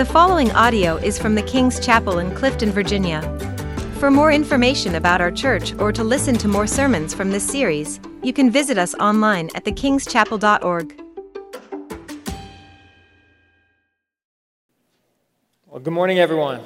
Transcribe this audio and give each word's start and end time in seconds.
The 0.00 0.06
following 0.06 0.50
audio 0.52 0.96
is 0.96 1.18
from 1.18 1.34
the 1.34 1.42
King's 1.42 1.78
Chapel 1.78 2.20
in 2.20 2.34
Clifton, 2.34 2.70
Virginia. 2.70 3.20
For 3.98 4.10
more 4.10 4.32
information 4.32 4.94
about 4.94 5.20
our 5.20 5.30
church 5.30 5.74
or 5.74 5.92
to 5.92 6.02
listen 6.02 6.38
to 6.38 6.48
more 6.48 6.66
sermons 6.66 7.12
from 7.12 7.30
this 7.30 7.46
series, 7.46 8.00
you 8.22 8.32
can 8.32 8.50
visit 8.50 8.78
us 8.78 8.94
online 8.94 9.50
at 9.54 9.66
thekingschapel.org. 9.66 11.02
Well, 15.66 15.80
good 15.80 15.92
morning, 15.92 16.18
everyone. 16.18 16.62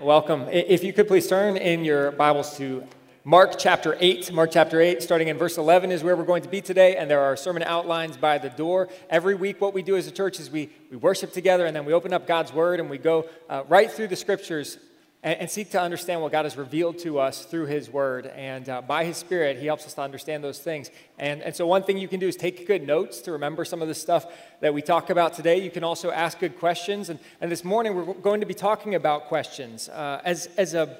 Welcome. 0.00 0.48
If 0.50 0.82
you 0.82 0.92
could 0.92 1.06
please 1.06 1.28
turn 1.28 1.56
in 1.56 1.84
your 1.84 2.10
Bibles 2.10 2.56
to 2.56 2.82
Mark 3.24 3.56
chapter 3.56 3.96
8. 4.00 4.32
Mark 4.32 4.50
chapter 4.50 4.80
8, 4.80 5.00
starting 5.00 5.28
in 5.28 5.38
verse 5.38 5.56
11, 5.56 5.92
is 5.92 6.02
where 6.02 6.16
we're 6.16 6.24
going 6.24 6.42
to 6.42 6.48
be 6.48 6.60
today, 6.60 6.96
and 6.96 7.08
there 7.08 7.20
are 7.20 7.36
sermon 7.36 7.62
outlines 7.62 8.16
by 8.16 8.36
the 8.36 8.50
door. 8.50 8.88
Every 9.08 9.36
week, 9.36 9.60
what 9.60 9.72
we 9.72 9.80
do 9.80 9.94
as 9.94 10.08
a 10.08 10.10
church 10.10 10.40
is 10.40 10.50
we, 10.50 10.70
we 10.90 10.96
worship 10.96 11.32
together, 11.32 11.64
and 11.64 11.76
then 11.76 11.84
we 11.84 11.92
open 11.92 12.12
up 12.12 12.26
God's 12.26 12.52
Word 12.52 12.80
and 12.80 12.90
we 12.90 12.98
go 12.98 13.26
uh, 13.48 13.62
right 13.68 13.88
through 13.88 14.08
the 14.08 14.16
scriptures 14.16 14.76
and, 15.22 15.38
and 15.38 15.48
seek 15.48 15.70
to 15.70 15.80
understand 15.80 16.20
what 16.20 16.32
God 16.32 16.46
has 16.46 16.56
revealed 16.56 16.98
to 16.98 17.20
us 17.20 17.44
through 17.44 17.66
His 17.66 17.88
Word. 17.88 18.26
And 18.26 18.68
uh, 18.68 18.82
by 18.82 19.04
His 19.04 19.18
Spirit, 19.18 19.56
He 19.56 19.66
helps 19.66 19.86
us 19.86 19.94
to 19.94 20.02
understand 20.02 20.42
those 20.42 20.58
things. 20.58 20.90
And, 21.16 21.42
and 21.42 21.54
so, 21.54 21.64
one 21.64 21.84
thing 21.84 21.98
you 21.98 22.08
can 22.08 22.18
do 22.18 22.26
is 22.26 22.34
take 22.34 22.66
good 22.66 22.84
notes 22.84 23.20
to 23.20 23.30
remember 23.30 23.64
some 23.64 23.80
of 23.80 23.86
the 23.86 23.94
stuff 23.94 24.26
that 24.58 24.74
we 24.74 24.82
talk 24.82 25.10
about 25.10 25.32
today. 25.32 25.62
You 25.62 25.70
can 25.70 25.84
also 25.84 26.10
ask 26.10 26.40
good 26.40 26.58
questions. 26.58 27.08
And, 27.08 27.20
and 27.40 27.52
this 27.52 27.62
morning, 27.62 27.94
we're 27.94 28.14
going 28.14 28.40
to 28.40 28.46
be 28.46 28.54
talking 28.54 28.96
about 28.96 29.26
questions. 29.26 29.88
Uh, 29.88 30.20
as, 30.24 30.48
as 30.56 30.74
a 30.74 30.98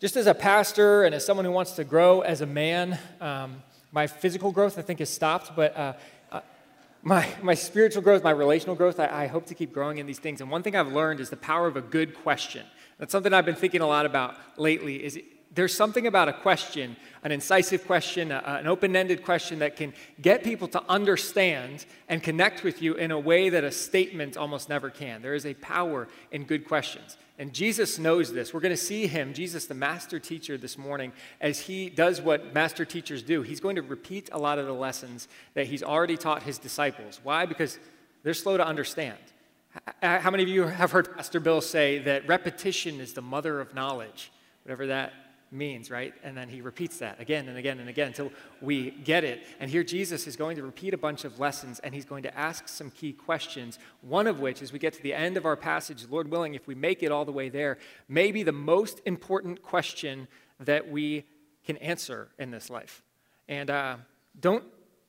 just 0.00 0.16
as 0.16 0.26
a 0.26 0.34
pastor 0.34 1.04
and 1.04 1.14
as 1.14 1.26
someone 1.26 1.44
who 1.44 1.52
wants 1.52 1.72
to 1.72 1.84
grow 1.84 2.22
as 2.22 2.40
a 2.40 2.46
man, 2.46 2.98
um, 3.20 3.62
my 3.92 4.06
physical 4.06 4.50
growth, 4.50 4.78
I 4.78 4.82
think, 4.82 5.00
has 5.00 5.10
stopped, 5.10 5.54
but 5.54 5.76
uh, 5.76 5.92
uh, 6.32 6.40
my, 7.02 7.28
my 7.42 7.52
spiritual 7.52 8.00
growth, 8.00 8.24
my 8.24 8.30
relational 8.30 8.74
growth, 8.74 8.98
I, 8.98 9.24
I 9.24 9.26
hope 9.26 9.44
to 9.46 9.54
keep 9.54 9.74
growing 9.74 9.98
in 9.98 10.06
these 10.06 10.18
things. 10.18 10.40
And 10.40 10.50
one 10.50 10.62
thing 10.62 10.74
I've 10.74 10.92
learned 10.92 11.20
is 11.20 11.28
the 11.28 11.36
power 11.36 11.66
of 11.66 11.76
a 11.76 11.82
good 11.82 12.14
question. 12.14 12.64
That's 12.98 13.12
something 13.12 13.34
I've 13.34 13.44
been 13.44 13.54
thinking 13.54 13.82
a 13.82 13.86
lot 13.86 14.06
about 14.06 14.36
lately. 14.56 15.04
Is 15.04 15.18
there's 15.52 15.74
something 15.74 16.06
about 16.06 16.28
a 16.28 16.32
question, 16.32 16.96
an 17.22 17.32
incisive 17.32 17.84
question, 17.86 18.32
a, 18.32 18.42
an 18.46 18.68
open-ended 18.68 19.22
question 19.22 19.58
that 19.58 19.76
can 19.76 19.92
get 20.22 20.44
people 20.44 20.68
to 20.68 20.82
understand 20.88 21.84
and 22.08 22.22
connect 22.22 22.62
with 22.62 22.80
you 22.80 22.94
in 22.94 23.10
a 23.10 23.18
way 23.18 23.50
that 23.50 23.64
a 23.64 23.72
statement 23.72 24.38
almost 24.38 24.70
never 24.70 24.88
can. 24.88 25.20
There 25.20 25.34
is 25.34 25.44
a 25.44 25.54
power 25.54 26.08
in 26.30 26.44
good 26.44 26.66
questions. 26.66 27.18
And 27.40 27.54
Jesus 27.54 27.98
knows 27.98 28.34
this. 28.34 28.52
We're 28.52 28.60
going 28.60 28.70
to 28.70 28.76
see 28.76 29.06
him, 29.06 29.32
Jesus, 29.32 29.64
the 29.64 29.72
master 29.72 30.18
teacher, 30.18 30.58
this 30.58 30.76
morning, 30.76 31.10
as 31.40 31.58
he 31.58 31.88
does 31.88 32.20
what 32.20 32.52
master 32.52 32.84
teachers 32.84 33.22
do. 33.22 33.40
He's 33.40 33.60
going 33.60 33.76
to 33.76 33.82
repeat 33.82 34.28
a 34.30 34.38
lot 34.38 34.58
of 34.58 34.66
the 34.66 34.74
lessons 34.74 35.26
that 35.54 35.66
he's 35.66 35.82
already 35.82 36.18
taught 36.18 36.42
his 36.42 36.58
disciples. 36.58 37.18
Why? 37.22 37.46
Because 37.46 37.78
they're 38.22 38.34
slow 38.34 38.58
to 38.58 38.66
understand. 38.66 39.16
How 40.02 40.30
many 40.30 40.42
of 40.42 40.50
you 40.50 40.64
have 40.64 40.90
heard 40.90 41.16
Pastor 41.16 41.40
Bill 41.40 41.62
say 41.62 42.00
that 42.00 42.28
repetition 42.28 43.00
is 43.00 43.14
the 43.14 43.22
mother 43.22 43.58
of 43.58 43.74
knowledge? 43.74 44.30
Whatever 44.64 44.88
that 44.88 45.14
means, 45.52 45.90
right? 45.90 46.14
And 46.22 46.36
then 46.36 46.48
he 46.48 46.60
repeats 46.60 46.98
that 46.98 47.20
again 47.20 47.48
and 47.48 47.58
again 47.58 47.80
and 47.80 47.88
again 47.88 48.08
until 48.08 48.30
we 48.60 48.90
get 48.90 49.24
it. 49.24 49.46
And 49.58 49.70
here 49.70 49.82
Jesus 49.82 50.26
is 50.26 50.36
going 50.36 50.56
to 50.56 50.62
repeat 50.62 50.94
a 50.94 50.98
bunch 50.98 51.24
of 51.24 51.40
lessons 51.40 51.80
and 51.80 51.94
he's 51.94 52.04
going 52.04 52.22
to 52.22 52.38
ask 52.38 52.68
some 52.68 52.90
key 52.90 53.12
questions. 53.12 53.78
One 54.02 54.26
of 54.26 54.40
which, 54.40 54.62
as 54.62 54.72
we 54.72 54.78
get 54.78 54.92
to 54.94 55.02
the 55.02 55.14
end 55.14 55.36
of 55.36 55.44
our 55.44 55.56
passage, 55.56 56.06
Lord 56.08 56.30
willing, 56.30 56.54
if 56.54 56.66
we 56.66 56.74
make 56.74 57.02
it 57.02 57.10
all 57.10 57.24
the 57.24 57.32
way 57.32 57.48
there, 57.48 57.78
may 58.08 58.30
be 58.32 58.42
the 58.42 58.52
most 58.52 59.00
important 59.04 59.62
question 59.62 60.28
that 60.60 60.90
we 60.90 61.24
can 61.64 61.76
answer 61.78 62.28
in 62.38 62.50
this 62.50 62.70
life. 62.70 63.02
And 63.48 63.70
uh, 63.70 63.96
don't 64.38 64.64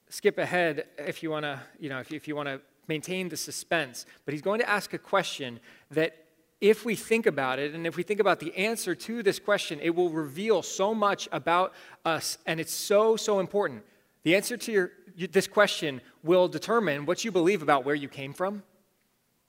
skip 0.09 0.38
ahead 0.38 0.88
if 0.97 1.22
you 1.23 1.30
want 1.30 1.44
to, 1.44 1.59
you 1.80 1.89
know, 1.89 2.00
if 2.00 2.12
if 2.12 2.28
you 2.28 2.36
want 2.36 2.50
to 2.50 2.62
maintain 2.88 3.30
the 3.30 3.38
suspense. 3.38 4.06
But 4.25 4.34
he's 4.34 4.42
going 4.42 4.59
to 4.59 4.69
ask 4.69 4.94
a 4.94 4.97
question 4.97 5.59
that 5.91 6.21
if 6.62 6.86
we 6.86 6.94
think 6.94 7.26
about 7.26 7.58
it 7.58 7.74
and 7.74 7.88
if 7.88 7.98
we 7.98 8.04
think 8.04 8.20
about 8.20 8.40
the 8.40 8.56
answer 8.56 8.94
to 8.94 9.24
this 9.24 9.40
question, 9.40 9.80
it 9.82 9.96
will 9.96 10.12
reveal 10.12 10.62
so 10.62 10.94
much 10.94 11.28
about 11.32 11.74
us, 12.06 12.38
and 12.46 12.60
it's 12.60 12.72
so, 12.72 13.16
so 13.16 13.40
important. 13.40 13.84
The 14.24 14.36
answer 14.36 14.56
to 14.56 14.72
your, 14.72 14.92
this 15.32 15.48
question 15.48 16.02
will 16.24 16.48
determine 16.48 17.08
what 17.08 17.26
you 17.26 17.32
believe 17.32 17.64
about 17.64 17.84
where 17.84 17.96
you 17.96 18.08
came 18.08 18.32
from, 18.32 18.62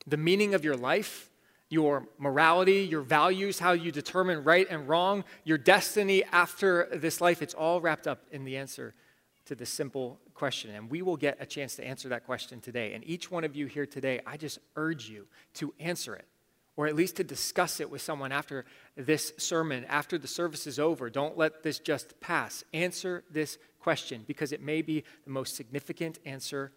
the 0.06 0.16
meaning 0.16 0.54
of 0.54 0.64
your 0.64 0.74
life, 0.74 1.28
your 1.68 2.08
morality, 2.18 2.80
your 2.80 3.02
values, 3.02 3.58
how 3.58 3.72
you 3.72 3.92
determine 3.92 4.42
right 4.42 4.66
and 4.70 4.88
wrong, 4.88 5.24
your 5.44 5.58
destiny 5.58 6.24
after 6.32 6.88
this 6.92 7.20
life. 7.20 7.42
It's 7.42 7.54
all 7.54 7.80
wrapped 7.80 8.06
up 8.06 8.22
in 8.30 8.44
the 8.44 8.56
answer 8.56 8.94
to 9.46 9.54
this 9.54 9.70
simple 9.70 10.18
question. 10.34 10.74
And 10.74 10.90
we 10.90 11.02
will 11.02 11.16
get 11.16 11.36
a 11.40 11.46
chance 11.46 11.76
to 11.76 11.84
answer 11.84 12.08
that 12.10 12.24
question 12.24 12.60
today. 12.60 12.94
And 12.94 13.04
each 13.06 13.30
one 13.30 13.44
of 13.44 13.56
you 13.56 13.66
here 13.66 13.86
today, 13.86 14.20
I 14.26 14.36
just 14.36 14.58
urge 14.76 15.08
you 15.08 15.26
to 15.54 15.74
answer 15.78 16.14
it 16.14 16.26
or 16.76 16.86
at 16.86 16.96
least 16.96 17.16
to 17.16 17.24
discuss 17.24 17.80
it 17.80 17.90
with 17.90 18.00
someone 18.00 18.32
after 18.32 18.64
this 18.96 19.32
sermon, 19.38 19.84
after 19.86 20.16
the 20.16 20.28
service 20.28 20.66
is 20.66 20.78
over. 20.78 21.10
Don't 21.10 21.36
let 21.36 21.62
this 21.62 21.78
just 21.78 22.18
pass. 22.20 22.64
Answer 22.72 23.24
this 23.30 23.58
question 23.78 24.24
because 24.26 24.52
it 24.52 24.62
may 24.62 24.80
be 24.80 25.04
the 25.24 25.30
most 25.30 25.54
significant 25.56 26.18
answer 26.24 26.72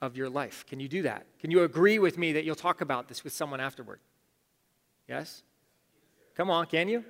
of 0.00 0.16
your 0.16 0.28
life. 0.28 0.64
Can 0.66 0.80
you 0.80 0.88
do 0.88 1.02
that? 1.02 1.26
Can 1.38 1.50
you 1.50 1.62
agree 1.62 1.98
with 1.98 2.18
me 2.18 2.32
that 2.32 2.44
you'll 2.44 2.54
talk 2.54 2.80
about 2.80 3.08
this 3.08 3.22
with 3.22 3.32
someone 3.32 3.60
afterward? 3.60 4.00
Yes? 5.08 5.42
Come 6.36 6.50
on, 6.50 6.66
can 6.66 6.88
you? 6.88 7.04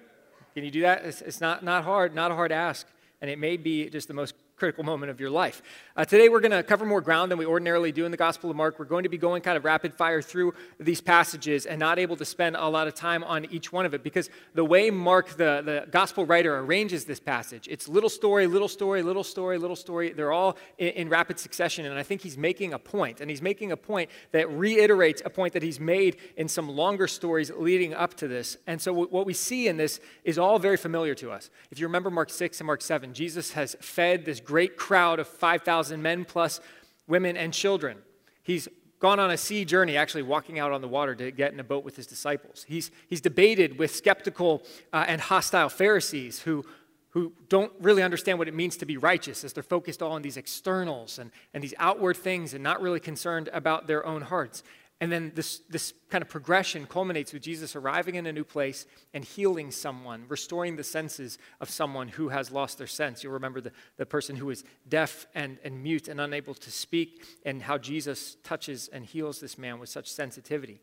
Can 0.54 0.64
you 0.64 0.70
do 0.70 0.82
that? 0.82 1.04
It's, 1.04 1.22
it's 1.22 1.40
not, 1.40 1.62
not 1.62 1.84
hard, 1.84 2.14
not 2.14 2.32
a 2.32 2.34
hard 2.34 2.52
ask. 2.52 2.86
And 3.20 3.30
it 3.30 3.38
may 3.38 3.56
be 3.56 3.88
just 3.88 4.08
the 4.08 4.14
most 4.14 4.34
critical 4.60 4.84
moment 4.84 5.10
of 5.10 5.18
your 5.18 5.30
life. 5.30 5.60
Uh, 5.96 6.04
today, 6.04 6.28
we're 6.28 6.38
going 6.38 6.52
to 6.52 6.62
cover 6.62 6.86
more 6.86 7.00
ground 7.00 7.32
than 7.32 7.38
we 7.38 7.46
ordinarily 7.46 7.90
do 7.90 8.04
in 8.04 8.12
the 8.12 8.16
Gospel 8.16 8.48
of 8.48 8.56
Mark. 8.56 8.78
We're 8.78 8.84
going 8.84 9.02
to 9.02 9.08
be 9.08 9.18
going 9.18 9.42
kind 9.42 9.56
of 9.56 9.64
rapid 9.64 9.92
fire 9.92 10.22
through 10.22 10.54
these 10.78 11.00
passages 11.00 11.66
and 11.66 11.80
not 11.80 11.98
able 11.98 12.14
to 12.16 12.24
spend 12.24 12.54
a 12.54 12.68
lot 12.68 12.86
of 12.86 12.94
time 12.94 13.24
on 13.24 13.46
each 13.46 13.72
one 13.72 13.86
of 13.86 13.94
it 13.94 14.04
because 14.04 14.30
the 14.54 14.64
way 14.64 14.90
Mark, 14.90 15.30
the, 15.30 15.62
the 15.64 15.86
Gospel 15.90 16.24
writer, 16.24 16.56
arranges 16.58 17.06
this 17.06 17.18
passage, 17.18 17.66
it's 17.68 17.88
little 17.88 18.08
story, 18.08 18.46
little 18.46 18.68
story, 18.68 19.02
little 19.02 19.24
story, 19.24 19.58
little 19.58 19.74
story. 19.74 20.12
They're 20.12 20.32
all 20.32 20.56
in, 20.78 20.88
in 20.88 21.08
rapid 21.08 21.40
succession. 21.40 21.86
And 21.86 21.98
I 21.98 22.04
think 22.04 22.20
he's 22.20 22.38
making 22.38 22.72
a 22.72 22.78
point. 22.78 23.00
point, 23.00 23.20
and 23.20 23.30
he's 23.30 23.42
making 23.42 23.72
a 23.72 23.76
point 23.76 24.10
that 24.32 24.50
reiterates 24.50 25.22
a 25.24 25.30
point 25.30 25.54
that 25.54 25.62
he's 25.62 25.80
made 25.80 26.16
in 26.36 26.48
some 26.48 26.68
longer 26.68 27.08
stories 27.08 27.50
leading 27.56 27.94
up 27.94 28.14
to 28.14 28.28
this. 28.28 28.56
And 28.66 28.80
so, 28.80 28.92
w- 28.92 29.08
what 29.08 29.26
we 29.26 29.32
see 29.32 29.68
in 29.68 29.76
this 29.76 30.00
is 30.22 30.38
all 30.38 30.58
very 30.58 30.76
familiar 30.76 31.14
to 31.14 31.30
us. 31.30 31.50
If 31.70 31.80
you 31.80 31.86
remember 31.86 32.10
Mark 32.10 32.30
6 32.30 32.60
and 32.60 32.66
Mark 32.66 32.82
7, 32.82 33.14
Jesus 33.14 33.52
has 33.52 33.76
fed 33.80 34.24
this 34.24 34.40
great 34.50 34.76
crowd 34.76 35.20
of 35.20 35.28
5,000 35.28 36.02
men 36.02 36.24
plus 36.24 36.60
women 37.06 37.36
and 37.36 37.54
children. 37.54 37.98
He's 38.42 38.66
gone 38.98 39.20
on 39.20 39.30
a 39.30 39.36
sea 39.36 39.64
journey, 39.64 39.96
actually 39.96 40.24
walking 40.24 40.58
out 40.58 40.72
on 40.72 40.80
the 40.80 40.88
water 40.88 41.14
to 41.14 41.30
get 41.30 41.52
in 41.52 41.60
a 41.60 41.64
boat 41.64 41.84
with 41.84 41.94
his 41.94 42.08
disciples. 42.08 42.66
He's, 42.66 42.90
he's 43.08 43.20
debated 43.20 43.78
with 43.78 43.94
skeptical 43.94 44.64
uh, 44.92 45.04
and 45.06 45.20
hostile 45.20 45.68
Pharisees 45.68 46.40
who, 46.40 46.64
who 47.10 47.32
don't 47.48 47.72
really 47.80 48.02
understand 48.02 48.40
what 48.40 48.48
it 48.48 48.54
means 48.54 48.76
to 48.78 48.86
be 48.86 48.96
righteous 48.96 49.44
as 49.44 49.52
they're 49.52 49.62
focused 49.62 50.02
all 50.02 50.10
on 50.10 50.22
these 50.22 50.36
externals 50.36 51.20
and, 51.20 51.30
and 51.54 51.62
these 51.62 51.74
outward 51.78 52.16
things 52.16 52.52
and 52.52 52.64
not 52.64 52.82
really 52.82 53.00
concerned 53.00 53.48
about 53.52 53.86
their 53.86 54.04
own 54.04 54.22
hearts. 54.22 54.64
And 55.00 55.10
then 55.10 55.32
this, 55.34 55.60
this 55.70 55.94
kind 56.10 56.20
of 56.20 56.28
progression 56.28 56.86
culminates 56.86 57.32
with 57.32 57.42
Jesus 57.42 57.74
arriving 57.74 58.16
in 58.16 58.26
a 58.26 58.32
new 58.32 58.44
place 58.44 58.84
and 59.14 59.24
healing 59.24 59.70
someone, 59.70 60.26
restoring 60.28 60.76
the 60.76 60.84
senses 60.84 61.38
of 61.58 61.70
someone 61.70 62.08
who 62.08 62.28
has 62.28 62.50
lost 62.50 62.76
their 62.76 62.86
sense. 62.86 63.24
You'll 63.24 63.32
remember 63.32 63.62
the, 63.62 63.72
the 63.96 64.04
person 64.04 64.36
who 64.36 64.50
is 64.50 64.62
deaf 64.88 65.26
and, 65.34 65.58
and 65.64 65.82
mute 65.82 66.08
and 66.08 66.20
unable 66.20 66.52
to 66.54 66.70
speak, 66.70 67.24
and 67.46 67.62
how 67.62 67.78
Jesus 67.78 68.36
touches 68.44 68.88
and 68.88 69.06
heals 69.06 69.40
this 69.40 69.56
man 69.56 69.78
with 69.78 69.88
such 69.88 70.10
sensitivity. 70.10 70.82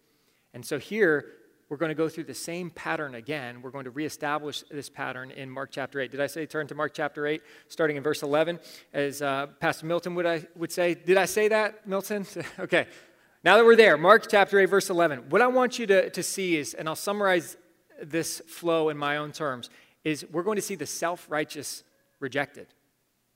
And 0.51 0.65
so 0.65 0.79
here, 0.79 1.25
we're 1.69 1.77
going 1.77 1.89
to 1.89 1.95
go 1.95 2.07
through 2.07 2.23
the 2.23 2.33
same 2.33 2.69
pattern 2.69 3.13
again. 3.13 3.61
We're 3.61 3.71
going 3.71 3.83
to 3.83 3.91
reestablish 3.91 4.63
this 4.71 4.89
pattern 4.89 5.31
in 5.31 5.49
Mark 5.49 5.69
chapter 5.71 5.99
8. 5.99 6.09
Did 6.09 6.21
I 6.21 6.27
say 6.27 6.45
turn 6.45 6.65
to 6.67 6.75
Mark 6.75 6.93
chapter 6.93 7.27
8, 7.27 7.41
starting 7.67 7.97
in 7.97 8.03
verse 8.03 8.23
11? 8.23 8.59
As 8.93 9.21
uh, 9.21 9.47
Pastor 9.59 9.85
Milton 9.85 10.15
would, 10.15 10.25
I, 10.25 10.47
would 10.55 10.71
say, 10.71 10.95
did 10.95 11.17
I 11.17 11.25
say 11.25 11.49
that, 11.49 11.85
Milton? 11.85 12.25
okay. 12.59 12.87
Now 13.43 13.57
that 13.57 13.65
we're 13.65 13.75
there, 13.75 13.97
Mark 13.97 14.27
chapter 14.29 14.59
8, 14.59 14.65
verse 14.65 14.89
11, 14.89 15.29
what 15.29 15.41
I 15.41 15.47
want 15.47 15.77
you 15.77 15.85
to, 15.87 16.09
to 16.09 16.23
see 16.23 16.57
is, 16.57 16.73
and 16.73 16.89
I'll 16.89 16.95
summarize 16.95 17.55
this 18.01 18.41
flow 18.47 18.89
in 18.89 18.97
my 18.97 19.17
own 19.17 19.31
terms, 19.31 19.69
is 20.03 20.25
we're 20.31 20.43
going 20.43 20.55
to 20.55 20.61
see 20.61 20.75
the 20.75 20.85
self 20.85 21.29
righteous 21.29 21.83
rejected. 22.19 22.67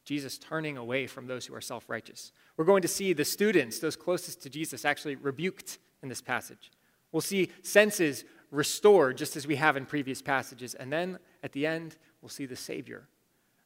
Jesus 0.04 0.40
turning 0.40 0.78
away 0.78 1.06
from 1.06 1.28
those 1.28 1.46
who 1.46 1.54
are 1.54 1.62
self 1.62 1.88
righteous. 1.88 2.32
We're 2.58 2.66
going 2.66 2.82
to 2.82 2.88
see 2.88 3.14
the 3.14 3.26
students, 3.26 3.80
those 3.80 3.96
closest 3.96 4.42
to 4.44 4.50
Jesus, 4.50 4.86
actually 4.86 5.16
rebuked 5.16 5.78
in 6.02 6.10
this 6.10 6.22
passage. 6.22 6.72
We'll 7.12 7.22
see 7.22 7.52
senses 7.62 8.26
restored, 8.50 9.18
just 9.18 9.36
as 9.36 9.46
we 9.46 9.56
have 9.58 9.78
in 9.78 9.86
previous 9.86 10.22
passages. 10.22 10.74
And 10.74 10.92
then 10.92 11.20
at 11.44 11.52
the 11.52 11.68
end, 11.68 11.96
we'll 12.22 12.30
see 12.30 12.46
the 12.46 12.56
Savior 12.56 13.08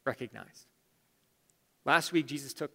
recognized. 0.03 0.67
Last 1.85 2.11
week, 2.11 2.25
Jesus 2.25 2.53
took 2.53 2.71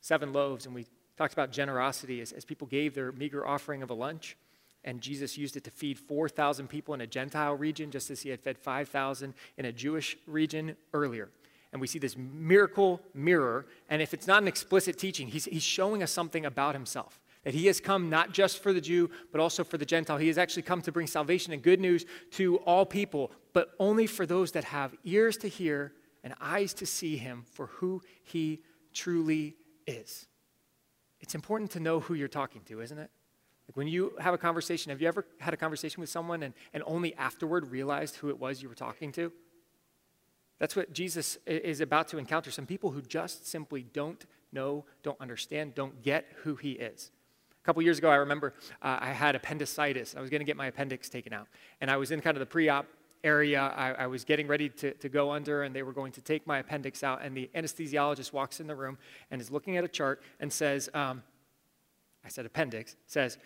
seven 0.00 0.32
loaves, 0.32 0.66
and 0.66 0.74
we 0.74 0.86
talked 1.16 1.32
about 1.32 1.52
generosity 1.52 2.20
as, 2.20 2.32
as 2.32 2.44
people 2.44 2.66
gave 2.66 2.94
their 2.94 3.12
meager 3.12 3.46
offering 3.46 3.82
of 3.82 3.90
a 3.90 3.94
lunch. 3.94 4.36
And 4.84 5.00
Jesus 5.00 5.38
used 5.38 5.56
it 5.56 5.64
to 5.64 5.70
feed 5.70 5.98
4,000 5.98 6.68
people 6.68 6.92
in 6.94 7.00
a 7.00 7.06
Gentile 7.06 7.54
region, 7.54 7.90
just 7.90 8.10
as 8.10 8.22
he 8.22 8.30
had 8.30 8.40
fed 8.40 8.58
5,000 8.58 9.34
in 9.56 9.64
a 9.64 9.72
Jewish 9.72 10.16
region 10.26 10.76
earlier. 10.92 11.28
And 11.72 11.80
we 11.80 11.86
see 11.86 11.98
this 11.98 12.16
miracle 12.16 13.00
mirror. 13.14 13.66
And 13.88 14.02
if 14.02 14.12
it's 14.12 14.26
not 14.26 14.42
an 14.42 14.48
explicit 14.48 14.98
teaching, 14.98 15.28
he's, 15.28 15.46
he's 15.46 15.62
showing 15.62 16.02
us 16.02 16.10
something 16.10 16.44
about 16.44 16.74
himself. 16.74 17.20
That 17.44 17.54
he 17.54 17.66
has 17.66 17.80
come 17.80 18.10
not 18.10 18.32
just 18.32 18.62
for 18.62 18.72
the 18.72 18.80
Jew, 18.80 19.10
but 19.32 19.40
also 19.40 19.64
for 19.64 19.78
the 19.78 19.86
Gentile. 19.86 20.18
He 20.18 20.28
has 20.28 20.38
actually 20.38 20.62
come 20.62 20.82
to 20.82 20.92
bring 20.92 21.06
salvation 21.06 21.52
and 21.52 21.62
good 21.62 21.80
news 21.80 22.04
to 22.32 22.56
all 22.58 22.84
people, 22.84 23.32
but 23.52 23.70
only 23.78 24.06
for 24.06 24.26
those 24.26 24.52
that 24.52 24.64
have 24.64 24.94
ears 25.04 25.36
to 25.38 25.48
hear 25.48 25.92
and 26.22 26.34
eyes 26.40 26.74
to 26.74 26.86
see 26.86 27.16
him 27.16 27.44
for 27.52 27.66
who 27.66 28.02
he 28.22 28.60
truly 28.92 29.56
is. 29.86 30.26
It's 31.22 31.34
important 31.34 31.70
to 31.70 31.80
know 31.80 32.00
who 32.00 32.14
you're 32.14 32.28
talking 32.28 32.62
to, 32.66 32.80
isn't 32.80 32.98
it? 32.98 33.10
Like 33.68 33.76
when 33.76 33.86
you 33.86 34.12
have 34.18 34.34
a 34.34 34.38
conversation, 34.38 34.90
have 34.90 35.00
you 35.00 35.08
ever 35.08 35.24
had 35.38 35.54
a 35.54 35.56
conversation 35.56 36.00
with 36.00 36.10
someone 36.10 36.42
and, 36.42 36.52
and 36.74 36.82
only 36.84 37.14
afterward 37.14 37.70
realized 37.70 38.16
who 38.16 38.28
it 38.28 38.38
was 38.38 38.60
you 38.60 38.68
were 38.68 38.74
talking 38.74 39.12
to? 39.12 39.32
That's 40.58 40.76
what 40.76 40.92
Jesus 40.92 41.38
is 41.46 41.80
about 41.80 42.08
to 42.08 42.18
encounter 42.18 42.50
some 42.50 42.66
people 42.66 42.90
who 42.90 43.02
just 43.02 43.46
simply 43.46 43.82
don't 43.82 44.24
know, 44.52 44.84
don't 45.02 45.20
understand, 45.20 45.74
don't 45.74 46.02
get 46.02 46.26
who 46.42 46.56
he 46.56 46.72
is. 46.72 47.10
A 47.60 47.64
couple 47.64 47.82
years 47.82 47.98
ago, 47.98 48.10
I 48.10 48.16
remember 48.16 48.54
uh, 48.82 48.98
I 49.00 49.10
had 49.10 49.36
appendicitis. 49.36 50.16
I 50.16 50.20
was 50.20 50.28
going 50.28 50.40
to 50.40 50.44
get 50.44 50.56
my 50.56 50.66
appendix 50.66 51.08
taken 51.08 51.32
out. 51.32 51.46
And 51.80 51.90
I 51.90 51.96
was 51.96 52.10
in 52.10 52.20
kind 52.20 52.36
of 52.36 52.40
the 52.40 52.46
pre 52.46 52.68
op 52.68 52.86
area. 53.24 53.60
I, 53.60 53.92
I, 53.92 54.06
was 54.06 54.24
getting 54.24 54.46
ready 54.46 54.68
to, 54.68 54.92
to 54.92 55.08
go 55.08 55.30
under, 55.30 55.62
and 55.62 55.74
they 55.74 55.82
were 55.82 55.92
going 55.92 56.12
to 56.12 56.20
take 56.20 56.46
my 56.46 56.58
appendix 56.58 57.02
out. 57.02 57.22
And 57.22 57.36
the 57.36 57.50
anesthesiologist 57.54 58.32
walks 58.32 58.60
in 58.60 58.66
the 58.66 58.74
room 58.74 58.98
and 59.30 59.40
is 59.40 59.50
looking 59.50 59.76
at 59.76 59.84
a 59.84 59.88
chart 59.88 60.22
and 60.40 60.52
says, 60.52 60.88
um, 60.94 61.22
I 62.24 62.28
said 62.28 62.46
appendix, 62.46 62.96
says, 63.06 63.38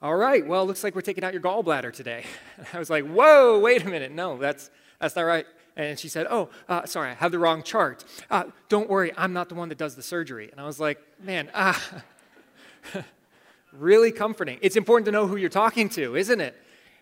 All 0.00 0.16
right, 0.16 0.46
well, 0.46 0.66
looks 0.66 0.84
like 0.84 0.94
we're 0.94 1.00
taking 1.02 1.24
out 1.24 1.32
your 1.32 1.42
gallbladder 1.42 1.92
today. 1.92 2.24
And 2.58 2.66
I 2.72 2.78
was 2.78 2.90
like, 2.90 3.06
Whoa, 3.06 3.58
wait 3.58 3.82
a 3.82 3.88
minute. 3.88 4.12
No, 4.12 4.36
that's, 4.36 4.70
that's 5.00 5.16
not 5.16 5.22
right. 5.22 5.46
And 5.76 5.98
she 5.98 6.08
said, 6.08 6.26
Oh, 6.30 6.50
uh, 6.68 6.86
sorry, 6.86 7.10
I 7.10 7.14
have 7.14 7.32
the 7.32 7.38
wrong 7.38 7.62
chart. 7.62 8.04
Uh, 8.30 8.44
don't 8.68 8.88
worry, 8.88 9.12
I'm 9.16 9.32
not 9.32 9.48
the 9.48 9.54
one 9.54 9.68
that 9.70 9.78
does 9.78 9.96
the 9.96 10.02
surgery. 10.02 10.50
And 10.50 10.60
I 10.60 10.64
was 10.64 10.80
like, 10.80 10.98
Man, 11.22 11.50
ah. 11.54 12.02
really 13.72 14.12
comforting. 14.12 14.58
It's 14.60 14.76
important 14.76 15.06
to 15.06 15.12
know 15.12 15.26
who 15.26 15.36
you're 15.36 15.48
talking 15.48 15.88
to, 15.90 16.16
isn't 16.16 16.40
it? 16.40 16.54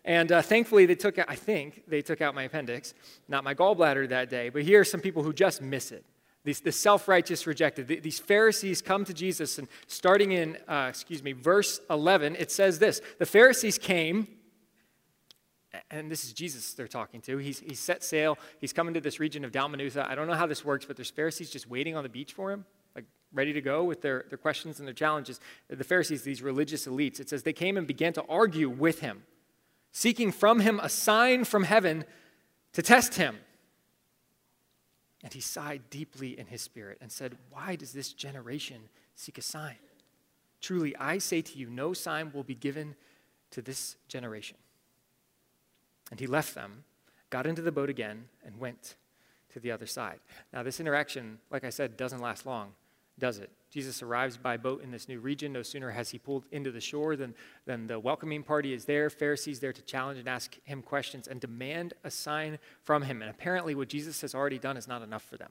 And 0.05 0.32
uh, 0.32 0.43
thankfully, 0.43 0.87
they 0.87 0.94
took 0.94 1.19
out, 1.19 1.26
I 1.29 1.37
think, 1.37 1.85
they 1.87 2.02
took 2.02 2.20
out 2.20 2.35
my 2.35 2.44
appendix, 2.44 2.94
not 3.29 3.44
my 3.44 3.55
gallbladder 3.55 4.08
that 4.08 4.31
day. 4.31 4.49
But 4.49 4.62
here 4.62 4.81
are 4.81 4.85
some 4.85 5.00
people 5.00 5.23
who 5.23 5.32
just 5.32 5.61
miss 5.61 5.93
it. 5.93 6.05
These, 6.43 6.61
the 6.61 6.73
self 6.73 7.06
righteous 7.06 7.47
rejected. 7.47 7.87
These 8.02 8.19
Pharisees 8.19 8.81
come 8.81 9.05
to 9.05 9.12
Jesus, 9.12 9.58
and 9.58 9.69
starting 9.87 10.32
in, 10.32 10.56
uh, 10.67 10.87
excuse 10.88 11.23
me, 11.23 11.32
verse 11.32 11.81
11, 11.91 12.37
it 12.37 12.50
says 12.50 12.79
this 12.79 13.02
The 13.19 13.26
Pharisees 13.26 13.76
came, 13.76 14.26
and 15.91 16.11
this 16.11 16.25
is 16.25 16.32
Jesus 16.32 16.73
they're 16.73 16.88
talking 16.88 17.20
to. 17.23 17.37
He's, 17.37 17.61
he's 17.61 17.79
set 17.79 18.03
sail, 18.03 18.38
he's 18.58 18.73
coming 18.73 18.94
to 18.94 19.00
this 19.03 19.20
region 19.20 19.44
of 19.44 19.53
Dalmanutha. 19.53 20.08
I 20.08 20.14
don't 20.14 20.29
know 20.29 20.35
how 20.35 20.46
this 20.46 20.64
works, 20.64 20.87
but 20.87 20.96
there's 20.96 21.11
Pharisees 21.11 21.50
just 21.50 21.69
waiting 21.69 21.94
on 21.94 22.05
the 22.05 22.08
beach 22.08 22.32
for 22.32 22.50
him 22.50 22.64
like 22.94 23.05
ready 23.32 23.53
to 23.53 23.61
go 23.61 23.85
with 23.85 24.03
their, 24.03 24.25
their 24.29 24.38
questions 24.38 24.79
and 24.79 24.87
their 24.87 24.94
challenges. 24.94 25.41
The 25.69 25.85
Pharisees, 25.85 26.23
these 26.23 26.43
religious 26.43 26.87
elites, 26.87 27.20
it 27.20 27.29
says 27.29 27.43
they 27.43 27.53
came 27.53 27.76
and 27.76 27.87
began 27.87 28.12
to 28.14 28.25
argue 28.29 28.69
with 28.69 29.00
him, 29.00 29.23
seeking 29.93 30.33
from 30.33 30.61
him 30.61 30.81
a 30.81 30.89
sign 30.89 31.45
from 31.45 31.65
heaven 31.65 32.05
to 32.73 32.83
test 32.83 33.15
him. 33.15 33.39
And 35.23 35.33
he 35.33 35.41
sighed 35.41 35.83
deeply 35.91 36.39
in 36.39 36.47
his 36.47 36.63
spirit 36.63 36.99
and 37.01 37.13
said, 37.13 37.37
Why 37.51 37.77
does 37.77 37.93
this 37.93 38.13
generation 38.13 38.89
seek 39.15 39.39
a 39.39 39.43
sign? 39.43 39.77
Truly, 40.61 40.95
I 40.97 41.19
say 41.19 41.43
to 41.43 41.59
you, 41.59 41.69
no 41.69 41.93
sign 41.93 42.33
will 42.33 42.43
be 42.43 42.55
given 42.55 42.95
to 43.51 43.63
this 43.63 43.97
generation. 44.09 44.57
And 46.11 46.21
he 46.21 46.27
left 46.27 46.55
them, 46.55 46.85
got 47.31 47.47
into 47.47 47.63
the 47.63 47.73
boat 47.73 47.89
again, 47.89 48.27
and 48.45 48.59
went 48.59 48.97
to 49.53 49.61
the 49.61 49.71
other 49.71 49.87
side. 49.87 50.21
Now, 50.53 50.63
this 50.63 50.81
interaction, 50.81 51.39
like 51.51 51.65
I 51.65 51.71
said, 51.71 51.97
doesn't 51.97 52.21
last 52.21 52.47
long 52.47 52.73
does 53.19 53.39
it. 53.39 53.51
Jesus 53.70 54.02
arrives 54.02 54.37
by 54.37 54.56
boat 54.56 54.82
in 54.82 54.90
this 54.90 55.08
new 55.08 55.20
region. 55.20 55.52
No 55.52 55.62
sooner 55.62 55.90
has 55.90 56.11
he 56.11 56.19
pulled 56.19 56.44
into 56.50 56.70
the 56.70 56.81
shore 56.81 57.17
than, 57.17 57.34
than 57.67 57.87
the 57.87 58.00
welcoming 58.00 58.43
party 58.43 58.75
is 58.75 58.84
there. 58.84 59.08
Pharisees 59.08 59.61
there 59.61 59.72
to 59.72 59.82
challenge 59.82 60.19
and 60.19 60.28
ask 60.28 60.56
him 60.64 60.82
questions 60.82 61.28
and 61.28 61.40
demand 61.40 61.94
a 62.02 62.11
sign 62.11 62.58
from 62.82 63.02
him. 63.02 63.22
And 63.22 63.31
apparently, 63.31 63.75
what 63.75 63.88
Jesus 63.88 64.20
has 64.22 64.34
already 64.34 64.58
done 64.58 64.76
is 64.76 64.88
not 64.88 65.02
enough 65.02 65.22
for 65.22 65.37
them. 65.37 65.50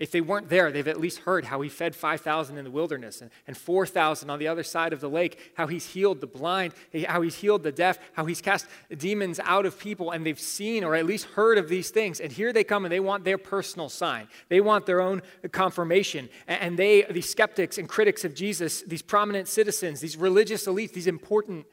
If 0.00 0.10
they 0.10 0.20
weren't 0.20 0.48
there, 0.48 0.72
they've 0.72 0.88
at 0.88 0.98
least 0.98 1.20
heard 1.20 1.44
how 1.44 1.60
he 1.60 1.68
fed 1.68 1.94
5,000 1.94 2.58
in 2.58 2.64
the 2.64 2.70
wilderness 2.70 3.20
and, 3.20 3.30
and 3.46 3.56
4,000 3.56 4.28
on 4.28 4.40
the 4.40 4.48
other 4.48 4.64
side 4.64 4.92
of 4.92 5.00
the 5.00 5.08
lake, 5.08 5.52
how 5.54 5.68
he's 5.68 5.86
healed 5.86 6.20
the 6.20 6.26
blind, 6.26 6.74
how 7.06 7.22
he's 7.22 7.36
healed 7.36 7.62
the 7.62 7.70
deaf, 7.70 8.00
how 8.14 8.24
he's 8.24 8.40
cast 8.40 8.66
demons 8.96 9.38
out 9.44 9.66
of 9.66 9.78
people, 9.78 10.10
and 10.10 10.26
they've 10.26 10.40
seen 10.40 10.82
or 10.82 10.96
at 10.96 11.06
least 11.06 11.26
heard 11.26 11.58
of 11.58 11.68
these 11.68 11.90
things. 11.90 12.18
And 12.18 12.32
here 12.32 12.52
they 12.52 12.64
come 12.64 12.84
and 12.84 12.90
they 12.90 12.98
want 12.98 13.22
their 13.22 13.38
personal 13.38 13.88
sign. 13.88 14.26
They 14.48 14.60
want 14.60 14.84
their 14.84 15.00
own 15.00 15.22
confirmation. 15.52 16.28
And 16.48 16.76
they, 16.76 17.02
these 17.02 17.30
skeptics 17.30 17.78
and 17.78 17.88
critics 17.88 18.24
of 18.24 18.34
Jesus, 18.34 18.82
these 18.82 19.02
prominent 19.02 19.46
citizens, 19.46 20.00
these 20.00 20.16
religious 20.16 20.66
elites, 20.66 20.92
these 20.92 21.06
important, 21.06 21.66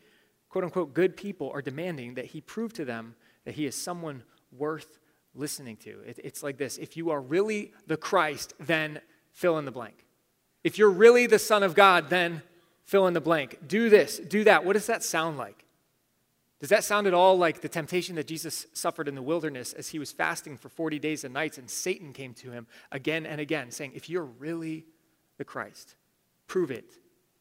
quote 0.47 0.63
unquote, 0.63 0.93
good 0.93 1.17
people, 1.17 1.49
are 1.51 1.61
demanding 1.63 2.13
that 2.13 2.25
he 2.25 2.39
prove 2.39 2.71
to 2.73 2.85
them 2.85 3.15
that 3.45 3.55
he 3.55 3.65
is 3.65 3.73
someone 3.73 4.21
worth 4.51 4.99
listening 5.35 5.77
to. 5.77 5.99
It, 6.05 6.19
it's 6.23 6.43
like 6.43 6.57
this 6.57 6.77
if 6.77 6.97
you 6.97 7.09
are 7.11 7.21
really 7.21 7.73
the 7.87 7.97
Christ, 7.97 8.53
then 8.59 9.01
fill 9.31 9.57
in 9.57 9.65
the 9.65 9.71
blank. 9.71 10.05
If 10.63 10.77
you're 10.77 10.89
really 10.89 11.27
the 11.27 11.39
Son 11.39 11.63
of 11.63 11.75
God, 11.75 12.09
then 12.09 12.43
fill 12.83 13.07
in 13.07 13.13
the 13.13 13.21
blank. 13.21 13.59
Do 13.67 13.89
this, 13.89 14.19
do 14.19 14.43
that. 14.43 14.65
What 14.65 14.73
does 14.73 14.87
that 14.87 15.03
sound 15.03 15.37
like? 15.37 15.65
Does 16.59 16.69
that 16.69 16.83
sound 16.83 17.07
at 17.07 17.13
all 17.15 17.37
like 17.37 17.61
the 17.61 17.69
temptation 17.69 18.15
that 18.15 18.27
Jesus 18.27 18.67
suffered 18.73 19.07
in 19.07 19.15
the 19.15 19.21
wilderness 19.21 19.73
as 19.73 19.89
he 19.89 19.97
was 19.97 20.11
fasting 20.11 20.57
for 20.57 20.69
40 20.69 20.99
days 20.99 21.23
and 21.23 21.33
nights 21.33 21.57
and 21.57 21.67
Satan 21.67 22.13
came 22.13 22.35
to 22.35 22.51
him 22.51 22.67
again 22.91 23.25
and 23.25 23.41
again 23.41 23.71
saying, 23.71 23.93
If 23.95 24.09
you're 24.09 24.25
really 24.25 24.85
the 25.37 25.45
Christ, 25.45 25.95
prove 26.45 26.69
it 26.69 26.85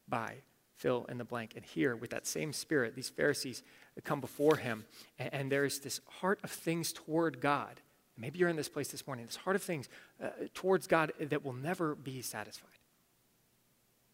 by 0.07 0.37
fill 0.81 1.05
in 1.09 1.19
the 1.19 1.23
blank. 1.23 1.53
And 1.55 1.63
here, 1.63 1.95
with 1.95 2.09
that 2.09 2.25
same 2.25 2.51
spirit, 2.51 2.95
these 2.95 3.09
Pharisees 3.09 3.61
come 3.99 4.21
before 4.21 4.55
him, 4.55 4.85
and, 5.19 5.33
and 5.33 5.51
there's 5.51 5.79
this 5.79 5.99
heart 6.19 6.39
of 6.43 6.51
things 6.51 6.93
toward 6.93 7.41
God. 7.41 7.81
Maybe 8.17 8.39
you're 8.39 8.49
in 8.49 8.55
this 8.55 8.69
place 8.69 8.89
this 8.89 9.05
morning, 9.07 9.25
this 9.25 9.35
heart 9.35 9.55
of 9.55 9.63
things 9.63 9.89
uh, 10.23 10.29
towards 10.53 10.87
God 10.87 11.11
that 11.19 11.43
will 11.43 11.53
never 11.53 11.95
be 11.95 12.21
satisfied. 12.21 12.69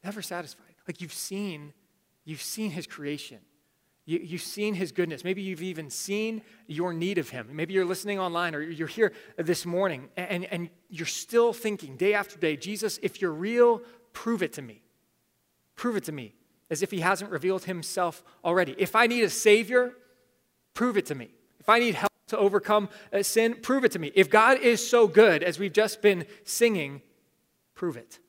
Never 0.03 0.21
satisfied. 0.21 0.75
Like 0.87 1.01
you've 1.01 1.13
seen, 1.13 1.73
you've 2.23 2.41
seen 2.41 2.71
his 2.71 2.87
creation. 2.87 3.39
You, 4.05 4.19
you've 4.23 4.41
seen 4.41 4.75
his 4.75 4.93
goodness. 4.93 5.23
Maybe 5.23 5.41
you've 5.41 5.61
even 5.61 5.89
seen 5.89 6.41
your 6.67 6.93
need 6.93 7.17
of 7.17 7.29
him. 7.29 7.49
Maybe 7.51 7.73
you're 7.73 7.85
listening 7.85 8.19
online 8.19 8.55
or 8.55 8.61
you're 8.61 8.87
here 8.87 9.11
this 9.35 9.65
morning 9.65 10.07
and, 10.15 10.45
and 10.45 10.69
you're 10.89 11.05
still 11.05 11.51
thinking 11.51 11.97
day 11.97 12.13
after 12.13 12.39
day, 12.39 12.55
Jesus, 12.55 12.99
if 13.03 13.21
you're 13.21 13.33
real, 13.33 13.81
prove 14.13 14.41
it 14.41 14.53
to 14.53 14.61
me. 14.61 14.81
Prove 15.75 15.97
it 15.97 16.05
to 16.05 16.11
me 16.11 16.33
as 16.69 16.81
if 16.81 16.91
he 16.91 16.99
hasn't 16.99 17.31
revealed 17.31 17.65
himself 17.65 18.23
already. 18.43 18.75
If 18.77 18.95
I 18.95 19.07
need 19.07 19.23
a 19.23 19.29
Savior, 19.29 19.93
prove 20.73 20.97
it 20.97 21.05
to 21.07 21.15
me. 21.15 21.29
If 21.59 21.69
I 21.69 21.79
need 21.79 21.95
help 21.95 22.11
to 22.27 22.37
overcome 22.37 22.89
sin, 23.21 23.55
prove 23.61 23.85
it 23.85 23.91
to 23.93 23.99
me. 23.99 24.11
If 24.13 24.29
God 24.29 24.59
is 24.59 24.87
so 24.87 25.07
good, 25.07 25.43
as 25.43 25.59
we've 25.59 25.73
just 25.73 26.01
been 26.01 26.25
singing, 26.43 27.01
prove 27.73 27.97
it. 27.97 28.19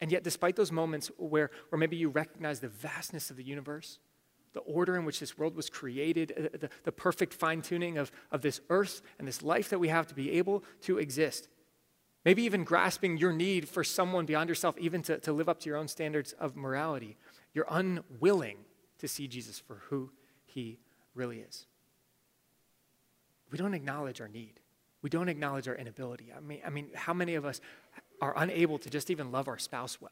And 0.00 0.12
yet, 0.12 0.22
despite 0.22 0.56
those 0.56 0.70
moments 0.70 1.10
where, 1.16 1.50
where 1.70 1.78
maybe 1.78 1.96
you 1.96 2.10
recognize 2.10 2.60
the 2.60 2.68
vastness 2.68 3.30
of 3.30 3.36
the 3.36 3.44
universe, 3.44 3.98
the 4.52 4.60
order 4.60 4.96
in 4.96 5.04
which 5.04 5.20
this 5.20 5.38
world 5.38 5.56
was 5.56 5.70
created, 5.70 6.32
uh, 6.36 6.58
the, 6.58 6.68
the 6.84 6.92
perfect 6.92 7.32
fine 7.32 7.62
tuning 7.62 7.96
of, 7.96 8.12
of 8.30 8.42
this 8.42 8.60
earth 8.70 9.02
and 9.18 9.26
this 9.26 9.42
life 9.42 9.70
that 9.70 9.78
we 9.78 9.88
have 9.88 10.06
to 10.08 10.14
be 10.14 10.32
able 10.32 10.62
to 10.82 10.98
exist, 10.98 11.48
Maybe 12.24 12.42
even 12.44 12.64
grasping 12.64 13.18
your 13.18 13.32
need 13.32 13.68
for 13.68 13.84
someone 13.84 14.24
beyond 14.24 14.48
yourself, 14.48 14.78
even 14.78 15.02
to, 15.02 15.18
to 15.18 15.32
live 15.32 15.48
up 15.48 15.60
to 15.60 15.68
your 15.68 15.76
own 15.76 15.88
standards 15.88 16.32
of 16.32 16.56
morality. 16.56 17.16
You're 17.52 17.66
unwilling 17.68 18.58
to 18.98 19.08
see 19.08 19.28
Jesus 19.28 19.58
for 19.58 19.82
who 19.88 20.10
he 20.46 20.78
really 21.14 21.40
is. 21.40 21.66
We 23.50 23.58
don't 23.58 23.74
acknowledge 23.74 24.20
our 24.20 24.28
need. 24.28 24.60
We 25.02 25.10
don't 25.10 25.28
acknowledge 25.28 25.68
our 25.68 25.74
inability. 25.74 26.32
I 26.34 26.40
mean, 26.40 26.60
I 26.66 26.70
mean, 26.70 26.88
how 26.94 27.12
many 27.12 27.34
of 27.34 27.44
us 27.44 27.60
are 28.22 28.32
unable 28.36 28.78
to 28.78 28.88
just 28.88 29.10
even 29.10 29.30
love 29.30 29.48
our 29.48 29.58
spouse 29.58 30.00
well 30.00 30.10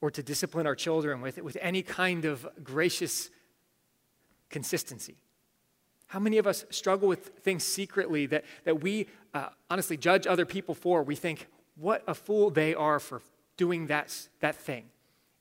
or 0.00 0.10
to 0.10 0.22
discipline 0.22 0.66
our 0.66 0.74
children 0.74 1.20
with, 1.20 1.40
with 1.40 1.56
any 1.60 1.82
kind 1.82 2.24
of 2.24 2.46
gracious 2.64 3.30
consistency? 4.50 5.16
How 6.08 6.20
many 6.20 6.38
of 6.38 6.46
us 6.46 6.64
struggle 6.70 7.08
with 7.08 7.32
things 7.40 7.64
secretly 7.64 8.26
that, 8.26 8.44
that 8.64 8.80
we 8.80 9.08
uh, 9.34 9.48
honestly 9.70 9.96
judge 9.96 10.26
other 10.26 10.46
people 10.46 10.74
for? 10.74 11.02
We 11.02 11.16
think, 11.16 11.48
what 11.76 12.02
a 12.06 12.14
fool 12.14 12.50
they 12.50 12.74
are 12.74 13.00
for 13.00 13.22
doing 13.56 13.88
that, 13.88 14.28
that 14.40 14.54
thing. 14.54 14.84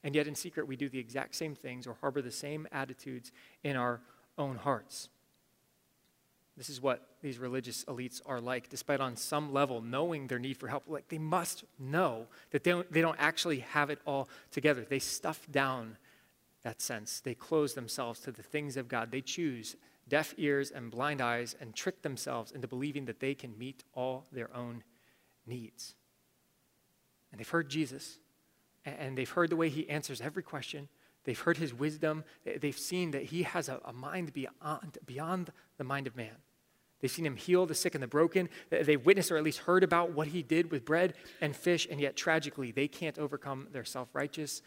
And 0.03 0.15
yet, 0.15 0.27
in 0.27 0.35
secret, 0.35 0.67
we 0.67 0.75
do 0.75 0.89
the 0.89 0.99
exact 0.99 1.35
same 1.35 1.55
things 1.55 1.87
or 1.87 1.95
harbor 2.01 2.21
the 2.21 2.31
same 2.31 2.67
attitudes 2.71 3.31
in 3.63 3.75
our 3.75 4.01
own 4.37 4.55
hearts. 4.57 5.09
This 6.57 6.69
is 6.69 6.81
what 6.81 7.07
these 7.21 7.37
religious 7.37 7.83
elites 7.85 8.21
are 8.25 8.39
like, 8.39 8.69
despite 8.69 9.01
on 9.01 9.17
some 9.17 9.51
level 9.51 9.81
knowing 9.81 10.27
their 10.27 10.39
need 10.39 10.57
for 10.57 10.67
help. 10.67 10.83
Like 10.87 11.09
they 11.09 11.17
must 11.17 11.65
know 11.79 12.27
that 12.51 12.63
they 12.63 12.71
don't, 12.71 12.91
they 12.91 13.01
don't 13.01 13.17
actually 13.19 13.59
have 13.59 13.89
it 13.89 13.99
all 14.05 14.29
together. 14.51 14.85
They 14.87 14.99
stuff 14.99 15.47
down 15.51 15.97
that 16.63 16.81
sense, 16.81 17.19
they 17.19 17.35
close 17.35 17.75
themselves 17.75 18.19
to 18.21 18.31
the 18.31 18.41
things 18.41 18.75
of 18.75 18.87
God. 18.87 19.11
They 19.11 19.21
choose 19.21 19.75
deaf 20.07 20.33
ears 20.37 20.71
and 20.71 20.91
blind 20.91 21.21
eyes 21.21 21.55
and 21.59 21.75
trick 21.75 22.01
themselves 22.01 22.51
into 22.51 22.67
believing 22.67 23.05
that 23.05 23.19
they 23.19 23.33
can 23.33 23.57
meet 23.57 23.83
all 23.93 24.25
their 24.31 24.55
own 24.55 24.83
needs. 25.45 25.95
And 27.31 27.39
they've 27.39 27.49
heard 27.49 27.69
Jesus, 27.69 28.19
and 28.85 29.17
they've 29.17 29.29
heard 29.29 29.49
the 29.49 29.55
way 29.55 29.69
he 29.69 29.89
answers 29.89 30.21
every 30.21 30.43
question. 30.43 30.87
They've 31.23 31.39
heard 31.39 31.57
his 31.57 31.73
wisdom. 31.73 32.23
They've 32.45 32.77
seen 32.77 33.11
that 33.11 33.23
he 33.23 33.43
has 33.43 33.67
a, 33.67 33.81
a 33.83 33.91
mind 33.91 34.31
beyond, 34.31 34.99
beyond 35.05 35.51
the 35.77 35.83
mind 35.83 36.07
of 36.07 36.15
man. 36.15 36.35
They've 37.01 37.11
seen 37.11 37.25
him 37.25 37.35
heal 37.35 37.65
the 37.65 37.75
sick 37.75 37.93
and 37.93 38.01
the 38.01 38.07
broken. 38.07 38.47
They've 38.69 39.03
witnessed 39.03 39.31
or 39.31 39.37
at 39.37 39.43
least 39.43 39.59
heard 39.59 39.83
about 39.83 40.11
what 40.11 40.27
he 40.27 40.43
did 40.43 40.71
with 40.71 40.85
bread 40.85 41.13
and 41.41 41.55
fish, 41.55 41.87
and 41.89 41.99
yet 41.99 42.15
tragically, 42.15 42.71
they 42.71 42.87
can't 42.87 43.19
overcome 43.19 43.67
their 43.71 43.83
self 43.83 44.09
righteousness 44.13 44.61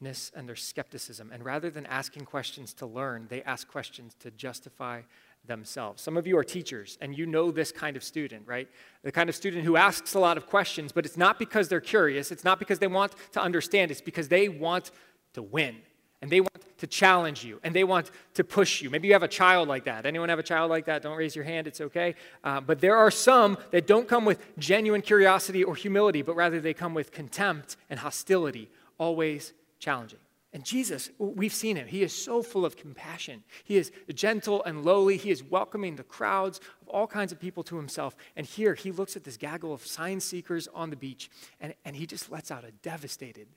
and 0.00 0.48
their 0.48 0.56
skepticism. 0.56 1.30
And 1.32 1.44
rather 1.44 1.70
than 1.70 1.86
asking 1.86 2.24
questions 2.24 2.72
to 2.74 2.86
learn, 2.86 3.26
they 3.28 3.42
ask 3.42 3.68
questions 3.68 4.14
to 4.20 4.30
justify 4.30 5.02
themselves. 5.46 6.02
Some 6.02 6.16
of 6.16 6.26
you 6.26 6.36
are 6.38 6.44
teachers, 6.44 6.98
and 7.00 7.16
you 7.16 7.26
know 7.26 7.50
this 7.50 7.72
kind 7.72 7.96
of 7.96 8.04
student, 8.04 8.46
right? 8.46 8.68
The 9.02 9.12
kind 9.12 9.28
of 9.28 9.34
student 9.34 9.64
who 9.64 9.76
asks 9.76 10.14
a 10.14 10.18
lot 10.18 10.36
of 10.36 10.46
questions, 10.46 10.92
but 10.92 11.04
it's 11.06 11.16
not 11.16 11.38
because 11.38 11.68
they're 11.68 11.80
curious, 11.80 12.30
it's 12.30 12.44
not 12.44 12.58
because 12.58 12.78
they 12.78 12.86
want 12.86 13.12
to 13.32 13.40
understand, 13.40 13.90
it's 13.90 14.00
because 14.00 14.28
they 14.28 14.48
want 14.48 14.90
to 15.34 15.42
win 15.42 15.76
and 16.22 16.30
they 16.30 16.40
want 16.40 16.78
to 16.78 16.86
challenge 16.86 17.44
you 17.44 17.60
and 17.62 17.74
they 17.74 17.84
want 17.84 18.10
to 18.34 18.44
push 18.44 18.82
you 18.82 18.90
maybe 18.90 19.08
you 19.08 19.14
have 19.14 19.22
a 19.22 19.28
child 19.28 19.68
like 19.68 19.84
that 19.84 20.06
anyone 20.06 20.28
have 20.28 20.38
a 20.38 20.42
child 20.42 20.70
like 20.70 20.86
that 20.86 21.02
don't 21.02 21.16
raise 21.16 21.34
your 21.34 21.44
hand 21.44 21.66
it's 21.66 21.80
okay 21.80 22.14
uh, 22.44 22.60
but 22.60 22.80
there 22.80 22.96
are 22.96 23.10
some 23.10 23.56
that 23.70 23.86
don't 23.86 24.08
come 24.08 24.24
with 24.24 24.38
genuine 24.58 25.00
curiosity 25.00 25.62
or 25.62 25.74
humility 25.74 26.20
but 26.20 26.34
rather 26.34 26.60
they 26.60 26.74
come 26.74 26.94
with 26.94 27.12
contempt 27.12 27.76
and 27.88 28.00
hostility 28.00 28.68
always 28.98 29.52
challenging. 29.80 30.20
And 30.52 30.64
jesus 30.64 31.10
we've 31.18 31.52
seen 31.52 31.76
him. 31.76 31.88
He 31.88 32.02
is 32.02 32.12
so 32.12 32.42
full 32.42 32.64
of 32.64 32.76
compassion. 32.76 33.42
He 33.64 33.76
is 33.76 33.90
gentle 34.14 34.62
and 34.64 34.84
lowly. 34.84 35.16
He 35.16 35.30
is 35.30 35.42
welcoming 35.42 35.96
the 35.96 36.04
crowds 36.04 36.60
of 36.82 36.88
all 36.88 37.06
kinds 37.06 37.32
of 37.32 37.40
people 37.40 37.62
to 37.64 37.76
himself. 37.76 38.14
And 38.36 38.46
here 38.46 38.74
he 38.74 38.92
looks 38.92 39.16
at 39.16 39.24
this 39.24 39.36
gaggle 39.36 39.72
of 39.72 39.86
sign 39.86 40.20
seekers 40.20 40.68
on 40.74 40.90
the 40.90 40.96
beach 40.96 41.30
and, 41.60 41.74
and 41.84 41.96
he 41.96 42.06
just 42.06 42.30
lets 42.30 42.50
out 42.50 42.64
a 42.64 42.70
devastated 42.70 43.48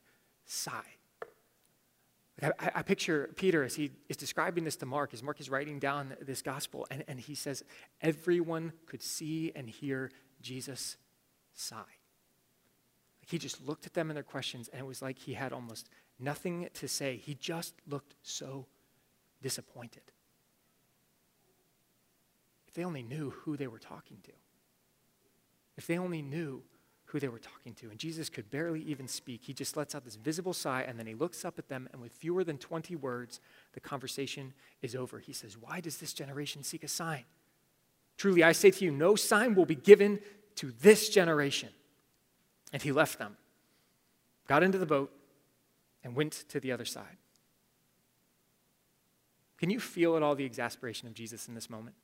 sigh. 0.46 0.98
I, 2.42 2.52
I, 2.60 2.82
picture 2.82 3.30
Peter 3.36 3.64
as 3.64 3.76
he 3.76 3.92
is 4.10 4.18
describing 4.18 4.64
this 4.64 4.76
to 4.78 4.86
Mark, 4.86 5.14
as 5.14 5.22
Mark 5.22 5.40
is 5.40 5.50
writing 5.50 5.78
down 5.78 6.16
this 6.20 6.42
gospel, 6.42 6.88
and, 6.90 7.04
and 7.08 7.20
he 7.20 7.36
says, 7.36 7.64
Everyone 8.02 8.74
could 8.88 9.04
see 9.04 9.52
and 9.56 9.70
hear 9.70 10.12
Jesus 10.42 10.98
sigh. 11.54 11.78
Like 11.78 13.30
he 13.30 13.38
just 13.38 13.66
looked 13.66 13.86
at 13.86 13.94
them 13.94 14.10
and 14.10 14.18
their 14.18 14.24
questions, 14.24 14.68
and 14.68 14.82
it 14.82 14.86
was 14.86 15.02
like 15.02 15.20
he 15.20 15.34
had 15.34 15.54
almost 15.54 15.90
nothing 16.24 16.70
to 16.74 16.88
say. 16.88 17.18
He 17.18 17.36
just 17.36 17.74
looked 17.88 18.16
so 18.24 18.66
disappointed. 19.42 20.04
If 22.68 22.74
they 22.74 22.86
only 22.86 23.04
knew 23.04 23.32
who 23.32 23.58
they 23.58 23.68
were 23.68 23.80
talking 23.80 24.18
to, 24.24 24.32
if 25.78 25.88
they 25.88 25.98
only 25.98 26.22
knew 26.22 26.64
who 27.14 27.20
they 27.20 27.28
were 27.28 27.40
talking 27.40 27.76
to. 27.76 27.92
And 27.92 28.00
Jesus 28.00 28.28
could 28.28 28.50
barely 28.50 28.82
even 28.82 29.08
speak. 29.08 29.42
He 29.44 29.54
just 29.54 29.78
lets 29.78 29.94
out 29.94 30.04
this 30.04 30.16
visible 30.16 30.52
sigh, 30.52 30.82
and 30.82 30.98
then 30.98 31.06
he 31.06 31.14
looks 31.14 31.46
up 31.46 31.60
at 31.60 31.70
them, 31.70 31.88
and 31.94 32.02
with 32.02 32.12
fewer 32.12 32.44
than 32.44 32.58
20 32.58 32.96
words, 32.96 33.40
the 33.74 33.80
conversation 33.80 34.52
is 34.82 34.96
over. 34.96 35.20
He 35.20 35.32
says, 35.32 35.56
Why 35.56 35.80
does 35.80 35.98
this 35.98 36.12
generation 36.12 36.64
seek 36.64 36.84
a 36.84 36.88
sign? 36.88 37.26
Truly, 38.18 38.44
I 38.44 38.52
say 38.52 38.72
to 38.72 38.86
you, 38.86 38.92
no 38.92 39.16
sign 39.16 39.54
will 39.54 39.68
be 39.68 39.76
given 39.76 40.20
to 40.56 40.74
this 40.82 41.08
generation. 41.10 41.70
And 42.72 42.82
he 42.82 42.92
left 42.92 43.20
them, 43.20 43.38
got 44.48 44.64
into 44.64 44.80
the 44.80 44.86
boat, 44.88 45.12
and 46.04 46.16
went 46.16 46.32
to 46.50 46.60
the 46.60 46.72
other 46.72 46.86
side. 46.86 47.18
Can 49.58 49.70
you 49.70 49.80
feel 49.80 50.18
at 50.18 50.24
all 50.24 50.36
the 50.36 50.46
exasperation 50.46 51.08
of 51.08 51.14
Jesus 51.14 51.48
in 51.48 51.56
this 51.56 51.70
moment? 51.70 51.96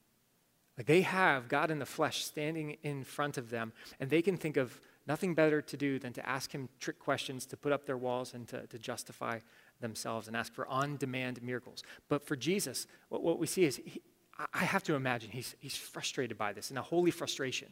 Like 0.78 0.88
they 0.88 1.02
have 1.02 1.50
God 1.50 1.72
in 1.72 1.80
the 1.80 1.86
flesh 1.86 2.24
standing 2.24 2.78
in 2.84 3.04
front 3.04 3.38
of 3.38 3.50
them, 3.50 3.74
and 4.00 4.10
they 4.10 4.22
can 4.22 4.38
think 4.38 4.56
of 4.56 4.80
nothing 5.06 5.34
better 5.34 5.62
to 5.62 5.76
do 5.76 6.00
than 6.00 6.14
to 6.14 6.30
ask 6.30 6.54
him 6.54 6.70
trick 6.80 7.00
questions, 7.00 7.46
to 7.48 7.58
put 7.58 7.74
up 7.74 7.86
their 7.86 7.98
walls, 7.98 8.34
and 8.34 8.48
to, 8.48 8.66
to 8.68 8.80
justify 8.80 9.40
themselves 9.82 10.28
and 10.28 10.38
ask 10.38 10.54
for 10.54 10.66
on 10.68 10.96
demand 10.96 11.44
miracles. 11.44 11.84
But 12.08 12.26
for 12.26 12.38
Jesus, 12.38 12.88
what, 13.10 13.24
what 13.24 13.40
we 13.40 13.48
see 13.48 13.66
is, 13.66 13.82
he, 13.84 14.02
I 14.54 14.64
have 14.64 14.84
to 14.84 14.94
imagine 14.96 15.32
he's, 15.32 15.54
he's 15.60 15.76
frustrated 15.76 16.38
by 16.38 16.54
this, 16.54 16.72
in 16.72 16.78
a 16.78 16.82
holy 16.82 17.12
frustration. 17.12 17.68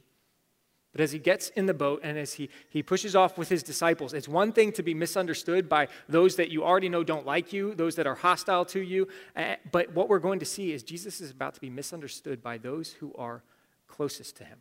But 0.91 1.01
as 1.01 1.11
he 1.11 1.19
gets 1.19 1.49
in 1.49 1.65
the 1.65 1.73
boat 1.73 2.01
and 2.03 2.17
as 2.17 2.33
he, 2.33 2.49
he 2.69 2.81
pushes 2.81 3.15
off 3.15 3.37
with 3.37 3.49
his 3.49 3.61
disciples, 3.61 4.13
it's 4.13 4.27
one 4.27 4.51
thing 4.51 4.71
to 4.73 4.83
be 4.83 4.93
misunderstood 4.93 5.69
by 5.69 5.89
those 6.09 6.37
that 6.37 6.49
you 6.49 6.63
already 6.63 6.89
know 6.89 7.03
don't 7.03 7.25
like 7.25 7.53
you, 7.53 7.75
those 7.75 7.95
that 7.95 8.07
are 8.07 8.15
hostile 8.15 8.65
to 8.65 8.79
you. 8.79 9.07
Uh, 9.35 9.55
but 9.71 9.93
what 9.93 10.09
we're 10.09 10.19
going 10.19 10.39
to 10.39 10.45
see 10.45 10.71
is 10.71 10.83
Jesus 10.83 11.21
is 11.21 11.29
about 11.29 11.53
to 11.55 11.61
be 11.61 11.69
misunderstood 11.69 12.41
by 12.41 12.57
those 12.57 12.93
who 12.93 13.13
are 13.15 13.43
closest 13.87 14.37
to 14.37 14.43
him 14.43 14.59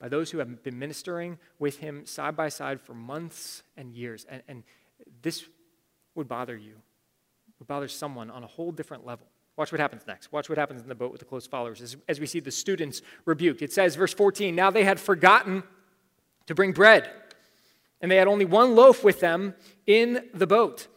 by 0.00 0.08
those 0.08 0.30
who 0.30 0.38
have 0.38 0.62
been 0.62 0.78
ministering 0.78 1.38
with 1.58 1.78
him 1.78 2.06
side 2.06 2.34
by 2.34 2.48
side 2.48 2.80
for 2.80 2.94
months 2.94 3.62
and 3.76 3.92
years. 3.92 4.26
And, 4.28 4.42
and 4.48 4.64
this 5.22 5.44
would 6.14 6.26
bother 6.26 6.56
you, 6.56 6.76
would 7.58 7.68
bother 7.68 7.86
someone 7.86 8.30
on 8.30 8.42
a 8.42 8.46
whole 8.46 8.72
different 8.72 9.04
level. 9.04 9.26
Watch 9.56 9.72
what 9.72 9.80
happens 9.80 10.02
next. 10.06 10.32
Watch 10.32 10.48
what 10.48 10.58
happens 10.58 10.80
in 10.80 10.88
the 10.88 10.94
boat 10.94 11.12
with 11.12 11.18
the 11.18 11.24
close 11.24 11.46
followers 11.46 11.82
as, 11.82 11.96
as 12.08 12.20
we 12.20 12.26
see 12.26 12.40
the 12.40 12.50
students 12.50 13.02
rebuked. 13.24 13.62
It 13.62 13.72
says, 13.72 13.94
verse 13.96 14.14
14, 14.14 14.54
now 14.54 14.70
they 14.70 14.84
had 14.84 14.98
forgotten 14.98 15.62
to 16.46 16.54
bring 16.54 16.72
bread, 16.72 17.10
and 18.00 18.10
they 18.10 18.16
had 18.16 18.28
only 18.28 18.44
one 18.44 18.74
loaf 18.74 19.04
with 19.04 19.20
them 19.20 19.54
in 19.86 20.28
the 20.32 20.46
boat. 20.46 20.88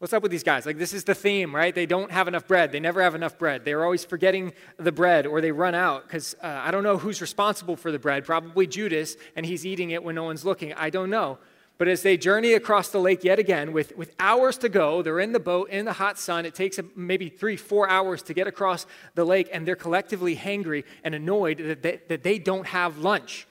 What's 0.00 0.14
up 0.14 0.22
with 0.22 0.32
these 0.32 0.42
guys? 0.42 0.64
Like, 0.64 0.78
this 0.78 0.94
is 0.94 1.04
the 1.04 1.14
theme, 1.14 1.54
right? 1.54 1.74
They 1.74 1.84
don't 1.84 2.10
have 2.10 2.26
enough 2.26 2.48
bread. 2.48 2.72
They 2.72 2.80
never 2.80 3.02
have 3.02 3.14
enough 3.14 3.38
bread. 3.38 3.66
They're 3.66 3.84
always 3.84 4.02
forgetting 4.02 4.54
the 4.78 4.92
bread 4.92 5.26
or 5.26 5.42
they 5.42 5.52
run 5.52 5.74
out 5.74 6.04
because 6.04 6.34
uh, 6.42 6.46
I 6.46 6.70
don't 6.70 6.82
know 6.82 6.96
who's 6.96 7.20
responsible 7.20 7.76
for 7.76 7.92
the 7.92 7.98
bread. 7.98 8.24
Probably 8.24 8.66
Judas, 8.66 9.16
and 9.36 9.44
he's 9.44 9.66
eating 9.66 9.90
it 9.90 10.02
when 10.02 10.14
no 10.14 10.24
one's 10.24 10.42
looking. 10.42 10.72
I 10.72 10.88
don't 10.88 11.10
know. 11.10 11.38
But 11.80 11.88
as 11.88 12.02
they 12.02 12.18
journey 12.18 12.52
across 12.52 12.90
the 12.90 12.98
lake 12.98 13.24
yet 13.24 13.38
again, 13.38 13.72
with, 13.72 13.96
with 13.96 14.14
hours 14.20 14.58
to 14.58 14.68
go, 14.68 15.00
they're 15.00 15.18
in 15.18 15.32
the 15.32 15.40
boat 15.40 15.70
in 15.70 15.86
the 15.86 15.94
hot 15.94 16.18
sun. 16.18 16.44
It 16.44 16.54
takes 16.54 16.78
maybe 16.94 17.30
three, 17.30 17.56
four 17.56 17.88
hours 17.88 18.20
to 18.24 18.34
get 18.34 18.46
across 18.46 18.84
the 19.14 19.24
lake, 19.24 19.48
and 19.50 19.66
they're 19.66 19.76
collectively 19.76 20.36
hangry 20.36 20.84
and 21.02 21.14
annoyed 21.14 21.56
that 21.56 21.82
they, 21.82 22.02
that 22.08 22.22
they 22.22 22.38
don't 22.38 22.66
have 22.66 22.98
lunch. 22.98 23.46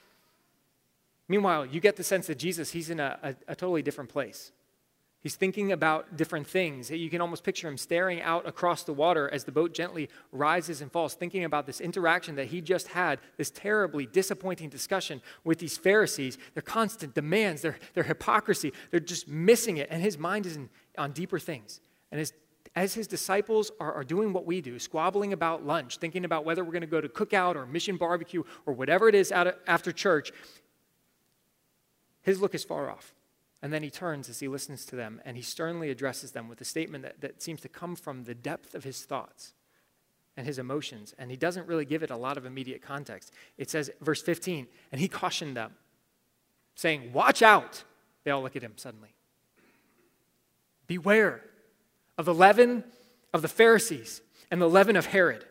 Meanwhile, 1.26 1.66
you 1.66 1.80
get 1.80 1.96
the 1.96 2.04
sense 2.04 2.28
that 2.28 2.38
Jesus, 2.38 2.70
he's 2.70 2.88
in 2.88 3.00
a, 3.00 3.18
a, 3.20 3.34
a 3.48 3.56
totally 3.56 3.82
different 3.82 4.10
place. 4.10 4.52
He's 5.22 5.36
thinking 5.36 5.70
about 5.72 6.16
different 6.16 6.46
things. 6.46 6.90
You 6.90 7.10
can 7.10 7.20
almost 7.20 7.44
picture 7.44 7.68
him 7.68 7.76
staring 7.76 8.22
out 8.22 8.48
across 8.48 8.84
the 8.84 8.94
water 8.94 9.28
as 9.30 9.44
the 9.44 9.52
boat 9.52 9.74
gently 9.74 10.08
rises 10.32 10.80
and 10.80 10.90
falls, 10.90 11.12
thinking 11.12 11.44
about 11.44 11.66
this 11.66 11.78
interaction 11.78 12.36
that 12.36 12.46
he 12.46 12.62
just 12.62 12.88
had, 12.88 13.18
this 13.36 13.50
terribly 13.50 14.06
disappointing 14.06 14.70
discussion 14.70 15.20
with 15.44 15.58
these 15.58 15.76
Pharisees, 15.76 16.38
their 16.54 16.62
constant 16.62 17.14
demands, 17.14 17.60
their, 17.60 17.78
their 17.92 18.04
hypocrisy. 18.04 18.72
They're 18.90 18.98
just 18.98 19.28
missing 19.28 19.76
it. 19.76 19.88
And 19.90 20.02
his 20.02 20.16
mind 20.16 20.46
is 20.46 20.56
in, 20.56 20.70
on 20.96 21.12
deeper 21.12 21.38
things. 21.38 21.82
And 22.10 22.18
as, 22.18 22.32
as 22.74 22.94
his 22.94 23.06
disciples 23.06 23.70
are, 23.78 23.92
are 23.92 24.04
doing 24.04 24.32
what 24.32 24.46
we 24.46 24.62
do, 24.62 24.78
squabbling 24.78 25.34
about 25.34 25.66
lunch, 25.66 25.98
thinking 25.98 26.24
about 26.24 26.46
whether 26.46 26.64
we're 26.64 26.72
going 26.72 26.80
to 26.80 26.86
go 26.86 27.00
to 27.00 27.10
cookout 27.10 27.56
or 27.56 27.66
mission 27.66 27.98
barbecue 27.98 28.42
or 28.64 28.72
whatever 28.72 29.06
it 29.06 29.14
is 29.14 29.32
of, 29.32 29.52
after 29.66 29.92
church, 29.92 30.32
his 32.22 32.40
look 32.40 32.54
is 32.54 32.64
far 32.64 32.88
off. 32.88 33.14
And 33.62 33.72
then 33.72 33.82
he 33.82 33.90
turns 33.90 34.28
as 34.28 34.40
he 34.40 34.48
listens 34.48 34.86
to 34.86 34.96
them 34.96 35.20
and 35.24 35.36
he 35.36 35.42
sternly 35.42 35.90
addresses 35.90 36.32
them 36.32 36.48
with 36.48 36.60
a 36.60 36.64
statement 36.64 37.04
that, 37.04 37.20
that 37.20 37.42
seems 37.42 37.60
to 37.60 37.68
come 37.68 37.94
from 37.94 38.24
the 38.24 38.34
depth 38.34 38.74
of 38.74 38.84
his 38.84 39.02
thoughts 39.04 39.52
and 40.36 40.46
his 40.46 40.58
emotions. 40.58 41.14
And 41.18 41.30
he 41.30 41.36
doesn't 41.36 41.66
really 41.66 41.84
give 41.84 42.02
it 42.02 42.10
a 42.10 42.16
lot 42.16 42.38
of 42.38 42.46
immediate 42.46 42.80
context. 42.80 43.32
It 43.58 43.68
says, 43.68 43.90
verse 44.00 44.22
15, 44.22 44.66
and 44.92 45.00
he 45.00 45.08
cautioned 45.08 45.56
them, 45.56 45.72
saying, 46.74 47.12
Watch 47.12 47.42
out. 47.42 47.84
They 48.24 48.30
all 48.30 48.42
look 48.42 48.56
at 48.56 48.62
him 48.62 48.74
suddenly. 48.76 49.14
Beware 50.86 51.42
of 52.16 52.24
the 52.24 52.34
leaven 52.34 52.84
of 53.32 53.42
the 53.42 53.48
Pharisees 53.48 54.22
and 54.50 54.60
the 54.60 54.68
leaven 54.68 54.96
of 54.96 55.06
Herod. 55.06 55.44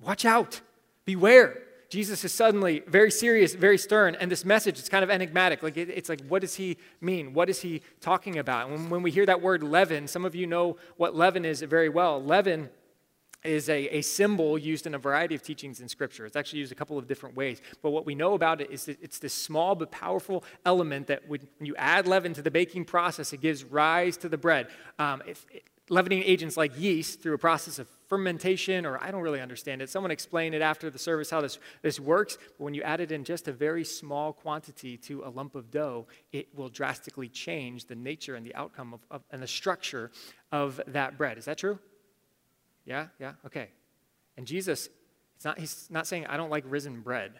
Watch 0.00 0.24
out. 0.24 0.60
Beware. 1.04 1.58
Jesus 1.92 2.24
is 2.24 2.32
suddenly 2.32 2.82
very 2.86 3.10
serious, 3.10 3.54
very 3.54 3.76
stern, 3.76 4.14
and 4.14 4.30
this 4.30 4.46
message 4.46 4.78
is 4.78 4.88
kind 4.88 5.04
of 5.04 5.10
enigmatic. 5.10 5.62
Like 5.62 5.76
it, 5.76 5.90
it's 5.90 6.08
like, 6.08 6.22
what 6.26 6.40
does 6.40 6.54
he 6.54 6.78
mean? 7.02 7.34
What 7.34 7.50
is 7.50 7.60
he 7.60 7.82
talking 8.00 8.38
about? 8.38 8.70
When, 8.70 8.88
when 8.88 9.02
we 9.02 9.10
hear 9.10 9.26
that 9.26 9.42
word 9.42 9.62
leaven, 9.62 10.08
some 10.08 10.24
of 10.24 10.34
you 10.34 10.46
know 10.46 10.78
what 10.96 11.14
leaven 11.14 11.44
is 11.44 11.60
very 11.60 11.90
well. 11.90 12.24
Leaven 12.24 12.70
is 13.44 13.68
a, 13.68 13.98
a 13.98 14.00
symbol 14.00 14.56
used 14.56 14.86
in 14.86 14.94
a 14.94 14.98
variety 14.98 15.34
of 15.34 15.42
teachings 15.42 15.82
in 15.82 15.88
Scripture. 15.90 16.24
It's 16.24 16.34
actually 16.34 16.60
used 16.60 16.72
a 16.72 16.74
couple 16.74 16.96
of 16.96 17.06
different 17.06 17.36
ways. 17.36 17.60
But 17.82 17.90
what 17.90 18.06
we 18.06 18.14
know 18.14 18.32
about 18.32 18.62
it 18.62 18.70
is 18.70 18.86
that 18.86 18.96
it's 19.02 19.18
this 19.18 19.34
small 19.34 19.74
but 19.74 19.90
powerful 19.90 20.44
element 20.64 21.08
that 21.08 21.28
when 21.28 21.46
you 21.60 21.76
add 21.76 22.08
leaven 22.08 22.32
to 22.32 22.40
the 22.40 22.50
baking 22.50 22.86
process, 22.86 23.34
it 23.34 23.42
gives 23.42 23.64
rise 23.64 24.16
to 24.16 24.30
the 24.30 24.38
bread. 24.38 24.68
Um, 24.98 25.22
if, 25.26 25.44
leavening 25.92 26.22
agents 26.24 26.56
like 26.56 26.72
yeast 26.80 27.20
through 27.20 27.34
a 27.34 27.38
process 27.38 27.78
of 27.78 27.86
fermentation, 28.08 28.86
or 28.86 29.02
I 29.02 29.10
don't 29.10 29.20
really 29.20 29.42
understand 29.42 29.82
it. 29.82 29.90
Someone 29.90 30.10
explained 30.10 30.54
it 30.54 30.62
after 30.62 30.88
the 30.88 30.98
service 30.98 31.28
how 31.28 31.42
this, 31.42 31.58
this 31.82 32.00
works. 32.00 32.38
But 32.56 32.64
when 32.64 32.72
you 32.72 32.80
add 32.82 33.00
it 33.00 33.12
in 33.12 33.24
just 33.24 33.46
a 33.46 33.52
very 33.52 33.84
small 33.84 34.32
quantity 34.32 34.96
to 34.96 35.22
a 35.24 35.28
lump 35.28 35.54
of 35.54 35.70
dough, 35.70 36.06
it 36.32 36.48
will 36.56 36.70
drastically 36.70 37.28
change 37.28 37.84
the 37.84 37.94
nature 37.94 38.36
and 38.36 38.46
the 38.46 38.54
outcome 38.54 38.94
of, 38.94 39.00
of 39.10 39.22
and 39.30 39.42
the 39.42 39.46
structure 39.46 40.10
of 40.50 40.80
that 40.86 41.18
bread. 41.18 41.36
Is 41.36 41.44
that 41.44 41.58
true? 41.58 41.78
Yeah? 42.86 43.08
Yeah? 43.20 43.32
Okay. 43.44 43.68
And 44.38 44.46
Jesus, 44.46 44.88
it's 45.36 45.44
not, 45.44 45.58
he's 45.58 45.88
not 45.90 46.06
saying, 46.06 46.26
I 46.26 46.38
don't 46.38 46.50
like 46.50 46.64
risen 46.66 47.02
bread. 47.02 47.32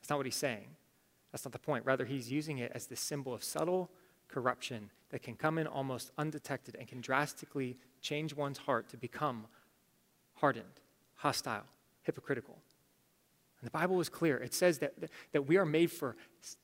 That's 0.00 0.10
not 0.10 0.18
what 0.18 0.26
he's 0.26 0.36
saying. 0.36 0.66
That's 1.32 1.46
not 1.46 1.52
the 1.52 1.58
point. 1.58 1.86
Rather, 1.86 2.04
he's 2.04 2.30
using 2.30 2.58
it 2.58 2.70
as 2.74 2.86
the 2.86 2.96
symbol 2.96 3.32
of 3.32 3.42
subtle 3.42 3.90
corruption 4.28 4.90
that 5.10 5.22
can 5.22 5.34
come 5.34 5.58
in 5.58 5.66
almost 5.66 6.10
undetected 6.18 6.76
and 6.78 6.86
can 6.86 7.00
drastically 7.00 7.76
change 8.00 8.34
one's 8.34 8.58
heart 8.58 8.88
to 8.90 8.96
become 8.96 9.46
hardened, 10.34 10.80
hostile, 11.14 11.64
hypocritical. 12.02 12.58
And 13.60 13.66
the 13.66 13.72
Bible 13.72 14.00
is 14.00 14.08
clear. 14.08 14.36
It 14.36 14.54
says 14.54 14.78
that, 14.78 14.94
that 15.32 15.42
we 15.42 15.56
are 15.56 15.66
made 15.66 15.90
for 15.90 16.16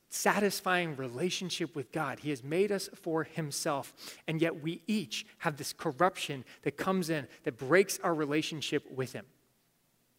satisfying 0.09 0.95
relationship 0.95 1.75
with 1.75 1.91
God. 1.91 2.19
He 2.19 2.29
has 2.29 2.43
made 2.43 2.71
us 2.71 2.89
for 2.95 3.25
Himself. 3.25 3.93
And 4.27 4.41
yet 4.41 4.63
we 4.63 4.81
each 4.87 5.25
have 5.39 5.57
this 5.57 5.73
corruption 5.73 6.45
that 6.61 6.77
comes 6.77 7.09
in 7.09 7.27
that 7.43 7.57
breaks 7.57 7.99
our 7.99 8.13
relationship 8.13 8.89
with 8.89 9.11
Him. 9.11 9.25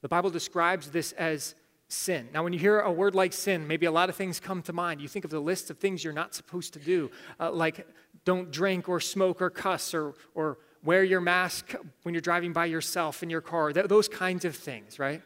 The 0.02 0.08
Bible 0.08 0.28
describes 0.28 0.90
this 0.90 1.12
as 1.12 1.54
sin. 1.88 2.28
Now, 2.32 2.42
when 2.42 2.52
you 2.52 2.58
hear 2.58 2.80
a 2.80 2.90
word 2.90 3.14
like 3.14 3.32
sin, 3.32 3.66
maybe 3.66 3.86
a 3.86 3.92
lot 3.92 4.08
of 4.08 4.16
things 4.16 4.40
come 4.40 4.62
to 4.62 4.72
mind. 4.72 5.00
You 5.00 5.08
think 5.08 5.24
of 5.24 5.30
the 5.30 5.40
list 5.40 5.70
of 5.70 5.78
things 5.78 6.02
you're 6.02 6.12
not 6.12 6.34
supposed 6.34 6.72
to 6.74 6.78
do, 6.78 7.10
uh, 7.38 7.50
like 7.50 7.86
don't 8.24 8.50
drink 8.50 8.88
or 8.88 9.00
smoke 9.00 9.40
or 9.40 9.50
cuss 9.50 9.94
or, 9.94 10.14
or 10.34 10.58
wear 10.82 11.04
your 11.04 11.20
mask 11.20 11.74
when 12.02 12.14
you're 12.14 12.20
driving 12.20 12.52
by 12.52 12.66
yourself 12.66 13.22
in 13.22 13.30
your 13.30 13.40
car, 13.40 13.72
Th- 13.72 13.86
those 13.86 14.08
kinds 14.08 14.44
of 14.44 14.56
things, 14.56 14.98
right? 14.98 15.22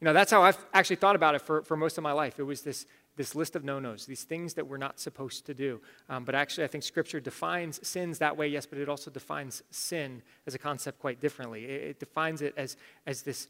You 0.00 0.04
know, 0.04 0.12
that's 0.12 0.30
how 0.30 0.42
I've 0.42 0.58
actually 0.74 0.96
thought 0.96 1.16
about 1.16 1.34
it 1.34 1.42
for, 1.42 1.62
for 1.62 1.76
most 1.76 1.96
of 1.96 2.04
my 2.04 2.12
life. 2.12 2.38
It 2.38 2.42
was 2.42 2.60
this, 2.60 2.86
this 3.16 3.34
list 3.34 3.56
of 3.56 3.64
no 3.64 3.78
nos, 3.78 4.04
these 4.04 4.24
things 4.24 4.52
that 4.54 4.66
we're 4.66 4.76
not 4.76 5.00
supposed 5.00 5.46
to 5.46 5.54
do. 5.54 5.80
Um, 6.10 6.24
but 6.24 6.34
actually, 6.34 6.64
I 6.64 6.66
think 6.66 6.84
Scripture 6.84 7.20
defines 7.20 7.86
sins 7.86 8.18
that 8.18 8.36
way, 8.36 8.48
yes, 8.48 8.66
but 8.66 8.78
it 8.78 8.90
also 8.90 9.10
defines 9.10 9.62
sin 9.70 10.22
as 10.46 10.54
a 10.54 10.58
concept 10.58 10.98
quite 10.98 11.20
differently. 11.20 11.64
It, 11.64 11.82
it 11.82 12.00
defines 12.00 12.42
it 12.42 12.52
as, 12.58 12.76
as 13.06 13.22
this, 13.22 13.48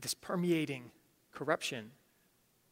this 0.00 0.14
permeating 0.14 0.90
corruption 1.32 1.92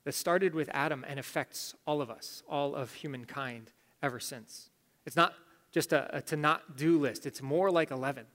that 0.05 0.15
started 0.15 0.55
with 0.55 0.69
Adam 0.73 1.05
and 1.09 1.19
affects 1.19 1.75
all 1.87 2.01
of 2.01 2.11
us, 2.11 2.43
all 2.49 2.75
of 2.75 2.93
humankind 2.93 3.73
ever 4.03 4.21
since. 4.21 4.71
It's 5.07 5.17
not 5.17 5.35
just 5.73 5.93
a, 5.93 6.19
a 6.19 6.23
to 6.23 6.37
not 6.37 6.77
do 6.77 6.99
list, 6.99 7.27
it's 7.27 7.43
more 7.43 7.71
like 7.71 7.91
a 7.91 7.97
leaven 7.97 8.27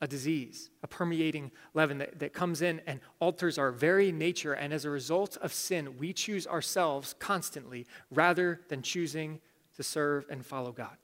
a 0.00 0.06
disease, 0.06 0.70
a 0.82 0.86
permeating 0.86 1.50
leaven 1.74 1.98
that, 1.98 2.18
that 2.20 2.32
comes 2.32 2.62
in 2.62 2.80
and 2.86 3.00
alters 3.20 3.58
our 3.58 3.72
very 3.72 4.12
nature. 4.12 4.52
And 4.52 4.72
as 4.72 4.84
a 4.84 4.90
result 4.90 5.36
of 5.38 5.52
sin, 5.52 5.96
we 5.98 6.12
choose 6.12 6.46
ourselves 6.46 7.14
constantly 7.18 7.86
rather 8.10 8.60
than 8.68 8.82
choosing 8.82 9.40
to 9.76 9.82
serve 9.82 10.26
and 10.30 10.44
follow 10.46 10.72
God. 10.72 10.96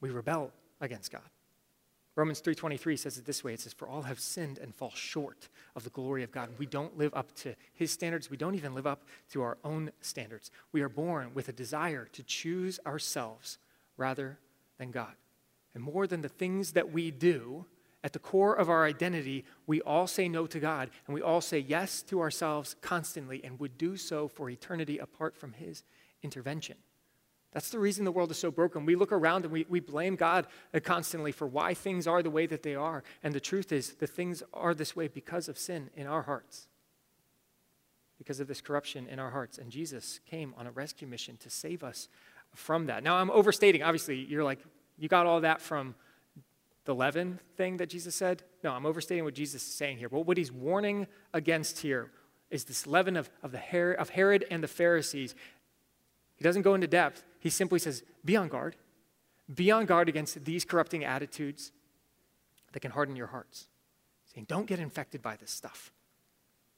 We 0.00 0.10
rebel 0.10 0.50
against 0.80 1.12
God. 1.12 1.22
Romans 2.14 2.40
3:23 2.42 2.96
says 2.98 3.16
it 3.16 3.24
this 3.24 3.42
way. 3.42 3.54
It 3.54 3.60
says 3.60 3.72
for 3.72 3.88
all 3.88 4.02
have 4.02 4.20
sinned 4.20 4.58
and 4.58 4.74
fall 4.74 4.90
short 4.90 5.48
of 5.74 5.84
the 5.84 5.90
glory 5.90 6.22
of 6.22 6.30
God. 6.30 6.50
We 6.58 6.66
don't 6.66 6.98
live 6.98 7.14
up 7.14 7.34
to 7.36 7.54
his 7.72 7.90
standards. 7.90 8.28
We 8.28 8.36
don't 8.36 8.54
even 8.54 8.74
live 8.74 8.86
up 8.86 9.04
to 9.30 9.42
our 9.42 9.56
own 9.64 9.92
standards. 10.02 10.50
We 10.72 10.82
are 10.82 10.90
born 10.90 11.32
with 11.32 11.48
a 11.48 11.52
desire 11.52 12.06
to 12.12 12.22
choose 12.22 12.78
ourselves 12.86 13.58
rather 13.96 14.38
than 14.76 14.90
God. 14.90 15.14
And 15.74 15.82
more 15.82 16.06
than 16.06 16.20
the 16.20 16.28
things 16.28 16.72
that 16.72 16.92
we 16.92 17.10
do, 17.10 17.64
at 18.04 18.12
the 18.12 18.18
core 18.18 18.54
of 18.54 18.68
our 18.68 18.84
identity, 18.84 19.44
we 19.66 19.80
all 19.82 20.06
say 20.06 20.28
no 20.28 20.46
to 20.46 20.58
God 20.58 20.90
and 21.06 21.14
we 21.14 21.22
all 21.22 21.40
say 21.40 21.60
yes 21.60 22.02
to 22.02 22.20
ourselves 22.20 22.76
constantly 22.82 23.42
and 23.42 23.58
would 23.58 23.78
do 23.78 23.96
so 23.96 24.28
for 24.28 24.50
eternity 24.50 24.98
apart 24.98 25.36
from 25.36 25.54
His 25.54 25.82
intervention. 26.22 26.76
That's 27.52 27.68
the 27.68 27.78
reason 27.78 28.04
the 28.04 28.12
world 28.12 28.30
is 28.30 28.38
so 28.38 28.50
broken. 28.50 28.86
We 28.86 28.96
look 28.96 29.12
around 29.12 29.44
and 29.44 29.52
we, 29.52 29.66
we 29.68 29.80
blame 29.80 30.16
God 30.16 30.46
constantly 30.82 31.32
for 31.32 31.46
why 31.46 31.74
things 31.74 32.06
are 32.06 32.22
the 32.22 32.30
way 32.30 32.46
that 32.46 32.62
they 32.62 32.74
are. 32.74 33.02
And 33.22 33.34
the 33.34 33.40
truth 33.40 33.72
is, 33.72 33.94
the 33.94 34.06
things 34.06 34.42
are 34.54 34.74
this 34.74 34.96
way 34.96 35.08
because 35.08 35.48
of 35.48 35.58
sin 35.58 35.90
in 35.94 36.06
our 36.06 36.22
hearts, 36.22 36.68
because 38.16 38.40
of 38.40 38.48
this 38.48 38.62
corruption 38.62 39.06
in 39.06 39.18
our 39.18 39.30
hearts. 39.30 39.58
And 39.58 39.70
Jesus 39.70 40.20
came 40.26 40.54
on 40.56 40.66
a 40.66 40.70
rescue 40.70 41.06
mission 41.06 41.36
to 41.38 41.50
save 41.50 41.84
us 41.84 42.08
from 42.54 42.86
that. 42.86 43.02
Now, 43.02 43.16
I'm 43.16 43.30
overstating. 43.30 43.82
Obviously, 43.82 44.16
you're 44.16 44.44
like, 44.44 44.60
you 44.98 45.08
got 45.08 45.26
all 45.26 45.42
that 45.42 45.60
from 45.60 45.94
the 46.84 46.94
leaven 46.94 47.38
thing 47.56 47.76
that 47.76 47.90
Jesus 47.90 48.14
said? 48.14 48.42
No, 48.64 48.72
I'm 48.72 48.86
overstating 48.86 49.24
what 49.24 49.34
Jesus 49.34 49.62
is 49.62 49.74
saying 49.74 49.98
here. 49.98 50.08
But 50.08 50.20
what 50.20 50.38
he's 50.38 50.50
warning 50.50 51.06
against 51.34 51.80
here 51.80 52.10
is 52.50 52.64
this 52.64 52.86
leaven 52.86 53.16
of, 53.16 53.30
of, 53.42 53.52
the 53.52 53.58
Herod, 53.58 53.98
of 53.98 54.10
Herod 54.10 54.46
and 54.50 54.62
the 54.62 54.68
Pharisees. 54.68 55.34
He 56.36 56.44
doesn't 56.44 56.62
go 56.62 56.74
into 56.74 56.86
depth. 56.86 57.24
He 57.42 57.50
simply 57.50 57.80
says, 57.80 58.04
be 58.24 58.36
on 58.36 58.46
guard. 58.46 58.76
Be 59.52 59.72
on 59.72 59.84
guard 59.84 60.08
against 60.08 60.44
these 60.44 60.64
corrupting 60.64 61.04
attitudes 61.04 61.72
that 62.72 62.78
can 62.78 62.92
harden 62.92 63.16
your 63.16 63.26
hearts. 63.26 63.66
Saying, 64.32 64.46
don't 64.48 64.66
get 64.66 64.78
infected 64.78 65.22
by 65.22 65.34
this 65.34 65.50
stuff. 65.50 65.90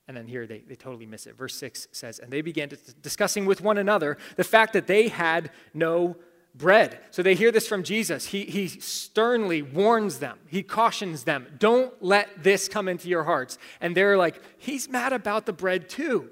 And 0.09 0.17
then 0.17 0.27
here 0.27 0.47
they, 0.47 0.61
they 0.61 0.75
totally 0.75 1.05
miss 1.05 1.27
it. 1.27 1.37
Verse 1.37 1.55
6 1.57 1.89
says, 1.93 2.19
And 2.19 2.33
they 2.33 2.41
began 2.41 2.71
to, 2.71 2.77
discussing 3.03 3.45
with 3.45 3.61
one 3.61 3.77
another 3.77 4.17
the 4.37 4.45
fact 4.45 4.73
that 4.73 4.87
they 4.87 5.09
had 5.09 5.51
no 5.75 6.17
bread. 6.55 6.99
So 7.11 7.23
they 7.23 7.35
hear 7.35 7.53
this 7.53 7.69
from 7.69 7.83
Jesus. 7.83 8.25
He, 8.27 8.45
he 8.45 8.69
sternly 8.69 9.61
warns 9.61 10.19
them, 10.19 10.39
he 10.49 10.63
cautions 10.63 11.25
them, 11.25 11.47
don't 11.59 11.93
let 12.03 12.43
this 12.43 12.69
come 12.69 12.89
into 12.89 13.09
your 13.09 13.25
hearts. 13.25 13.59
And 13.83 13.95
they're 13.95 14.17
like, 14.17 14.41
he's 14.57 14.89
mad 14.89 15.13
about 15.13 15.45
the 15.45 15.53
bread 15.53 15.91
too. 15.91 16.31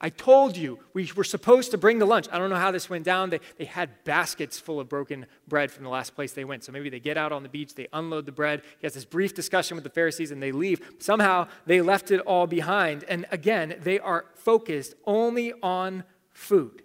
I 0.00 0.10
told 0.10 0.56
you 0.56 0.78
we 0.92 1.10
were 1.16 1.24
supposed 1.24 1.72
to 1.72 1.78
bring 1.78 1.98
the 1.98 2.06
lunch. 2.06 2.28
I 2.30 2.38
don't 2.38 2.50
know 2.50 2.56
how 2.56 2.70
this 2.70 2.88
went 2.88 3.04
down. 3.04 3.30
They, 3.30 3.40
they 3.56 3.64
had 3.64 4.04
baskets 4.04 4.58
full 4.58 4.78
of 4.78 4.88
broken 4.88 5.26
bread 5.48 5.72
from 5.72 5.82
the 5.82 5.90
last 5.90 6.14
place 6.14 6.32
they 6.32 6.44
went. 6.44 6.62
So 6.62 6.70
maybe 6.70 6.88
they 6.88 7.00
get 7.00 7.16
out 7.16 7.32
on 7.32 7.42
the 7.42 7.48
beach, 7.48 7.74
they 7.74 7.88
unload 7.92 8.24
the 8.26 8.32
bread. 8.32 8.62
He 8.78 8.86
has 8.86 8.94
this 8.94 9.04
brief 9.04 9.34
discussion 9.34 9.76
with 9.76 9.82
the 9.82 9.90
Pharisees 9.90 10.30
and 10.30 10.40
they 10.40 10.52
leave. 10.52 10.80
Somehow 11.00 11.48
they 11.66 11.80
left 11.80 12.12
it 12.12 12.20
all 12.20 12.46
behind. 12.46 13.04
And 13.04 13.26
again, 13.32 13.76
they 13.82 13.98
are 13.98 14.26
focused 14.36 14.94
only 15.04 15.52
on 15.62 16.04
food. 16.30 16.82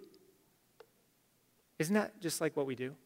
Isn't 1.78 1.94
that 1.94 2.20
just 2.20 2.40
like 2.40 2.56
what 2.56 2.66
we 2.66 2.74
do? 2.74 2.96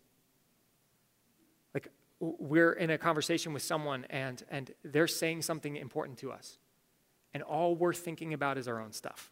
Like 1.75 1.88
we're 2.18 2.73
in 2.73 2.88
a 2.88 2.97
conversation 2.97 3.53
with 3.53 3.62
someone 3.62 4.07
and, 4.09 4.42
and 4.51 4.71
they're 4.83 5.07
saying 5.07 5.42
something 5.42 5.77
important 5.77 6.16
to 6.18 6.33
us. 6.33 6.57
And 7.35 7.42
all 7.42 7.77
we're 7.77 7.92
thinking 7.92 8.33
about 8.33 8.57
is 8.57 8.66
our 8.66 8.81
own 8.81 8.92
stuff. 8.92 9.31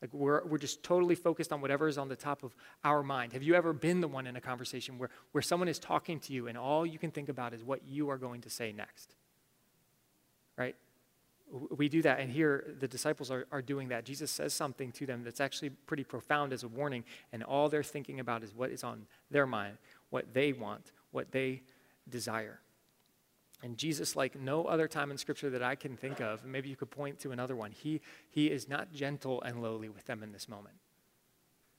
Like 0.00 0.12
we're, 0.14 0.44
we're 0.44 0.58
just 0.58 0.82
totally 0.82 1.14
focused 1.14 1.52
on 1.52 1.60
whatever 1.60 1.86
is 1.86 1.98
on 1.98 2.08
the 2.08 2.16
top 2.16 2.42
of 2.42 2.54
our 2.84 3.02
mind. 3.02 3.32
Have 3.32 3.42
you 3.42 3.54
ever 3.54 3.72
been 3.72 4.00
the 4.00 4.08
one 4.08 4.26
in 4.26 4.36
a 4.36 4.40
conversation 4.40 4.98
where, 4.98 5.10
where 5.32 5.42
someone 5.42 5.68
is 5.68 5.78
talking 5.78 6.20
to 6.20 6.32
you 6.32 6.46
and 6.48 6.56
all 6.56 6.86
you 6.86 6.98
can 6.98 7.10
think 7.10 7.28
about 7.28 7.52
is 7.52 7.62
what 7.62 7.80
you 7.86 8.08
are 8.08 8.18
going 8.18 8.40
to 8.42 8.50
say 8.50 8.72
next? 8.72 9.14
Right? 10.56 10.76
we 11.76 11.88
do 11.88 12.02
that, 12.02 12.20
and 12.20 12.30
here 12.30 12.74
the 12.78 12.88
disciples 12.88 13.30
are, 13.30 13.46
are 13.50 13.62
doing 13.62 13.88
that. 13.88 14.04
Jesus 14.04 14.30
says 14.30 14.52
something 14.52 14.92
to 14.92 15.06
them 15.06 15.22
that's 15.24 15.40
actually 15.40 15.70
pretty 15.70 16.04
profound 16.04 16.52
as 16.52 16.62
a 16.62 16.68
warning, 16.68 17.04
and 17.32 17.42
all 17.42 17.68
they're 17.68 17.82
thinking 17.82 18.20
about 18.20 18.42
is 18.42 18.54
what 18.54 18.70
is 18.70 18.84
on 18.84 19.06
their 19.30 19.46
mind, 19.46 19.78
what 20.10 20.32
they 20.32 20.52
want, 20.52 20.92
what 21.10 21.32
they 21.32 21.62
desire. 22.08 22.60
And 23.62 23.76
Jesus, 23.76 24.16
like 24.16 24.38
no 24.38 24.64
other 24.64 24.88
time 24.88 25.10
in 25.10 25.18
Scripture 25.18 25.50
that 25.50 25.62
I 25.62 25.74
can 25.74 25.96
think 25.96 26.20
of, 26.20 26.44
maybe 26.44 26.68
you 26.68 26.76
could 26.76 26.90
point 26.90 27.18
to 27.20 27.30
another 27.30 27.54
one, 27.54 27.72
he, 27.72 28.00
he 28.30 28.46
is 28.46 28.68
not 28.68 28.92
gentle 28.92 29.42
and 29.42 29.62
lowly 29.62 29.88
with 29.88 30.06
them 30.06 30.22
in 30.22 30.32
this 30.32 30.48
moment. 30.48 30.76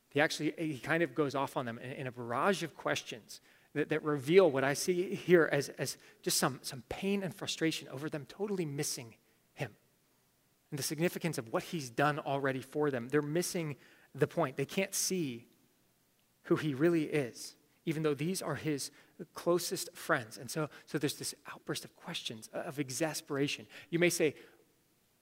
He 0.09 0.21
actually, 0.21 0.53
he 0.57 0.77
kind 0.77 1.01
of 1.01 1.15
goes 1.15 1.33
off 1.35 1.57
on 1.57 1.65
them 1.65 1.79
in, 1.79 1.91
in 1.91 2.07
a 2.07 2.11
barrage 2.11 2.63
of 2.63 2.75
questions 2.75 3.41
that, 3.73 3.89
that 3.89 4.03
reveal 4.03 4.51
what 4.51 4.63
I 4.63 4.73
see 4.73 5.15
here 5.15 5.49
as, 5.51 5.69
as 5.69 5.97
just 6.21 6.37
some, 6.37 6.59
some 6.61 6.83
pain 6.89 7.23
and 7.23 7.33
frustration 7.33 7.87
over 7.87 8.09
them 8.09 8.25
totally 8.27 8.65
missing 8.65 9.15
him 9.53 9.71
and 10.71 10.79
the 10.79 10.83
significance 10.83 11.37
of 11.37 11.51
what 11.51 11.63
he's 11.63 11.89
done 11.89 12.17
already 12.19 12.61
for 12.61 12.89
them. 12.89 13.09
They're 13.09 13.21
missing 13.21 13.75
the 14.15 14.27
point. 14.27 14.57
They 14.57 14.65
can't 14.65 14.95
see 14.95 15.45
who 16.43 16.55
he 16.55 16.73
really 16.73 17.03
is, 17.03 17.55
even 17.85 18.03
though 18.03 18.13
these 18.13 18.41
are 18.41 18.55
his 18.55 18.89
closest 19.25 19.95
friends. 19.95 20.37
And 20.37 20.49
so, 20.49 20.69
so 20.85 20.97
there's 20.97 21.15
this 21.15 21.35
outburst 21.51 21.85
of 21.85 21.95
questions, 21.95 22.49
uh, 22.53 22.59
of 22.59 22.79
exasperation. 22.79 23.67
You 23.89 23.99
may 23.99 24.09
say, 24.09 24.35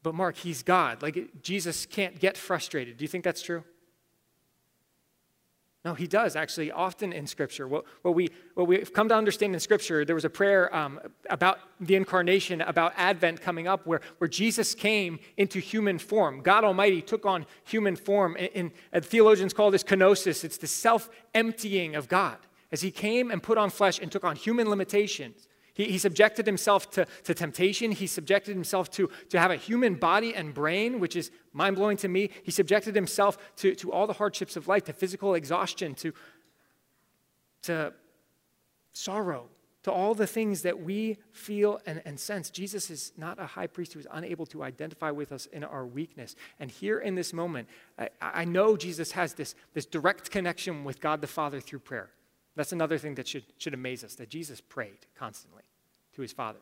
but 0.03 0.15
Mark, 0.15 0.37
he's 0.37 0.63
God. 0.63 1.01
Like 1.01 1.41
Jesus 1.41 1.85
can't 1.85 2.19
get 2.19 2.37
frustrated. 2.37 2.97
Do 2.97 3.03
you 3.03 3.09
think 3.09 3.23
that's 3.23 3.41
true? 3.41 3.63
No, 5.85 5.93
he 5.93 6.07
does 6.07 6.35
actually 6.35 6.71
often 6.71 7.13
in 7.13 7.25
Scripture. 7.25 7.65
What, 7.65 7.85
what, 8.01 8.13
we, 8.13 8.29
what 8.53 8.67
we've 8.67 8.91
come 8.91 9.07
to 9.09 9.15
understand 9.15 9.53
in 9.53 9.61
Scripture, 9.61 10.03
there 10.03 10.15
was 10.15 10.25
a 10.25 10.29
prayer 10.29 10.73
um, 10.75 10.99
about 11.29 11.59
the 11.79 11.95
incarnation, 11.95 12.59
about 12.59 12.91
Advent 12.97 13.41
coming 13.41 13.65
up, 13.65 13.87
where, 13.87 14.01
where 14.17 14.27
Jesus 14.27 14.75
came 14.75 15.19
into 15.37 15.59
human 15.59 15.97
form. 15.97 16.41
God 16.41 16.65
Almighty 16.65 17.01
took 17.01 17.25
on 17.25 17.45
human 17.63 17.95
form. 17.95 18.35
And, 18.37 18.71
in 18.93 19.01
theologians 19.01 19.53
call 19.53 19.71
this 19.71 19.83
kenosis, 19.83 20.43
it's 20.43 20.57
the 20.57 20.67
self 20.67 21.09
emptying 21.33 21.95
of 21.95 22.09
God. 22.09 22.37
As 22.71 22.81
he 22.81 22.91
came 22.91 23.31
and 23.31 23.41
put 23.41 23.57
on 23.57 23.69
flesh 23.69 23.99
and 23.99 24.11
took 24.11 24.23
on 24.23 24.35
human 24.35 24.69
limitations, 24.69 25.47
he, 25.73 25.85
he 25.85 25.97
subjected 25.97 26.45
himself 26.45 26.91
to, 26.91 27.07
to 27.23 27.33
temptation. 27.33 27.91
He 27.91 28.05
subjected 28.05 28.53
himself 28.53 28.91
to, 28.91 29.09
to 29.29 29.39
have 29.39 29.49
a 29.49 29.55
human 29.55 29.95
body 29.95 30.35
and 30.35 30.53
brain, 30.53 30.99
which 30.99 31.15
is 31.15 31.31
mind 31.53 31.77
blowing 31.77 31.97
to 31.97 32.07
me. 32.07 32.29
He 32.43 32.51
subjected 32.51 32.95
himself 32.95 33.37
to, 33.57 33.73
to 33.75 33.91
all 33.91 34.05
the 34.05 34.13
hardships 34.13 34.57
of 34.57 34.67
life, 34.67 34.83
to 34.85 34.93
physical 34.93 35.35
exhaustion, 35.35 35.95
to, 35.95 36.13
to 37.63 37.93
sorrow, 38.91 39.47
to 39.83 39.91
all 39.91 40.13
the 40.13 40.27
things 40.27 40.63
that 40.63 40.81
we 40.81 41.17
feel 41.31 41.79
and, 41.85 42.01
and, 42.03 42.19
sense. 42.19 42.49
Jesus 42.49 42.89
is 42.89 43.13
not 43.15 43.39
a 43.39 43.45
high 43.45 43.67
priest 43.67 43.93
who 43.93 43.99
is 43.99 44.07
unable 44.11 44.45
to 44.47 44.61
identify 44.61 45.11
with 45.11 45.31
us 45.31 45.45
in 45.45 45.63
our 45.63 45.85
weakness. 45.85 46.35
And 46.59 46.69
here 46.69 46.99
in 46.99 47.15
this 47.15 47.31
moment, 47.31 47.69
I, 47.97 48.09
I 48.21 48.45
know 48.45 48.75
Jesus 48.75 49.13
has 49.13 49.33
this, 49.33 49.55
this 49.73 49.85
direct 49.85 50.29
connection 50.29 50.83
with 50.83 50.99
God 50.99 51.21
the 51.21 51.27
Father 51.27 51.61
through 51.61 51.79
prayer. 51.79 52.09
That's 52.59 52.73
another 52.73 52.97
thing 52.97 53.15
that 53.15 53.25
should, 53.25 53.45
should 53.57 53.73
amaze 53.73 54.03
us 54.03 54.15
that 54.15 54.27
Jesus 54.27 54.59
prayed 54.59 55.05
constantly 55.15 55.63
to 56.13 56.21
his 56.21 56.33
Father. 56.33 56.59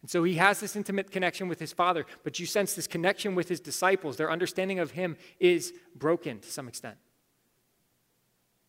And 0.00 0.08
so 0.08 0.22
he 0.22 0.34
has 0.34 0.60
this 0.60 0.76
intimate 0.76 1.10
connection 1.10 1.48
with 1.48 1.58
his 1.58 1.72
Father, 1.72 2.06
but 2.22 2.38
you 2.38 2.46
sense 2.46 2.74
this 2.74 2.86
connection 2.86 3.34
with 3.34 3.48
his 3.48 3.58
disciples. 3.58 4.16
Their 4.16 4.30
understanding 4.30 4.78
of 4.78 4.92
him 4.92 5.16
is 5.40 5.72
broken 5.96 6.38
to 6.38 6.48
some 6.48 6.68
extent. 6.68 6.98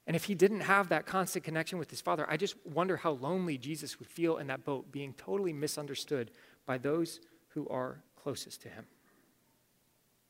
And 0.08 0.16
if 0.16 0.24
he 0.24 0.34
didn't 0.34 0.62
have 0.62 0.90
that 0.90 1.06
constant 1.06 1.46
connection 1.46 1.78
with 1.78 1.92
his 1.92 2.02
Father, 2.02 2.26
I 2.28 2.36
just 2.36 2.56
wonder 2.66 2.98
how 2.98 3.12
lonely 3.12 3.60
Jesus 3.60 4.00
would 4.00 4.10
feel 4.10 4.38
in 4.38 4.48
that 4.48 4.66
boat, 4.66 4.92
being 4.92 5.14
totally 5.14 5.54
misunderstood 5.54 6.32
by 6.66 6.80
those 6.80 7.20
who 7.50 7.70
are 7.70 8.02
closest 8.16 8.60
to 8.64 8.70
him. 8.70 8.86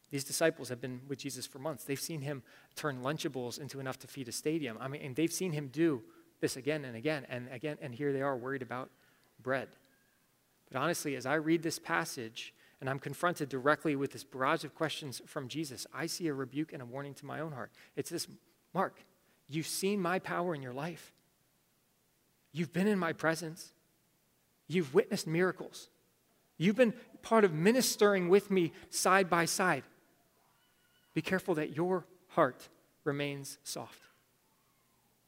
These 0.10 0.26
disciples 0.26 0.68
have 0.68 0.82
been 0.82 1.00
with 1.08 1.20
Jesus 1.20 1.46
for 1.46 1.60
months. 1.60 1.86
They've 1.86 1.98
seen 1.98 2.20
him 2.20 2.44
turn 2.76 3.02
Lunchables 3.02 3.58
into 3.58 3.80
enough 3.80 4.00
to 4.00 4.08
feed 4.08 4.28
a 4.28 4.34
stadium. 4.34 4.78
I 4.82 4.90
mean, 4.90 5.02
and 5.02 5.16
they've 5.16 5.32
seen 5.32 5.54
him 5.54 5.70
do 5.72 6.04
this 6.42 6.58
again 6.58 6.84
and 6.84 6.98
again 6.98 7.26
and 7.30 7.48
again, 7.52 7.78
and 7.82 7.96
here 7.96 8.12
they 8.12 8.22
are 8.22 8.36
worried 8.36 8.62
about 8.62 8.90
bread. 9.42 9.70
But 10.72 10.80
honestly, 10.80 11.16
as 11.16 11.26
I 11.26 11.36
read 11.36 11.64
this 11.64 11.80
passage 11.80 12.54
and 12.80 12.90
I'm 12.90 13.00
confronted 13.00 13.50
directly 13.50 13.96
with 13.96 14.12
this 14.12 14.24
barrage 14.24 14.64
of 14.64 14.76
questions 14.76 15.22
from 15.26 15.48
Jesus, 15.48 15.86
I 15.94 16.08
see 16.08 16.28
a 16.28 16.34
rebuke 16.34 16.74
and 16.74 16.82
a 16.82 16.86
warning 16.86 17.14
to 17.16 17.26
my 17.26 17.40
own 17.40 17.52
heart. 17.52 17.72
It's 17.96 18.10
this 18.10 18.28
Mark, 18.74 19.00
you've 19.50 19.68
seen 19.68 20.02
my 20.02 20.20
power 20.20 20.56
in 20.56 20.62
your 20.62 20.74
life, 20.74 21.14
you've 22.54 22.74
been 22.74 22.88
in 22.88 22.98
my 22.98 23.14
presence, 23.14 23.74
you've 24.68 24.94
witnessed 24.94 25.28
miracles, 25.28 25.90
you've 26.58 26.78
been 26.78 26.94
part 27.22 27.44
of 27.44 27.54
ministering 27.54 28.30
with 28.30 28.50
me 28.50 28.72
side 28.90 29.30
by 29.30 29.46
side. 29.46 29.84
Be 31.14 31.22
careful 31.22 31.56
that 31.56 31.76
your 31.76 32.06
heart 32.30 32.70
remains 33.04 33.58
soft. 33.64 34.00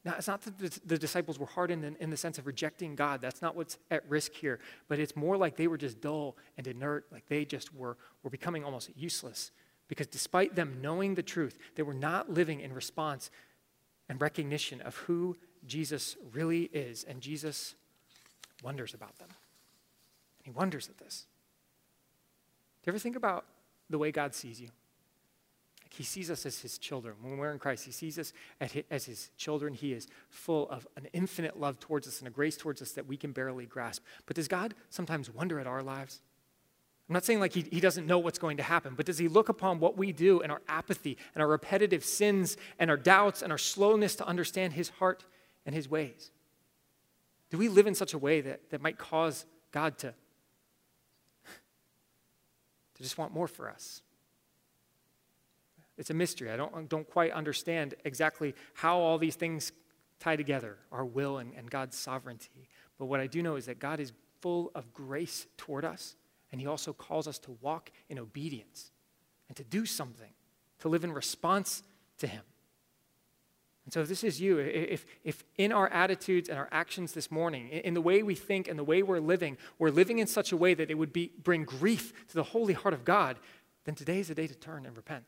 Now, 0.06 0.16
it's 0.18 0.28
not 0.28 0.42
that 0.42 0.82
the 0.86 0.98
disciples 0.98 1.40
were 1.40 1.46
hardened 1.46 1.96
in, 1.98 2.10
the 2.10 2.18
sense 2.18 2.38
of 2.38 2.46
rejecting 2.46 2.94
God. 2.94 3.22
That's 3.22 3.42
not 3.42 3.56
what's 3.56 3.78
at 3.90 4.08
risk 4.10 4.34
here. 4.34 4.60
But 4.90 5.00
it's 5.00 5.16
more 5.16 5.38
like 5.38 5.56
they 5.56 5.68
were 5.68 5.78
just 5.78 6.02
dull 6.02 6.36
and 6.58 6.68
inert, 6.68 7.06
like 7.10 7.26
they 7.28 7.46
just 7.46 7.74
were, 7.74 7.98
were 8.22 8.30
becoming 8.30 8.66
almost 8.66 8.90
useless. 8.98 9.52
Because 9.88 10.08
despite 10.08 10.56
them 10.56 10.80
knowing 10.82 11.16
the 11.16 11.24
truth, 11.24 11.58
they 11.76 11.84
were 11.84 11.94
not 11.94 12.30
living 12.30 12.60
in 12.60 12.74
response 12.74 13.32
and 14.10 14.20
recognition 14.20 14.82
of 14.82 14.96
who 14.98 15.38
Jesus 15.66 16.18
really 16.34 16.64
is. 16.74 17.06
And 17.06 17.22
Jesus 17.22 17.76
wonders 18.62 18.94
about 18.94 19.18
them. 19.20 19.30
And 19.30 20.46
he 20.46 20.52
wonders 20.52 20.90
at 20.90 20.98
this. 20.98 21.28
Do 22.82 22.90
you 22.90 22.92
ever 22.92 23.00
think 23.00 23.16
about 23.16 23.46
the 23.90 23.98
way 23.98 24.12
God 24.12 24.36
sees 24.36 24.60
you? 24.60 24.68
He 25.96 26.04
sees 26.04 26.32
us 26.32 26.44
as 26.48 26.60
his 26.60 26.80
children. 26.80 27.16
When 27.22 27.38
we're 27.38 27.52
in 27.52 27.60
Christ, 27.60 27.86
he 27.86 27.92
sees 27.92 28.18
us 28.18 28.34
as 28.60 29.06
his 29.06 29.30
children. 29.38 29.76
He 29.76 29.94
is 29.94 30.08
full 30.28 30.68
of 30.70 30.88
an 30.98 31.08
infinite 31.14 31.60
love 31.60 31.80
towards 31.80 32.08
us 32.08 32.18
and 32.18 32.28
a 32.28 32.32
grace 32.32 32.58
towards 32.58 32.82
us 32.82 32.94
that 32.94 33.06
we 33.06 33.16
can 33.16 33.32
barely 33.32 33.68
grasp. 33.68 34.04
But 34.26 34.36
does 34.36 34.48
God 34.48 34.74
sometimes 34.90 35.30
wonder 35.30 35.60
at 35.60 35.68
our 35.68 35.84
lives? 35.84 36.22
I'm 37.08 37.14
not 37.14 37.26
saying 37.26 37.40
like 37.40 37.54
he, 37.54 37.68
he 37.72 37.80
doesn't 37.80 38.08
know 38.08 38.18
what's 38.18 38.40
going 38.40 38.58
to 38.58 38.64
happen, 38.64 38.96
but 38.96 39.06
does 39.06 39.20
he 39.20 39.28
look 39.28 39.50
upon 39.50 39.80
what 39.80 39.96
we 39.96 40.12
do 40.12 40.42
and 40.42 40.52
our 40.52 40.64
apathy 40.68 41.16
and 41.36 41.44
our 41.44 41.48
repetitive 41.48 42.04
sins 42.04 42.58
and 42.80 42.90
our 42.90 42.98
doubts 42.98 43.44
and 43.44 43.52
our 43.52 43.60
slowness 43.60 44.16
to 44.16 44.26
understand 44.26 44.74
his 44.74 44.90
heart 44.90 45.26
and 45.64 45.76
his 45.76 45.88
ways? 45.88 46.32
Do 47.52 47.60
we 47.60 47.70
live 47.70 47.86
in 47.86 47.94
such 47.94 48.16
a 48.16 48.18
way 48.18 48.42
that, 48.42 48.72
that 48.72 48.82
might 48.82 48.98
cause 48.98 49.46
God 49.72 50.00
to, 50.00 50.08
to 52.96 53.04
just 53.04 53.20
want 53.20 53.32
more 53.32 53.48
for 53.48 53.70
us? 53.70 54.02
It's 55.98 56.10
a 56.10 56.14
mystery. 56.14 56.50
I 56.52 56.58
don't, 56.58 56.90
don't 56.90 57.10
quite 57.10 57.32
understand 57.32 57.96
exactly 58.04 58.56
how 58.74 59.00
all 59.00 59.18
these 59.18 59.36
things 59.36 59.72
tie 60.20 60.36
together 60.36 60.78
our 60.92 61.06
will 61.06 61.38
and, 61.38 61.54
and 61.56 61.70
God's 61.70 61.98
sovereignty. 61.98 62.70
But 62.98 63.06
what 63.06 63.20
I 63.20 63.28
do 63.28 63.44
know 63.44 63.56
is 63.56 63.66
that 63.66 63.80
God 63.80 64.00
is 64.00 64.14
full 64.42 64.72
of 64.74 64.94
grace 64.94 65.48
toward 65.58 65.86
us, 65.86 66.16
and 66.52 66.60
He 66.60 66.68
also 66.68 66.94
calls 66.94 67.28
us 67.28 67.38
to 67.40 67.58
walk 67.62 67.92
in 68.10 68.18
obedience 68.18 68.92
and 69.48 69.58
to 69.58 69.64
do 69.64 69.86
something, 69.86 70.32
to 70.80 70.90
live 70.90 71.04
in 71.04 71.12
response 71.12 71.84
to 72.20 72.28
Him. 72.28 72.44
And 73.86 73.94
so, 73.94 74.00
if 74.00 74.08
this 74.08 74.24
is 74.24 74.40
you, 74.40 74.60
if, 74.60 75.06
if 75.26 75.44
in 75.58 75.74
our 75.74 75.90
attitudes 75.90 76.48
and 76.48 76.58
our 76.58 76.70
actions 76.72 77.12
this 77.12 77.30
morning, 77.30 77.68
in 77.68 77.94
the 77.94 78.02
way 78.02 78.24
we 78.24 78.34
think 78.34 78.70
and 78.70 78.80
the 78.80 78.84
way 78.84 79.04
we're 79.04 79.20
living, 79.20 79.58
we're 79.78 79.90
living 79.90 80.20
in 80.20 80.28
such 80.28 80.54
a 80.54 80.58
way 80.58 80.74
that 80.74 80.90
it 80.90 80.94
would 80.94 81.12
be, 81.12 81.34
bring 81.44 81.66
grief 81.66 82.28
to 82.30 82.34
the 82.34 82.44
holy 82.44 82.74
heart 82.74 82.94
of 82.94 83.04
God, 83.04 83.38
then 83.84 83.96
today 83.96 84.20
is 84.20 84.30
the 84.30 84.36
day 84.36 84.48
to 84.48 84.56
turn 84.56 84.86
and 84.86 84.96
repent 84.96 85.26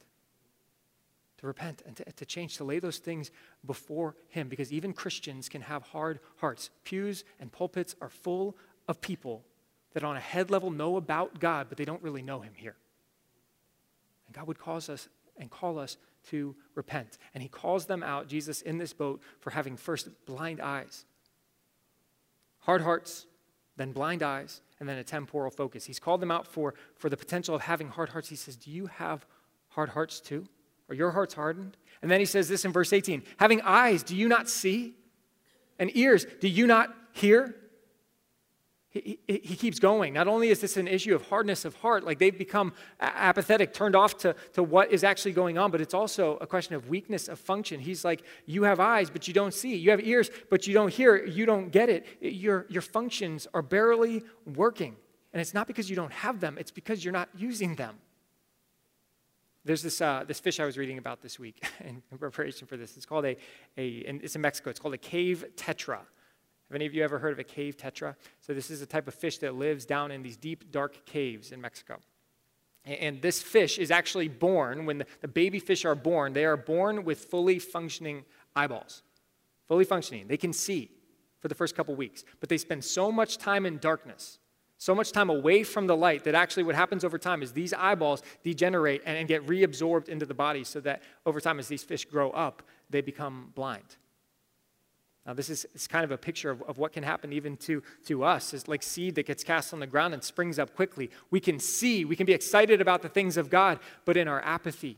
to 1.38 1.48
repent 1.48 1.82
and 1.86 1.96
to, 1.98 2.04
to 2.04 2.26
change, 2.26 2.58
to 2.58 2.64
lay 2.64 2.80
those 2.80 2.98
things 2.98 3.32
before 3.66 4.16
Him, 4.30 4.48
because 4.48 4.72
even 4.72 4.94
Christians 4.94 5.50
can 5.50 5.62
have 5.62 5.84
hard 5.84 6.20
hearts. 6.38 6.70
Pews 6.84 7.24
and 7.40 7.52
pulpits 7.52 7.96
are 8.02 8.10
full 8.10 8.58
of 8.88 9.02
people 9.02 9.44
that 9.94 10.04
on 10.04 10.18
a 10.18 10.22
head 10.22 10.52
level 10.52 10.72
know 10.72 10.98
about 10.98 11.40
God, 11.40 11.68
but 11.70 11.78
they 11.78 11.86
don't 11.86 12.04
really 12.04 12.22
know 12.22 12.42
Him 12.42 12.54
here. 12.56 12.76
And 14.28 14.36
God 14.36 14.48
would 14.48 14.60
cause 14.60 14.90
us 14.90 15.08
and 15.38 15.50
call 15.50 15.80
us 15.80 15.98
to 16.30 16.56
repent. 16.76 17.18
And 17.34 17.42
He 17.42 17.50
calls 17.50 17.86
them 17.86 18.04
out, 18.04 18.28
Jesus, 18.28 18.62
in 18.62 18.78
this 18.78 18.94
boat 18.94 19.22
for 19.40 19.52
having 19.52 19.78
first 19.78 20.10
blind 20.26 20.62
eyes, 20.62 21.06
hard 22.60 22.82
hearts, 22.82 23.26
then 23.78 23.92
blind 23.92 24.24
eyes, 24.24 24.62
and 24.80 24.88
then 24.88 24.98
a 24.98 25.04
temporal 25.04 25.52
focus. 25.52 25.86
He's 25.86 26.00
called 26.00 26.22
them 26.22 26.32
out 26.32 26.48
for, 26.48 26.74
for 26.96 27.10
the 27.10 27.18
potential 27.18 27.56
of 27.56 27.62
having 27.62 27.90
hard 27.90 28.10
hearts. 28.10 28.30
He 28.30 28.36
says, 28.36 28.56
Do 28.56 28.72
you 28.72 28.88
have 28.88 29.26
hard 29.70 29.90
hearts 29.90 30.20
too? 30.20 30.48
Are 30.90 30.96
your 30.96 31.12
hearts 31.12 31.34
hardened? 31.34 31.78
And 32.02 32.12
then 32.12 32.20
he 32.20 32.26
says 32.26 32.48
this 32.48 32.66
in 32.66 32.72
verse 32.72 32.94
18 32.94 33.24
Having 33.38 33.62
eyes, 33.62 34.04
do 34.04 34.16
you 34.16 34.28
not 34.28 34.50
see? 34.50 34.96
And 35.80 35.96
ears, 35.96 36.26
do 36.40 36.48
you 36.48 36.68
not 36.68 36.96
hear? 37.12 37.56
He, 38.90 39.20
he, 39.28 39.42
he, 39.44 39.56
keeps 39.58 39.78
going. 39.78 40.14
Not 40.14 40.30
only 40.30 40.48
is 40.48 40.62
this 40.62 40.78
an 40.78 40.88
issue 40.88 41.14
of 41.14 41.28
hardness 41.28 41.66
of 41.66 41.76
heart, 41.76 42.06
like 42.06 42.18
they've 42.18 42.38
become 42.38 42.72
apathetic, 43.02 43.74
turned 43.74 43.94
off 43.94 44.18
to, 44.20 44.38
to 44.54 44.64
what 44.64 44.90
is 44.90 45.04
actually 45.04 45.34
going 45.34 45.58
on, 45.58 45.70
but 45.70 45.82
it's 45.82 45.94
also 45.94 46.38
a 46.38 46.48
question 46.48 46.76
of 46.76 46.88
weakness 46.88 47.28
of 47.28 47.38
function. 47.38 47.82
He's 47.82 48.06
like, 48.06 48.24
You 48.46 48.64
have 48.64 48.80
eyes, 48.80 49.10
but 49.10 49.28
you 49.28 49.34
don't 49.34 49.54
see. 49.54 49.76
You 49.76 49.92
have 49.92 50.00
ears, 50.00 50.30
but 50.50 50.66
you 50.66 50.74
don't 50.74 50.94
hear. 50.94 51.26
You 51.26 51.46
don't 51.46 51.72
get 51.72 51.90
it. 51.90 52.06
Your, 52.22 52.66
your 52.70 52.82
functions 52.82 53.48
are 53.54 53.62
barely 53.62 54.24
working. 54.46 54.96
And 55.34 55.42
it's 55.42 55.54
not 55.54 55.68
because 55.68 55.90
you 55.90 55.98
don't 55.98 56.14
have 56.14 56.40
them, 56.40 56.58
it's 56.58 56.72
because 56.72 57.04
you're 57.04 57.12
not 57.12 57.28
using 57.36 57.76
them. 57.76 57.98
There's 59.66 59.82
this, 59.82 60.00
uh, 60.00 60.24
this 60.28 60.40
fish 60.40 60.60
I 60.60 60.66
was 60.66 60.78
reading 60.78 61.00
about 61.00 61.22
this 61.24 61.40
week 61.40 61.68
in, 61.84 62.02
preparation 62.20 62.68
for 62.68 62.78
this. 62.78 62.96
It's 62.96 63.06
called 63.06 63.26
a, 63.26 63.36
a 63.78 63.88
it's 63.88 64.36
in 64.36 64.42
Mexico. 64.42 64.70
It's 64.70 64.80
called 64.80 64.94
a 64.94 65.00
cave 65.00 65.44
tetra. 65.58 65.98
Have 65.98 66.76
any 66.76 66.86
of 66.86 66.94
you 66.94 67.04
ever 67.04 67.18
heard 67.18 67.34
of 67.34 67.40
a 67.40 67.44
cave 67.44 67.76
tetra? 67.76 68.16
So 68.42 68.54
this 68.54 68.70
is 68.70 68.82
a 68.82 68.86
type 68.86 69.08
of 69.08 69.16
fish 69.16 69.40
that 69.40 69.56
lives 69.56 69.86
down 69.86 70.12
in 70.12 70.22
these 70.22 70.38
deep, 70.38 70.72
dark 70.72 71.06
caves 71.06 71.52
in 71.52 71.60
Mexico. 71.60 72.00
And 72.86 73.20
this 73.22 73.42
fish 73.42 73.80
is 73.80 73.90
actually 73.90 74.28
born, 74.28 74.86
when 74.86 75.04
the 75.22 75.28
baby 75.28 75.58
fish 75.58 75.86
are 75.86 75.96
born, 75.96 76.34
they 76.34 76.46
are 76.46 76.58
born 76.58 77.04
with 77.04 77.26
fully 77.26 77.58
functioning 77.58 78.24
eyeballs. 78.56 79.02
Fully 79.68 79.86
functioning. 79.86 80.28
They 80.28 80.38
can 80.38 80.54
see 80.54 80.92
for 81.40 81.48
the 81.48 81.56
first 81.56 81.76
couple 81.76 81.96
weeks. 81.96 82.24
But 82.40 82.50
they 82.50 82.60
spend 82.60 82.84
so 82.84 83.12
much 83.12 83.40
time 83.40 83.66
in 83.66 83.80
darkness 83.80 84.38
so 84.78 84.94
much 84.94 85.12
time 85.12 85.30
away 85.30 85.64
from 85.64 85.88
the 85.88 85.96
light 85.96 86.24
that 86.26 86.36
actually 86.36 86.64
what 86.64 86.76
happens 86.76 87.04
over 87.04 87.18
time 87.18 87.42
is 87.42 87.54
these 87.54 87.74
eyeballs 87.74 88.22
degenerate 88.44 89.02
and, 89.06 89.18
and 89.18 89.28
get 89.28 89.46
reabsorbed 89.48 90.10
into 90.10 90.26
the 90.26 90.34
body 90.34 90.64
so 90.64 90.80
that 90.82 91.02
over 91.26 91.40
time, 91.40 91.60
as 91.60 91.68
these 91.68 91.84
fish 91.84 92.06
grow 92.06 92.32
up, 92.32 92.62
they 92.90 93.02
become 93.02 93.52
blind. 93.56 93.98
Now, 95.26 95.34
this 95.34 95.50
is, 95.50 95.88
kind 95.88 96.04
of 96.04 96.12
a 96.12 96.18
picture 96.18 96.52
of, 96.52 96.62
of 96.64 96.78
what 96.78 96.94
can 96.94 97.02
happen 97.02 97.34
even 97.34 97.58
to, 97.58 97.82
to 98.06 98.24
us. 98.24 98.54
It's 98.54 98.68
like 98.68 98.84
seed 98.84 99.16
that 99.16 99.26
gets 99.26 99.44
cast 99.44 99.74
on 99.74 99.80
the 99.80 99.88
ground 99.88 100.14
and 100.14 100.24
springs 100.24 100.60
up 100.60 100.76
quickly. 100.76 101.10
We 101.32 101.40
can 101.40 101.58
see, 101.58 102.06
we 102.06 102.16
can 102.16 102.28
be 102.28 102.34
excited 102.34 102.80
about 102.80 103.02
the 103.02 103.10
things 103.10 103.38
of 103.38 103.50
God, 103.50 103.80
but 104.04 104.18
in 104.18 104.28
our 104.28 104.42
apathy, 104.42 104.98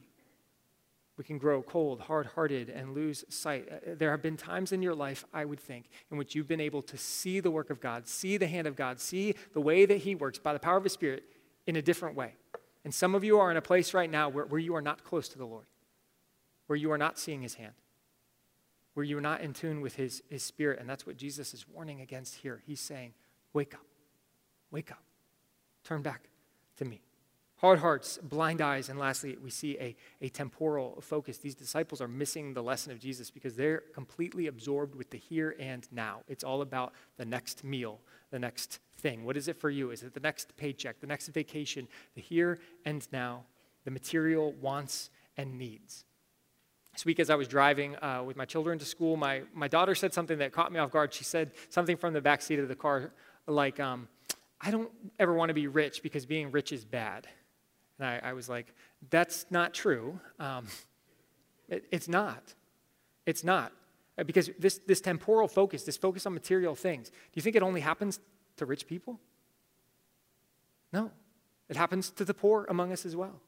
we 1.17 1.23
can 1.23 1.39
grow 1.39 1.63
cold, 1.63 2.01
hard 2.01 2.27
hearted, 2.27 2.69
and 2.69 2.93
lose 2.93 3.25
sight. 3.27 3.67
Uh, 3.71 3.95
there 3.97 4.11
have 4.11 4.21
been 4.21 4.37
times 4.37 4.71
in 4.71 4.83
your 4.83 4.93
life, 4.93 5.25
I 5.33 5.45
would 5.45 5.59
think, 5.59 5.89
in 6.11 6.17
which 6.17 6.35
you've 6.35 6.47
been 6.47 6.61
able 6.61 6.83
to 6.83 6.97
see 6.97 7.39
the 7.39 7.49
work 7.49 7.71
of 7.71 7.81
God, 7.81 8.07
see 8.07 8.37
the 8.37 8.47
hand 8.47 8.67
of 8.67 8.75
God, 8.75 8.99
see 8.99 9.33
the 9.53 9.61
way 9.61 9.85
that 9.85 9.97
He 9.97 10.13
works 10.13 10.37
by 10.37 10.53
the 10.53 10.59
power 10.59 10.77
of 10.77 10.83
His 10.83 10.93
Spirit 10.93 11.23
in 11.65 11.75
a 11.75 11.81
different 11.81 12.15
way. 12.15 12.35
And 12.85 12.93
some 12.93 13.15
of 13.15 13.23
you 13.23 13.39
are 13.39 13.49
in 13.49 13.57
a 13.57 13.61
place 13.61 13.93
right 13.93 14.09
now 14.09 14.29
where, 14.29 14.45
where 14.45 14.59
you 14.59 14.75
are 14.75 14.81
not 14.81 15.03
close 15.03 15.27
to 15.29 15.39
the 15.39 15.45
Lord, 15.45 15.65
where 16.67 16.77
you 16.77 16.91
are 16.91 16.97
not 16.97 17.17
seeing 17.17 17.41
His 17.41 17.55
hand, 17.55 17.73
where 18.93 19.03
you 19.03 19.17
are 19.17 19.21
not 19.21 19.41
in 19.41 19.53
tune 19.53 19.81
with 19.81 19.95
His, 19.95 20.21
his 20.29 20.43
Spirit. 20.43 20.79
And 20.79 20.87
that's 20.87 21.07
what 21.07 21.17
Jesus 21.17 21.53
is 21.53 21.67
warning 21.67 21.99
against 21.99 22.35
here. 22.35 22.61
He's 22.67 22.79
saying, 22.79 23.13
Wake 23.53 23.73
up, 23.73 23.85
wake 24.69 24.91
up, 24.91 25.01
turn 25.83 26.03
back 26.03 26.29
to 26.77 26.85
me. 26.85 27.01
Hard 27.57 27.79
hearts, 27.79 28.19
blind 28.21 28.61
eyes, 28.61 28.87
and 28.87 28.99
lastly, 28.99 29.35
we 29.43 29.49
see 29.49 29.77
a, 29.79 29.95
a 30.21 30.29
temporal 30.29 31.01
focus. 31.01 31.39
These 31.39 31.55
disciples 31.55 32.01
are 32.01 32.07
missing 32.07 32.53
the 32.53 32.61
lesson 32.61 32.91
of 32.91 32.99
Jesus 32.99 33.31
because 33.31 33.55
they're 33.55 33.81
completely 33.95 34.45
absorbed 34.45 34.93
with 34.93 35.09
the 35.09 35.17
here 35.17 35.55
and 35.59 35.87
now. 35.91 36.19
It's 36.27 36.43
all 36.43 36.61
about 36.61 36.93
the 37.17 37.25
next 37.25 37.63
meal, 37.63 37.99
the 38.29 38.37
next 38.37 38.79
thing. 38.99 39.25
What 39.25 39.37
is 39.37 39.47
it 39.47 39.59
for 39.59 39.71
you? 39.71 39.89
Is 39.89 40.03
it 40.03 40.13
the 40.13 40.19
next 40.19 40.55
paycheck, 40.55 40.99
the 40.99 41.07
next 41.07 41.29
vacation, 41.29 41.87
the 42.13 42.21
here 42.21 42.59
and 42.85 43.07
now, 43.11 43.43
the 43.85 43.91
material 43.91 44.53
wants 44.61 45.09
and 45.35 45.57
needs? 45.57 46.05
This 46.93 47.05
week, 47.05 47.19
as 47.19 47.31
I 47.31 47.35
was 47.35 47.47
driving 47.47 47.95
uh, 47.95 48.21
with 48.23 48.37
my 48.37 48.45
children 48.45 48.77
to 48.77 48.85
school, 48.85 49.17
my, 49.17 49.41
my 49.55 49.67
daughter 49.67 49.95
said 49.95 50.13
something 50.13 50.37
that 50.37 50.51
caught 50.51 50.71
me 50.71 50.77
off 50.77 50.91
guard. 50.91 51.11
She 51.11 51.23
said 51.23 51.53
something 51.69 51.97
from 51.97 52.13
the 52.13 52.21
back 52.21 52.43
seat 52.43 52.59
of 52.59 52.67
the 52.67 52.75
car, 52.75 53.13
like, 53.47 53.79
um, 53.79 54.07
I 54.61 54.69
don't 54.69 54.89
ever 55.19 55.33
want 55.33 55.49
to 55.49 55.53
be 55.53 55.67
rich 55.67 56.03
because 56.03 56.25
being 56.25 56.51
rich 56.51 56.71
is 56.71 56.85
bad. 56.85 57.27
And 57.99 58.07
I, 58.07 58.29
I 58.29 58.33
was 58.33 58.47
like, 58.47 58.73
that's 59.09 59.45
not 59.49 59.73
true. 59.73 60.19
Um, 60.39 60.67
it, 61.69 61.85
it's 61.91 62.07
not. 62.07 62.53
It's 63.25 63.43
not. 63.43 63.71
Uh, 64.17 64.23
because 64.23 64.49
this, 64.59 64.79
this 64.87 65.01
temporal 65.01 65.47
focus, 65.47 65.83
this 65.83 65.97
focus 65.97 66.25
on 66.25 66.33
material 66.33 66.75
things, 66.75 67.09
do 67.09 67.15
you 67.35 67.41
think 67.41 67.55
it 67.55 67.63
only 67.63 67.81
happens 67.81 68.19
to 68.57 68.65
rich 68.65 68.87
people? 68.87 69.19
No. 70.93 71.11
It 71.69 71.75
happens 71.75 72.09
to 72.11 72.25
the 72.25 72.33
poor 72.33 72.65
among 72.69 72.91
us 72.91 73.05
as 73.05 73.15
well. 73.15 73.41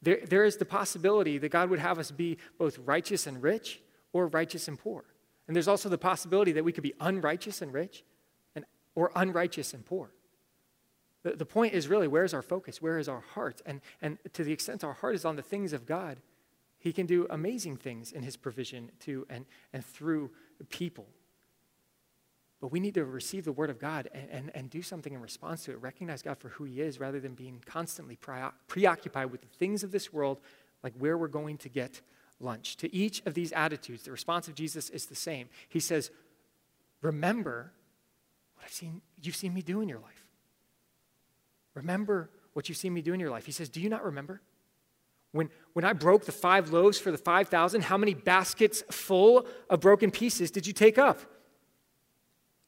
There, 0.00 0.20
there 0.24 0.44
is 0.44 0.56
the 0.56 0.64
possibility 0.64 1.38
that 1.38 1.48
God 1.48 1.70
would 1.70 1.80
have 1.80 1.98
us 1.98 2.10
be 2.10 2.38
both 2.56 2.78
righteous 2.78 3.26
and 3.26 3.42
rich 3.42 3.80
or 4.12 4.28
righteous 4.28 4.68
and 4.68 4.78
poor. 4.78 5.04
And 5.46 5.56
there's 5.56 5.68
also 5.68 5.88
the 5.88 5.98
possibility 5.98 6.52
that 6.52 6.64
we 6.64 6.72
could 6.72 6.82
be 6.82 6.94
unrighteous 7.00 7.62
and 7.62 7.72
rich 7.72 8.04
and, 8.54 8.64
or 8.94 9.10
unrighteous 9.16 9.74
and 9.74 9.84
poor. 9.84 10.12
The, 11.22 11.32
the 11.32 11.46
point 11.46 11.74
is 11.74 11.88
really 11.88 12.08
where 12.08 12.24
is 12.24 12.34
our 12.34 12.42
focus? 12.42 12.80
Where 12.80 12.98
is 12.98 13.08
our 13.08 13.20
heart? 13.20 13.60
And, 13.66 13.80
and 14.00 14.18
to 14.34 14.44
the 14.44 14.52
extent 14.52 14.84
our 14.84 14.92
heart 14.92 15.14
is 15.14 15.24
on 15.24 15.36
the 15.36 15.42
things 15.42 15.72
of 15.72 15.86
God, 15.86 16.18
He 16.78 16.92
can 16.92 17.06
do 17.06 17.26
amazing 17.30 17.76
things 17.76 18.12
in 18.12 18.22
His 18.22 18.36
provision 18.36 18.90
to 19.00 19.26
and, 19.28 19.44
and 19.72 19.84
through 19.84 20.30
people. 20.70 21.06
But 22.60 22.72
we 22.72 22.80
need 22.80 22.94
to 22.94 23.04
receive 23.04 23.44
the 23.44 23.52
Word 23.52 23.70
of 23.70 23.78
God 23.78 24.08
and, 24.12 24.28
and, 24.30 24.50
and 24.54 24.70
do 24.70 24.82
something 24.82 25.12
in 25.12 25.20
response 25.20 25.64
to 25.64 25.72
it, 25.72 25.80
recognize 25.80 26.22
God 26.22 26.38
for 26.38 26.48
who 26.50 26.64
He 26.64 26.80
is 26.80 26.98
rather 26.98 27.20
than 27.20 27.34
being 27.34 27.62
constantly 27.64 28.16
pre- 28.16 28.36
preoccupied 28.66 29.30
with 29.30 29.42
the 29.42 29.48
things 29.58 29.84
of 29.84 29.92
this 29.92 30.12
world, 30.12 30.40
like 30.82 30.94
where 30.98 31.16
we're 31.16 31.28
going 31.28 31.58
to 31.58 31.68
get 31.68 32.00
lunch. 32.40 32.76
To 32.76 32.94
each 32.94 33.22
of 33.26 33.34
these 33.34 33.52
attitudes, 33.52 34.04
the 34.04 34.12
response 34.12 34.48
of 34.48 34.54
Jesus 34.54 34.90
is 34.90 35.06
the 35.06 35.14
same. 35.14 35.48
He 35.68 35.80
says, 35.80 36.10
Remember 37.00 37.72
what 38.54 38.64
I've 38.64 38.72
seen, 38.72 39.02
you've 39.22 39.36
seen 39.36 39.54
me 39.54 39.62
do 39.62 39.80
in 39.80 39.88
your 39.88 40.00
life. 40.00 40.27
Remember 41.78 42.28
what 42.54 42.68
you've 42.68 42.78
seen 42.78 42.92
me 42.92 43.02
do 43.02 43.14
in 43.14 43.20
your 43.20 43.30
life. 43.30 43.46
He 43.46 43.52
says, 43.52 43.68
Do 43.68 43.80
you 43.80 43.88
not 43.88 44.04
remember? 44.04 44.40
When, 45.32 45.50
when 45.74 45.84
I 45.84 45.92
broke 45.92 46.24
the 46.24 46.32
five 46.32 46.72
loaves 46.72 46.98
for 46.98 47.12
the 47.12 47.18
5,000, 47.18 47.82
how 47.82 47.96
many 47.96 48.14
baskets 48.14 48.82
full 48.90 49.46
of 49.70 49.80
broken 49.80 50.10
pieces 50.10 50.50
did 50.50 50.66
you 50.66 50.72
take 50.72 50.98
up? 50.98 51.20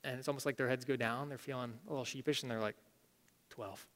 And 0.05 0.19
it's 0.19 0.29
almost 0.29 0.47
like 0.47 0.57
their 0.57 0.69
heads 0.69 0.85
go 0.85 0.95
down. 0.95 1.29
They're 1.29 1.39
feeling 1.39 1.73
a 1.87 1.91
little 1.91 2.05
sheepish, 2.05 2.43
and 2.43 2.51
they're 2.51 2.61
like, 2.61 2.77
12. 3.51 3.87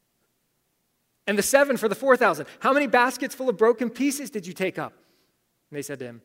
And 1.27 1.39
the 1.39 1.43
seven 1.43 1.77
for 1.77 1.89
the 1.89 1.95
4,000, 1.95 2.47
how 2.61 2.73
many 2.73 2.87
baskets 2.87 3.35
full 3.35 3.49
of 3.49 3.57
broken 3.57 3.89
pieces 3.89 4.31
did 4.31 4.47
you 4.47 4.53
take 4.53 4.79
up? 4.79 4.95
And 5.71 5.77
they 5.77 5.83
said 5.83 5.99
to 6.01 6.07
him, 6.07 6.23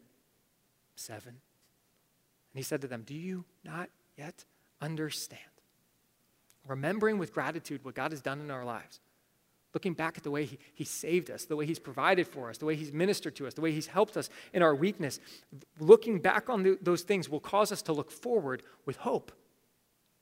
Seven. 0.95 1.29
And 1.29 2.55
he 2.55 2.63
said 2.63 2.81
to 2.81 2.87
them, 2.87 3.03
Do 3.05 3.13
you 3.13 3.45
not 3.63 3.89
yet 4.17 4.45
understand? 4.81 5.39
Remembering 6.69 7.17
with 7.17 7.33
gratitude 7.33 7.83
what 7.83 7.95
God 7.95 8.11
has 8.11 8.21
done 8.21 8.39
in 8.39 8.51
our 8.51 8.63
lives, 8.63 8.99
looking 9.73 9.93
back 9.93 10.17
at 10.17 10.23
the 10.23 10.31
way 10.31 10.45
he, 10.45 10.59
he 10.73 10.83
saved 10.83 11.29
us, 11.29 11.45
the 11.45 11.55
way 11.55 11.65
He's 11.65 11.79
provided 11.79 12.27
for 12.27 12.49
us, 12.49 12.57
the 12.57 12.65
way 12.65 12.75
He's 12.75 12.93
ministered 12.93 13.35
to 13.37 13.47
us, 13.47 13.53
the 13.53 13.61
way 13.61 13.71
He's 13.71 13.87
helped 13.87 14.15
us 14.15 14.29
in 14.53 14.61
our 14.61 14.75
weakness, 14.75 15.19
looking 15.79 16.19
back 16.19 16.49
on 16.49 16.63
the, 16.63 16.77
those 16.81 17.01
things 17.01 17.27
will 17.27 17.39
cause 17.39 17.71
us 17.71 17.81
to 17.83 17.93
look 17.93 18.11
forward 18.11 18.63
with 18.85 18.97
hope, 18.97 19.31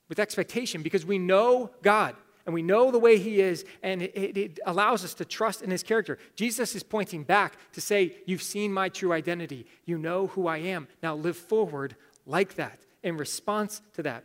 with 0.09 0.19
expectation, 0.19 0.81
because 0.81 1.05
we 1.05 1.19
know 1.19 1.69
God 1.81 2.15
and 2.45 2.53
we 2.53 2.61
know 2.61 2.91
the 2.91 2.99
way 2.99 3.17
He 3.17 3.41
is, 3.41 3.65
and 3.83 4.01
it, 4.01 4.11
it, 4.15 4.37
it 4.37 4.59
allows 4.65 5.03
us 5.03 5.13
to 5.15 5.25
trust 5.25 5.61
in 5.61 5.69
His 5.69 5.83
character. 5.83 6.17
Jesus 6.35 6.75
is 6.75 6.83
pointing 6.83 7.23
back 7.23 7.57
to 7.73 7.81
say, 7.81 8.15
You've 8.25 8.43
seen 8.43 8.71
my 8.71 8.87
true 8.89 9.11
identity, 9.11 9.65
you 9.85 9.97
know 9.97 10.27
who 10.27 10.47
I 10.47 10.59
am. 10.59 10.87
Now 11.03 11.15
live 11.15 11.37
forward 11.37 11.97
like 12.25 12.55
that 12.55 12.79
in 13.03 13.17
response 13.17 13.81
to 13.93 14.03
that. 14.03 14.23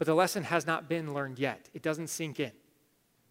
But 0.00 0.06
the 0.06 0.14
lesson 0.14 0.44
has 0.44 0.66
not 0.66 0.88
been 0.88 1.12
learned 1.12 1.38
yet, 1.38 1.68
it 1.74 1.82
doesn't 1.82 2.06
sink 2.06 2.40
in. 2.40 2.52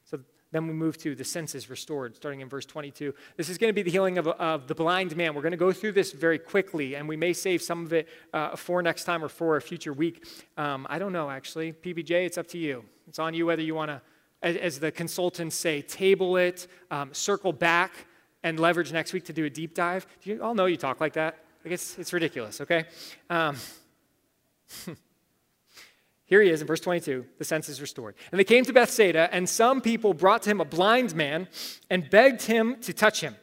So 0.05 0.19
then 0.51 0.67
we 0.67 0.73
move 0.73 0.99
to 0.99 1.15
the 1.15 1.23
senses 1.23 1.67
restored, 1.67 2.15
starting 2.15 2.41
in 2.41 2.47
verse 2.47 2.67
22. 2.67 3.11
This 3.37 3.49
is 3.49 3.57
going 3.57 3.69
to 3.69 3.73
be 3.73 3.81
the 3.81 3.89
healing 3.89 4.19
of, 4.19 4.27
of 4.27 4.67
the 4.67 4.75
blind 4.75 5.17
man. 5.17 5.33
We're 5.33 5.41
going 5.41 5.49
to 5.49 5.57
go 5.57 5.71
through 5.71 5.93
this 5.93 6.11
very 6.11 6.37
quickly, 6.37 6.93
and 6.93 7.09
we 7.09 7.17
may 7.17 7.33
save 7.33 7.63
some 7.63 7.87
of 7.87 7.93
it 7.93 8.07
uh, 8.35 8.55
for 8.55 8.83
next 8.83 9.05
time 9.05 9.23
or 9.23 9.29
for 9.29 9.57
a 9.57 9.61
future 9.63 9.93
week. 9.93 10.27
Um, 10.57 10.85
I 10.91 10.99
don't 10.99 11.11
know, 11.11 11.31
actually. 11.31 11.73
PBJ, 11.73 12.11
it's 12.27 12.37
up 12.37 12.45
to 12.49 12.59
you. 12.59 12.85
It's 13.07 13.17
on 13.17 13.33
you 13.33 13.47
whether 13.47 13.63
you 13.63 13.73
want 13.73 13.89
to, 13.89 13.99
as, 14.43 14.55
as, 14.55 14.79
the 14.79 14.91
consultants 14.91 15.55
say, 15.55 15.81
table 15.81 16.37
it, 16.37 16.67
um, 16.91 17.11
circle 17.15 17.51
back, 17.51 17.93
and 18.43 18.59
leverage 18.59 18.93
next 18.93 19.11
week 19.11 19.25
to 19.25 19.33
do 19.33 19.45
a 19.45 19.49
deep 19.49 19.73
dive. 19.73 20.05
Do 20.21 20.29
you 20.29 20.43
all 20.43 20.53
know 20.53 20.67
you 20.67 20.77
talk 20.77 21.01
like 21.01 21.13
that? 21.13 21.39
Like 21.65 21.73
it's, 21.73 21.97
it's 21.97 22.13
ridiculous, 22.13 22.61
okay? 22.61 22.85
Um, 23.27 23.57
Here 26.29 26.43
he 26.43 26.51
is 26.51 26.61
in 26.61 26.67
verse 26.67 26.79
22. 26.79 27.25
The 27.39 27.43
sense 27.43 27.67
is 27.69 27.81
restored. 27.81 28.13
And 28.31 28.39
they 28.39 28.43
came 28.43 28.63
to 28.65 28.71
Bethsaida, 28.71 29.33
and 29.33 29.49
some 29.49 29.81
people 29.81 30.13
brought 30.13 30.43
to 30.43 30.51
him 30.51 30.61
a 30.61 30.65
blind 30.65 31.15
man 31.15 31.47
and 31.89 32.07
begged 32.07 32.43
him 32.43 32.75
to 32.81 32.93
touch 32.93 33.21
him. 33.21 33.35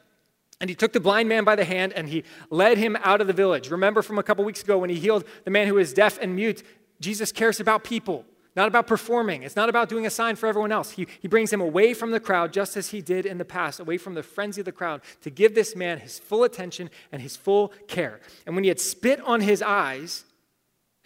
And 0.61 0.70
he 0.70 0.77
took 0.77 0.92
the 0.92 1.01
blind 1.01 1.29
man 1.29 1.44
by 1.44 1.57
the 1.57 1.64
hand 1.64 1.92
and 1.92 2.09
he 2.09 2.25
led 2.49 2.79
him 2.79 2.96
out 3.03 3.20
of 3.20 3.27
the 3.27 3.33
village. 3.33 3.70
Remember 3.70 4.03
from 4.03 4.18
a 4.18 4.22
couple 4.22 4.44
weeks 4.44 4.62
ago 4.62 4.79
when 4.79 4.88
he 4.88 4.96
healed 4.96 5.25
the 5.44 5.51
man 5.51 5.66
who 5.66 5.75
was 5.75 5.92
deaf 5.92 6.18
and 6.20 6.35
mute, 6.35 6.62
Jesus 6.99 7.31
cares 7.31 7.61
about 7.61 7.85
people, 7.85 8.25
not 8.55 8.68
about 8.68 8.87
performing. 8.87 9.42
It's 9.42 9.57
not 9.57 9.68
about 9.68 9.90
doing 9.90 10.07
a 10.07 10.11
sign 10.11 10.35
for 10.35 10.46
everyone 10.46 10.72
else. 10.72 10.92
He, 10.92 11.09
he 11.20 11.29
brings 11.29 11.53
him 11.53 11.61
away 11.61 11.92
from 11.92 12.11
the 12.11 12.20
crowd, 12.20 12.55
just 12.55 12.75
as 12.77 12.88
he 12.88 13.03
did 13.03 13.27
in 13.27 13.37
the 13.37 13.44
past, 13.44 13.81
away 13.81 13.99
from 13.99 14.14
the 14.14 14.22
frenzy 14.22 14.62
of 14.62 14.64
the 14.64 14.72
crowd, 14.72 15.03
to 15.22 15.29
give 15.29 15.55
this 15.55 15.77
man 15.77 15.99
his 15.99 16.18
full 16.18 16.42
attention 16.42 16.88
and 17.12 17.20
his 17.20 17.37
full 17.37 17.72
care. 17.87 18.20
And 18.46 18.55
when 18.55 18.64
he 18.64 18.68
had 18.68 18.81
spit 18.81 19.20
on 19.22 19.42
his 19.42 19.61
eyes, 19.61 20.25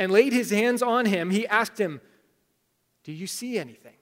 and 0.00 0.10
laid 0.10 0.32
his 0.32 0.50
hands 0.50 0.82
on 0.82 1.04
him, 1.04 1.28
he 1.28 1.46
asked 1.46 1.78
him, 1.78 2.00
Do 3.04 3.12
you 3.12 3.26
see 3.26 3.58
anything? 3.58 3.96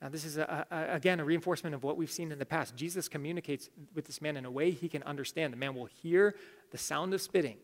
Now, 0.00 0.08
this 0.08 0.24
is, 0.24 0.38
a, 0.38 0.66
a, 0.70 0.94
again, 0.94 1.20
a 1.20 1.24
reinforcement 1.24 1.74
of 1.74 1.82
what 1.82 1.98
we've 1.98 2.10
seen 2.10 2.32
in 2.32 2.38
the 2.38 2.46
past. 2.46 2.74
Jesus 2.74 3.08
communicates 3.08 3.68
with 3.94 4.06
this 4.06 4.22
man 4.22 4.38
in 4.38 4.46
a 4.46 4.50
way 4.50 4.70
he 4.70 4.88
can 4.88 5.02
understand. 5.02 5.52
The 5.52 5.58
man 5.58 5.74
will 5.74 5.84
hear 5.84 6.34
the 6.70 6.78
sound 6.78 7.12
of 7.12 7.20
spitting, 7.20 7.58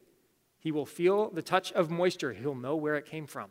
he 0.58 0.70
will 0.70 0.84
feel 0.84 1.30
the 1.30 1.42
touch 1.42 1.72
of 1.72 1.90
moisture, 1.90 2.34
he'll 2.34 2.54
know 2.54 2.76
where 2.76 2.96
it 2.96 3.06
came 3.06 3.26
from. 3.26 3.48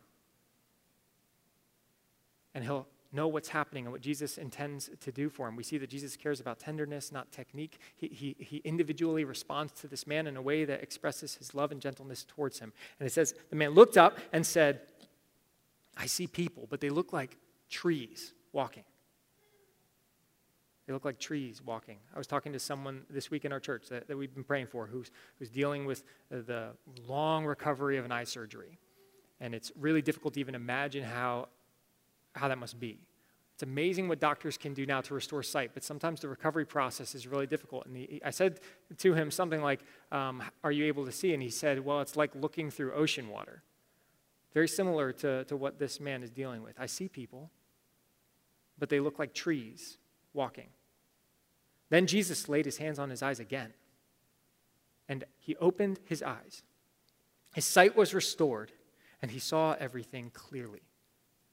And 2.53 2.63
he'll 2.63 2.87
know 3.13 3.27
what's 3.27 3.49
happening 3.49 3.85
and 3.85 3.91
what 3.91 4.01
Jesus 4.01 4.37
intends 4.37 4.89
to 5.01 5.11
do 5.11 5.29
for 5.29 5.47
him. 5.47 5.55
We 5.55 5.63
see 5.63 5.77
that 5.77 5.89
Jesus 5.89 6.17
cares 6.17 6.39
about 6.39 6.59
tenderness, 6.59 7.11
not 7.11 7.31
technique. 7.31 7.79
He, 7.95 8.07
he, 8.07 8.35
he 8.39 8.57
individually 8.63 9.23
responds 9.23 9.71
to 9.73 9.87
this 9.87 10.07
man 10.07 10.27
in 10.27 10.35
a 10.35 10.41
way 10.41 10.65
that 10.65 10.81
expresses 10.81 11.35
his 11.35 11.53
love 11.53 11.71
and 11.71 11.79
gentleness 11.79 12.25
towards 12.27 12.59
him. 12.59 12.73
And 12.99 13.07
it 13.07 13.11
says, 13.11 13.33
The 13.49 13.55
man 13.55 13.71
looked 13.71 13.97
up 13.97 14.17
and 14.31 14.45
said, 14.45 14.81
I 15.95 16.07
see 16.07 16.27
people, 16.27 16.67
but 16.69 16.81
they 16.81 16.89
look 16.89 17.13
like 17.13 17.37
trees 17.69 18.33
walking. 18.51 18.83
They 20.87 20.93
look 20.93 21.05
like 21.05 21.19
trees 21.19 21.61
walking. 21.61 21.99
I 22.13 22.17
was 22.17 22.27
talking 22.27 22.51
to 22.53 22.59
someone 22.59 23.03
this 23.09 23.31
week 23.31 23.45
in 23.45 23.53
our 23.53 23.59
church 23.59 23.87
that, 23.89 24.07
that 24.07 24.17
we've 24.17 24.33
been 24.33 24.43
praying 24.43 24.67
for 24.67 24.85
who's, 24.85 25.11
who's 25.39 25.49
dealing 25.49 25.85
with 25.85 26.03
the 26.29 26.71
long 27.07 27.45
recovery 27.45 27.97
of 27.97 28.05
an 28.05 28.11
eye 28.11 28.25
surgery. 28.25 28.79
And 29.39 29.55
it's 29.55 29.71
really 29.79 30.01
difficult 30.01 30.33
to 30.33 30.39
even 30.39 30.55
imagine 30.55 31.03
how 31.03 31.47
how 32.33 32.47
that 32.47 32.57
must 32.57 32.79
be. 32.79 32.99
It's 33.53 33.63
amazing 33.63 34.07
what 34.07 34.19
doctors 34.19 34.57
can 34.57 34.73
do 34.73 34.85
now 34.85 35.01
to 35.01 35.13
restore 35.13 35.43
sight, 35.43 35.71
but 35.73 35.83
sometimes 35.83 36.21
the 36.21 36.27
recovery 36.27 36.65
process 36.65 37.13
is 37.13 37.27
really 37.27 37.45
difficult. 37.45 37.85
And 37.85 37.95
he, 37.95 38.19
I 38.25 38.31
said 38.31 38.59
to 38.97 39.13
him 39.13 39.29
something 39.29 39.61
like, 39.61 39.81
um, 40.11 40.41
Are 40.63 40.71
you 40.71 40.85
able 40.85 41.05
to 41.05 41.11
see? 41.11 41.33
And 41.33 41.43
he 41.43 41.49
said, 41.49 41.79
Well, 41.79 42.01
it's 42.01 42.15
like 42.15 42.31
looking 42.33 42.71
through 42.71 42.93
ocean 42.93 43.29
water. 43.29 43.61
Very 44.53 44.67
similar 44.67 45.13
to, 45.13 45.43
to 45.45 45.55
what 45.55 45.77
this 45.77 45.99
man 45.99 46.23
is 46.23 46.31
dealing 46.31 46.63
with. 46.63 46.79
I 46.79 46.87
see 46.87 47.07
people, 47.07 47.51
but 48.79 48.89
they 48.89 48.99
look 48.99 49.19
like 49.19 49.33
trees 49.33 49.97
walking. 50.33 50.69
Then 51.89 52.07
Jesus 52.07 52.49
laid 52.49 52.65
his 52.65 52.77
hands 52.77 52.97
on 52.97 53.11
his 53.11 53.21
eyes 53.21 53.39
again, 53.39 53.73
and 55.07 55.23
he 55.39 55.55
opened 55.57 55.99
his 56.05 56.23
eyes. 56.23 56.63
His 57.53 57.65
sight 57.65 57.95
was 57.95 58.15
restored, 58.15 58.71
and 59.21 59.29
he 59.29 59.39
saw 59.39 59.75
everything 59.79 60.31
clearly. 60.33 60.81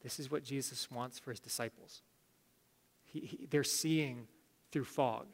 This 0.03 0.19
is 0.19 0.31
what 0.31 0.45
Jesus 0.45 0.91
wants 0.91 1.19
for 1.19 1.31
his 1.31 1.41
disciples. 1.41 2.03
He, 3.05 3.21
he, 3.21 3.47
they're 3.51 3.65
seeing 3.65 4.27
through 4.71 4.85
fog. 4.85 5.27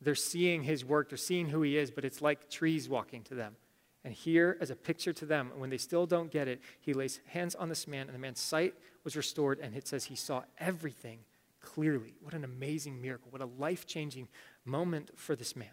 They're 0.00 0.14
seeing 0.14 0.62
his 0.62 0.84
work, 0.84 1.10
they're 1.10 1.18
seeing 1.18 1.48
who 1.48 1.62
he 1.62 1.76
is, 1.76 1.90
but 1.90 2.04
it's 2.04 2.22
like 2.22 2.48
trees 2.48 2.88
walking 2.88 3.22
to 3.24 3.34
them. 3.34 3.56
And 4.02 4.14
here, 4.14 4.56
as 4.60 4.70
a 4.70 4.76
picture 4.76 5.12
to 5.12 5.26
them, 5.26 5.50
when 5.56 5.68
they 5.68 5.76
still 5.76 6.06
don't 6.06 6.30
get 6.30 6.48
it, 6.48 6.62
he 6.80 6.94
lays 6.94 7.20
hands 7.26 7.54
on 7.54 7.68
this 7.68 7.86
man, 7.86 8.06
and 8.06 8.14
the 8.14 8.18
man's 8.18 8.40
sight 8.40 8.74
was 9.04 9.14
restored, 9.14 9.58
and 9.60 9.76
it 9.76 9.86
says 9.86 10.04
he 10.04 10.16
saw 10.16 10.42
everything 10.58 11.18
clearly. 11.60 12.14
What 12.22 12.32
an 12.32 12.44
amazing 12.44 13.02
miracle. 13.02 13.30
What 13.30 13.42
a 13.42 13.50
life 13.58 13.86
changing 13.86 14.28
moment 14.64 15.10
for 15.16 15.36
this 15.36 15.54
man. 15.54 15.68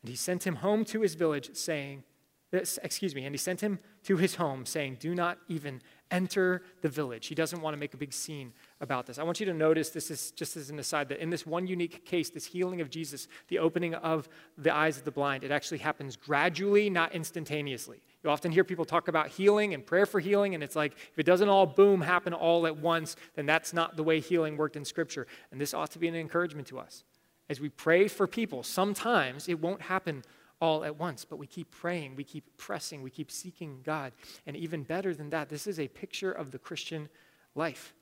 And 0.00 0.08
he 0.08 0.16
sent 0.16 0.46
him 0.46 0.56
home 0.56 0.86
to 0.86 1.02
his 1.02 1.14
village, 1.14 1.54
saying, 1.54 2.04
excuse 2.52 3.14
me, 3.14 3.24
and 3.24 3.34
he 3.34 3.38
sent 3.38 3.60
him 3.60 3.78
to 4.04 4.16
his 4.16 4.36
home, 4.36 4.64
saying, 4.64 4.98
Do 5.00 5.14
not 5.14 5.38
even 5.48 5.80
enter 6.10 6.62
the 6.82 6.88
village. 6.88 7.26
He 7.26 7.34
doesn't 7.34 7.60
want 7.60 7.74
to 7.74 7.78
make 7.78 7.94
a 7.94 7.96
big 7.96 8.12
scene 8.12 8.52
about 8.80 9.06
this. 9.06 9.18
I 9.18 9.24
want 9.24 9.40
you 9.40 9.46
to 9.46 9.54
notice 9.54 9.90
this 9.90 10.10
is 10.10 10.30
just 10.30 10.56
as 10.56 10.70
an 10.70 10.78
aside 10.78 11.08
that 11.08 11.18
in 11.18 11.30
this 11.30 11.44
one 11.44 11.66
unique 11.66 12.04
case, 12.04 12.30
this 12.30 12.46
healing 12.46 12.80
of 12.80 12.90
Jesus, 12.90 13.26
the 13.48 13.58
opening 13.58 13.94
of 13.94 14.28
the 14.56 14.72
eyes 14.74 14.96
of 14.96 15.04
the 15.04 15.10
blind, 15.10 15.42
it 15.42 15.50
actually 15.50 15.78
happens 15.78 16.16
gradually, 16.16 16.88
not 16.88 17.12
instantaneously. 17.12 18.02
You 18.22 18.30
often 18.30 18.52
hear 18.52 18.62
people 18.62 18.84
talk 18.84 19.08
about 19.08 19.28
healing 19.28 19.74
and 19.74 19.84
prayer 19.84 20.06
for 20.06 20.20
healing, 20.20 20.54
and 20.54 20.62
it's 20.62 20.76
like 20.76 20.92
if 20.92 21.18
it 21.18 21.26
doesn't 21.26 21.48
all 21.48 21.66
boom 21.66 22.00
happen 22.00 22.32
all 22.32 22.66
at 22.66 22.76
once, 22.76 23.16
then 23.34 23.46
that's 23.46 23.72
not 23.72 23.96
the 23.96 24.04
way 24.04 24.20
healing 24.20 24.56
worked 24.56 24.76
in 24.76 24.84
Scripture. 24.84 25.26
And 25.50 25.60
this 25.60 25.74
ought 25.74 25.90
to 25.92 25.98
be 25.98 26.06
an 26.06 26.14
encouragement 26.14 26.68
to 26.68 26.78
us. 26.78 27.02
As 27.48 27.60
we 27.60 27.68
pray 27.68 28.08
for 28.08 28.26
people, 28.26 28.62
sometimes 28.62 29.48
it 29.48 29.60
won't 29.60 29.82
happen 29.82 30.22
all 30.60 30.84
at 30.84 30.98
once, 30.98 31.24
but 31.24 31.36
we 31.36 31.46
keep 31.46 31.70
praying, 31.70 32.16
we 32.16 32.24
keep 32.24 32.56
pressing, 32.56 33.02
we 33.02 33.10
keep 33.10 33.30
seeking 33.30 33.80
God. 33.82 34.12
And 34.46 34.56
even 34.56 34.82
better 34.82 35.14
than 35.14 35.30
that, 35.30 35.48
this 35.48 35.66
is 35.66 35.78
a 35.78 35.88
picture 35.88 36.32
of 36.32 36.50
the 36.50 36.58
Christian 36.58 37.08
life. 37.54 37.94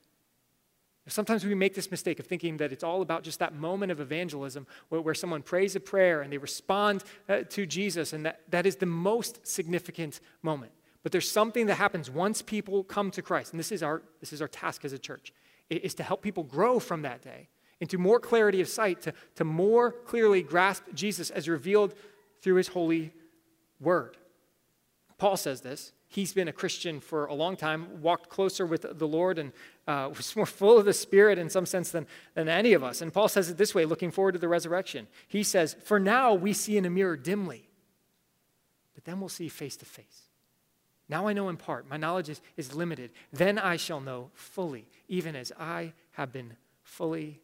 Sometimes 1.07 1.43
we 1.43 1.53
make 1.53 1.75
this 1.75 1.91
mistake 1.91 2.19
of 2.19 2.27
thinking 2.27 2.57
that 2.57 2.71
it's 2.71 2.83
all 2.83 3.01
about 3.01 3.23
just 3.23 3.39
that 3.39 3.53
moment 3.53 3.91
of 3.91 3.99
evangelism 3.99 4.65
where, 4.87 5.01
where 5.01 5.13
someone 5.13 5.41
prays 5.41 5.75
a 5.75 5.79
prayer 5.81 6.21
and 6.21 6.31
they 6.31 6.37
respond 6.37 7.03
uh, 7.27 7.39
to 7.49 7.65
Jesus, 7.65 8.13
and 8.13 8.25
that, 8.25 8.39
that 8.49 8.65
is 8.65 8.77
the 8.77 8.85
most 8.85 9.45
significant 9.45 10.21
moment. 10.41 10.71
But 11.01 11.11
there's 11.11 11.29
something 11.29 11.65
that 11.65 11.75
happens 11.75 12.09
once 12.09 12.41
people 12.41 12.85
come 12.85 13.11
to 13.11 13.21
Christ, 13.21 13.51
and 13.51 13.59
this 13.59 13.73
is 13.73 13.83
our, 13.83 14.01
this 14.21 14.31
is 14.31 14.41
our 14.41 14.47
task 14.47 14.85
as 14.85 14.93
a 14.93 14.97
church, 14.97 15.33
is 15.69 15.93
to 15.95 16.03
help 16.03 16.21
people 16.21 16.43
grow 16.43 16.79
from 16.79 17.01
that 17.01 17.21
day 17.21 17.49
into 17.81 17.97
more 17.97 18.19
clarity 18.19 18.61
of 18.61 18.69
sight, 18.69 19.01
to, 19.01 19.13
to 19.35 19.43
more 19.43 19.91
clearly 19.91 20.41
grasp 20.41 20.83
Jesus 20.93 21.29
as 21.29 21.49
revealed 21.49 21.93
through 22.43 22.55
his 22.55 22.67
holy 22.67 23.13
word. 23.79 24.17
Paul 25.17 25.37
says 25.37 25.61
this. 25.61 25.93
He's 26.07 26.33
been 26.33 26.47
a 26.47 26.53
Christian 26.53 26.99
for 26.99 27.25
a 27.25 27.33
long 27.33 27.55
time, 27.55 28.03
walked 28.03 28.29
closer 28.29 28.67
with 28.67 28.85
the 28.87 29.07
Lord, 29.07 29.39
and 29.39 29.51
uh, 29.87 30.11
was 30.15 30.35
more 30.35 30.45
full 30.45 30.77
of 30.77 30.85
the 30.85 30.93
Spirit 30.93 31.39
in 31.39 31.49
some 31.49 31.65
sense 31.65 31.89
than, 31.89 32.05
than 32.35 32.47
any 32.47 32.73
of 32.73 32.83
us. 32.83 33.01
And 33.01 33.11
Paul 33.11 33.29
says 33.29 33.49
it 33.49 33.57
this 33.57 33.73
way, 33.73 33.85
looking 33.85 34.11
forward 34.11 34.33
to 34.33 34.39
the 34.39 34.47
resurrection. 34.47 35.07
He 35.27 35.41
says, 35.41 35.75
For 35.85 35.99
now 35.99 36.35
we 36.35 36.53
see 36.53 36.77
in 36.77 36.85
a 36.85 36.89
mirror 36.89 37.17
dimly, 37.17 37.67
but 38.93 39.05
then 39.05 39.19
we'll 39.19 39.29
see 39.29 39.47
face 39.47 39.75
to 39.77 39.85
face. 39.85 40.23
Now 41.09 41.27
I 41.27 41.33
know 41.33 41.49
in 41.49 41.57
part, 41.57 41.89
my 41.89 41.97
knowledge 41.97 42.29
is, 42.29 42.41
is 42.55 42.75
limited. 42.75 43.11
Then 43.31 43.57
I 43.57 43.77
shall 43.77 43.99
know 43.99 44.29
fully, 44.33 44.87
even 45.07 45.35
as 45.35 45.51
I 45.59 45.93
have 46.11 46.31
been 46.31 46.57
fully 46.83 47.41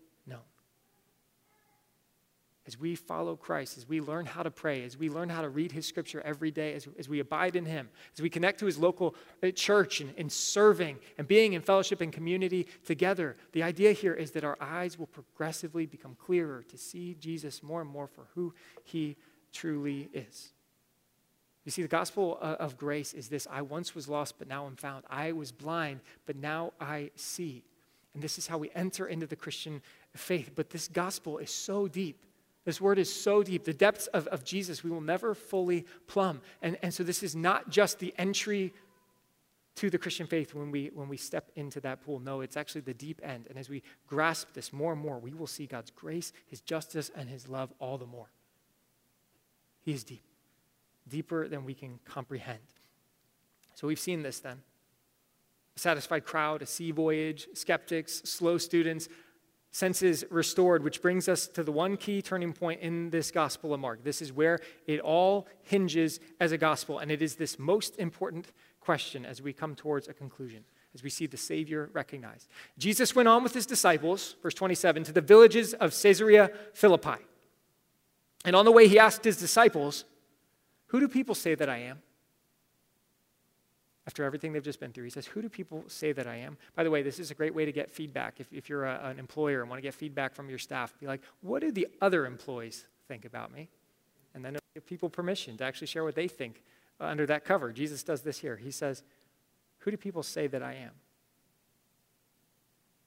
as 2.69 2.79
we 2.79 2.93
follow 2.93 3.35
Christ, 3.35 3.79
as 3.79 3.89
we 3.89 3.99
learn 3.99 4.27
how 4.27 4.43
to 4.43 4.51
pray, 4.51 4.83
as 4.83 4.95
we 4.95 5.09
learn 5.09 5.27
how 5.27 5.41
to 5.41 5.49
read 5.49 5.71
His 5.71 5.87
scripture 5.87 6.21
every 6.23 6.51
day, 6.51 6.75
as, 6.75 6.87
as 6.99 7.09
we 7.09 7.19
abide 7.19 7.55
in 7.55 7.65
Him, 7.65 7.89
as 8.15 8.21
we 8.21 8.29
connect 8.29 8.59
to 8.59 8.67
His 8.67 8.77
local 8.77 9.15
uh, 9.41 9.49
church 9.49 10.01
and, 10.01 10.13
and 10.19 10.31
serving 10.31 10.99
and 11.17 11.27
being 11.27 11.53
in 11.53 11.63
fellowship 11.63 11.99
and 11.99 12.13
community 12.13 12.67
together, 12.85 13.37
the 13.53 13.63
idea 13.63 13.91
here 13.91 14.13
is 14.13 14.29
that 14.31 14.43
our 14.43 14.55
eyes 14.61 14.99
will 14.99 15.07
progressively 15.07 15.87
become 15.87 16.15
clearer 16.23 16.61
to 16.69 16.77
see 16.77 17.15
Jesus 17.19 17.63
more 17.63 17.81
and 17.81 17.89
more 17.89 18.05
for 18.05 18.27
who 18.35 18.53
He 18.83 19.15
truly 19.51 20.07
is. 20.13 20.53
You 21.65 21.71
see, 21.71 21.81
the 21.81 21.87
gospel 21.87 22.37
uh, 22.39 22.57
of 22.59 22.77
grace 22.77 23.15
is 23.15 23.29
this 23.29 23.47
I 23.49 23.63
once 23.63 23.95
was 23.95 24.07
lost, 24.07 24.35
but 24.37 24.47
now 24.47 24.67
I'm 24.67 24.75
found. 24.75 25.05
I 25.09 25.31
was 25.31 25.51
blind, 25.51 26.01
but 26.27 26.35
now 26.35 26.73
I 26.79 27.09
see. 27.15 27.63
And 28.13 28.21
this 28.21 28.37
is 28.37 28.45
how 28.45 28.59
we 28.59 28.69
enter 28.75 29.07
into 29.07 29.25
the 29.25 29.35
Christian 29.35 29.81
faith. 30.15 30.51
But 30.53 30.69
this 30.69 30.87
gospel 30.87 31.39
is 31.39 31.49
so 31.49 31.87
deep 31.87 32.25
this 32.69 32.79
word 32.79 32.99
is 32.99 33.11
so 33.11 33.41
deep. 33.41 33.63
The 33.63 33.73
depths 33.73 34.05
of, 34.07 34.27
of 34.27 34.43
Jesus 34.43 34.83
we 34.83 34.91
will 34.91 35.01
never 35.01 35.33
fully 35.33 35.87
plumb. 36.05 36.39
And, 36.61 36.77
and 36.83 36.93
so 36.93 37.01
this 37.01 37.23
is 37.23 37.35
not 37.35 37.71
just 37.71 37.97
the 37.97 38.13
entry 38.15 38.75
to 39.77 39.89
the 39.89 39.97
Christian 39.97 40.27
faith 40.27 40.53
when 40.53 40.69
we, 40.69 40.91
when 40.93 41.09
we 41.09 41.17
step 41.17 41.49
into 41.55 41.81
that 41.81 42.01
pool. 42.05 42.19
No, 42.19 42.41
it's 42.41 42.55
actually 42.55 42.81
the 42.81 42.93
deep 42.93 43.21
end. 43.23 43.47
And 43.49 43.57
as 43.57 43.69
we 43.69 43.81
grasp 44.05 44.53
this 44.53 44.71
more 44.71 44.93
and 44.93 45.01
more, 45.01 45.17
we 45.17 45.33
will 45.33 45.47
see 45.47 45.65
God's 45.65 45.89
grace, 45.89 46.31
His 46.45 46.61
justice, 46.61 47.09
and 47.15 47.27
His 47.27 47.47
love 47.47 47.73
all 47.79 47.97
the 47.97 48.05
more. 48.05 48.29
He 49.81 49.91
is 49.91 50.03
deep, 50.03 50.21
deeper 51.07 51.47
than 51.47 51.65
we 51.65 51.73
can 51.73 51.97
comprehend. 52.05 52.59
So 53.73 53.87
we've 53.87 53.97
seen 53.97 54.21
this 54.21 54.41
then. 54.41 54.61
A 55.75 55.79
satisfied 55.79 56.23
crowd, 56.23 56.61
a 56.61 56.67
sea 56.67 56.91
voyage, 56.91 57.47
skeptics, 57.55 58.21
slow 58.25 58.59
students, 58.59 59.09
senses 59.71 60.23
restored, 60.29 60.83
which 60.83 61.01
brings 61.01 61.29
us 61.29 61.47
to 61.47 61.63
the 61.63 61.71
one 61.71 61.97
key 61.97 62.21
turning 62.21 62.53
point 62.53 62.81
in 62.81 63.09
this 63.09 63.31
Gospel 63.31 63.73
of 63.73 63.79
Mark. 63.79 64.03
This 64.03 64.21
is 64.21 64.33
where 64.33 64.59
it 64.87 64.99
all 64.99 65.47
hinges 65.61 66.19
as 66.39 66.51
a 66.51 66.57
gospel, 66.57 66.99
and 66.99 67.11
it 67.11 67.21
is 67.21 67.35
this 67.35 67.59
most 67.59 67.97
important 67.97 68.51
question 68.79 69.25
as 69.25 69.41
we 69.41 69.53
come 69.53 69.75
towards 69.75 70.07
a 70.07 70.13
conclusion, 70.13 70.63
as 70.95 71.03
we 71.03 71.09
see 71.09 71.27
the 71.27 71.37
Savior 71.37 71.89
recognized. 71.93 72.47
Jesus 72.77 73.15
went 73.15 73.27
on 73.27 73.43
with 73.43 73.53
his 73.53 73.65
disciples, 73.65 74.35
verse 74.41 74.55
27, 74.55 75.03
to 75.03 75.11
the 75.11 75.21
villages 75.21 75.73
of 75.75 75.93
Caesarea 76.01 76.51
Philippi. 76.73 77.23
And 78.45 78.55
on 78.55 78.65
the 78.65 78.71
way, 78.71 78.87
he 78.87 78.97
asked 78.97 79.23
his 79.23 79.37
disciples, 79.37 80.05
Who 80.87 80.99
do 80.99 81.07
people 81.07 81.35
say 81.35 81.55
that 81.55 81.69
I 81.69 81.77
am? 81.77 82.01
After 84.09 84.23
everything 84.23 84.51
they've 84.51 84.63
just 84.63 84.79
been 84.79 84.91
through. 84.91 85.03
He 85.03 85.11
says, 85.11 85.27
Who 85.27 85.39
do 85.39 85.49
people 85.49 85.83
say 85.85 86.11
that 86.13 86.25
I 86.25 86.37
am? 86.37 86.57
By 86.75 86.83
the 86.83 86.89
way, 86.89 87.03
this 87.03 87.19
is 87.19 87.29
a 87.29 87.35
great 87.35 87.53
way 87.53 87.63
to 87.63 87.71
get 87.71 87.91
feedback. 87.91 88.39
If, 88.39 88.51
if 88.51 88.67
you're 88.67 88.85
a, 88.85 88.99
an 89.03 89.19
employer 89.19 89.61
and 89.61 89.69
want 89.69 89.77
to 89.77 89.83
get 89.83 89.93
feedback 89.93 90.33
from 90.33 90.49
your 90.49 90.57
staff, 90.57 90.99
be 90.99 91.05
like, 91.05 91.21
What 91.41 91.61
do 91.61 91.71
the 91.71 91.87
other 92.01 92.25
employees 92.25 92.85
think 93.07 93.23
about 93.23 93.53
me? 93.53 93.69
And 94.33 94.43
then 94.43 94.57
give 94.73 94.87
people 94.87 95.11
permission 95.11 95.57
to 95.57 95.63
actually 95.63 95.85
share 95.85 96.03
what 96.03 96.15
they 96.15 96.27
think 96.27 96.63
under 96.99 97.27
that 97.27 97.45
cover. 97.45 97.71
Jesus 97.71 98.01
does 98.01 98.23
this 98.23 98.39
here. 98.39 98.55
He 98.55 98.71
says, 98.71 99.03
Who 99.79 99.91
do 99.91 99.97
people 99.97 100.23
say 100.23 100.47
that 100.47 100.63
I 100.63 100.73
am? 100.73 100.93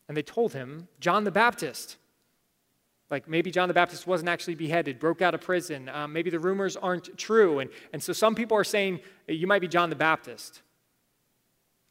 And 0.07 0.17
they 0.17 0.23
told 0.23 0.53
him, 0.53 0.87
John 1.01 1.25
the 1.25 1.33
Baptist. 1.33 1.97
Like 3.11 3.29
maybe 3.29 3.51
John 3.51 3.67
the 3.67 3.75
Baptist 3.75 4.07
wasn't 4.07 4.29
actually 4.29 4.55
beheaded, 4.55 5.01
broke 5.01 5.21
out 5.21 5.35
of 5.35 5.41
prison. 5.41 5.89
Um, 5.89 6.13
maybe 6.13 6.31
the 6.31 6.39
rumors 6.39 6.77
aren't 6.77 7.19
true. 7.19 7.59
And, 7.59 7.71
and 7.93 8.01
so 8.01 8.13
some 8.13 8.37
people 8.37 8.57
are 8.57 8.63
saying, 8.63 9.01
You 9.27 9.49
might 9.49 9.63
be 9.63 9.69
John 9.69 9.91
the 9.91 9.97
Baptist. 9.97 10.63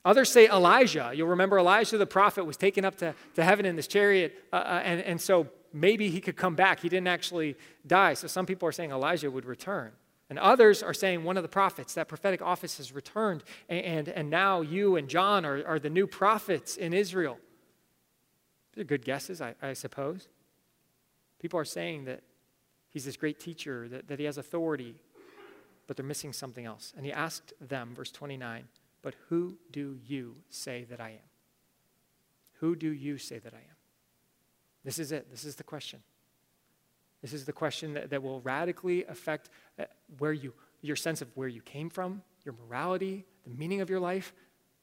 Others 0.04 0.32
say 0.32 0.48
Elijah. 0.48 1.12
You'll 1.14 1.28
remember 1.28 1.60
Elijah 1.60 1.98
the 1.98 2.08
prophet 2.08 2.46
was 2.46 2.58
taken 2.58 2.86
up 2.86 2.96
to, 2.98 3.14
to 3.36 3.44
heaven 3.44 3.66
in 3.66 3.76
this 3.76 3.88
chariot, 3.88 4.34
uh, 4.52 4.56
uh, 4.56 4.82
and, 4.84 5.02
and 5.02 5.22
so 5.22 5.48
maybe 5.74 6.10
he 6.10 6.20
could 6.20 6.36
come 6.36 6.56
back. 6.56 6.80
He 6.80 6.90
didn't 6.90 7.08
actually 7.08 7.56
die. 7.86 8.16
So 8.16 8.28
some 8.28 8.46
people 8.46 8.68
are 8.68 8.72
saying 8.72 8.92
Elijah 8.92 9.30
would 9.30 9.46
return. 9.46 9.92
And 10.30 10.40
others 10.40 10.82
are 10.82 10.94
saying 10.94 11.24
one 11.24 11.36
of 11.38 11.44
the 11.44 11.50
prophets, 11.50 11.94
that 11.96 12.08
prophetic 12.08 12.42
office 12.42 12.78
has 12.78 12.94
returned, 12.94 13.44
and, 13.68 13.82
and, 13.82 14.08
and 14.10 14.30
now 14.30 14.62
you 14.62 14.96
and 14.96 15.10
John 15.10 15.46
are, 15.46 15.64
are 15.68 15.78
the 15.78 15.90
new 15.90 16.08
prophets 16.08 16.78
in 16.78 16.94
Israel. 16.94 17.38
These 18.74 18.84
are 18.84 18.86
good 18.86 19.04
guesses, 19.04 19.42
I, 19.42 19.56
I 19.62 19.74
suppose. 19.74 20.30
People 21.40 21.60
are 21.60 21.66
saying 21.66 22.06
that 22.06 22.22
he's 22.90 23.04
this 23.04 23.18
great 23.18 23.40
teacher, 23.40 23.90
that, 23.90 24.08
that 24.08 24.20
he 24.20 24.26
has 24.26 24.38
authority, 24.38 24.96
but 25.86 25.98
they're 25.98 26.06
missing 26.06 26.32
something 26.32 26.66
else. 26.66 26.94
And 26.96 27.06
he 27.06 27.12
asked 27.12 27.54
them, 27.60 27.94
verse 27.94 28.12
29, 28.12 28.64
but 29.02 29.16
who 29.30 29.58
do 29.72 29.98
you 30.06 30.36
say 30.50 30.86
that 30.90 31.00
I 31.00 31.10
am? 31.10 31.30
Who 32.60 32.76
do 32.76 32.90
you 32.90 33.18
say 33.18 33.40
that 33.40 33.54
I 33.54 33.58
am? 33.58 33.76
This 34.84 35.00
is 35.00 35.12
it. 35.12 35.30
This 35.32 35.46
is 35.46 35.56
the 35.56 35.64
question. 35.64 36.02
This 37.22 37.34
is 37.34 37.46
the 37.46 37.54
question 37.54 37.94
that, 37.94 38.10
that 38.10 38.24
will 38.24 38.42
radically 38.42 39.06
affect 39.06 39.50
uh, 39.80 39.86
where 40.18 40.34
you, 40.34 40.54
your 40.82 40.96
sense 40.96 41.22
of 41.22 41.30
where 41.36 41.48
you 41.48 41.62
came 41.62 41.90
from, 41.90 42.22
your 42.44 42.56
morality, 42.68 43.26
the 43.46 43.54
meaning 43.54 43.82
of 43.82 43.90
your 43.90 44.00
life, 44.00 44.34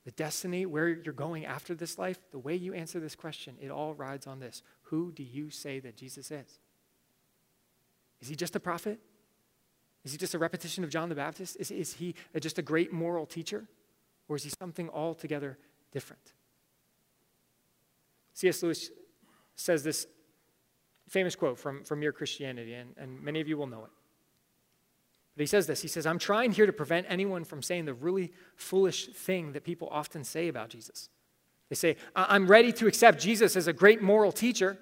the 0.05 0.11
destiny, 0.13 0.65
where 0.65 0.89
you're 0.89 1.13
going 1.13 1.45
after 1.45 1.75
this 1.75 1.99
life. 1.99 2.19
The 2.31 2.39
way 2.39 2.55
you 2.55 2.75
answer 2.75 3.01
this 3.01 3.15
question, 3.15 3.57
it 3.61 3.71
all 3.71 3.95
rides 3.95 4.27
on 4.27 4.41
this. 4.41 4.63
Who 4.85 5.13
do 5.13 5.23
you 5.23 5.51
say 5.51 5.81
that 5.81 5.97
Jesus 5.97 6.31
is? 6.31 6.59
Is 8.21 8.29
he 8.29 8.37
just 8.37 8.57
a 8.57 8.61
prophet? 8.61 8.99
Is 10.05 10.13
he 10.13 10.19
just 10.19 10.35
a 10.35 10.39
repetition 10.39 10.85
of 10.85 10.91
John 10.91 11.09
the 11.09 11.15
Baptist? 11.15 11.57
Is, 11.61 11.71
is 11.71 11.95
he 11.95 12.15
just 12.41 12.59
a 12.59 12.63
great 12.63 12.93
moral 12.93 13.27
teacher? 13.27 13.69
Or 14.29 14.37
is 14.37 14.45
he 14.45 14.51
something 14.51 14.91
altogether 14.91 15.59
different? 15.91 16.33
C.S. 18.35 18.63
Lewis 18.63 18.91
says 19.57 19.83
this 19.83 20.07
famous 21.09 21.35
quote 21.35 21.59
from, 21.59 21.83
from 21.85 22.01
Mere 22.01 22.13
Christianity, 22.13 22.75
and, 22.75 22.95
and 22.97 23.21
many 23.23 23.41
of 23.41 23.49
you 23.49 23.57
will 23.57 23.67
know 23.67 23.85
it. 23.85 23.91
But 25.37 25.43
he 25.43 25.47
says 25.47 25.67
this 25.67 25.83
He 25.83 25.89
says, 25.89 26.07
I'm 26.07 26.19
trying 26.19 26.53
here 26.53 26.67
to 26.67 26.73
prevent 26.73 27.07
anyone 27.09 27.45
from 27.45 27.63
saying 27.63 27.87
the 27.87 27.95
really 27.95 28.33
foolish 28.57 29.09
thing 29.09 29.53
that 29.53 29.65
people 29.65 29.89
often 29.91 30.25
say 30.25 30.49
about 30.49 30.69
Jesus. 30.69 31.09
They 31.69 31.77
say, 31.77 31.97
I'm 32.17 32.47
ready 32.47 32.73
to 32.73 32.87
accept 32.87 33.21
Jesus 33.21 33.55
as 33.55 33.67
a 33.67 33.73
great 33.73 34.03
moral 34.03 34.33
teacher, 34.33 34.79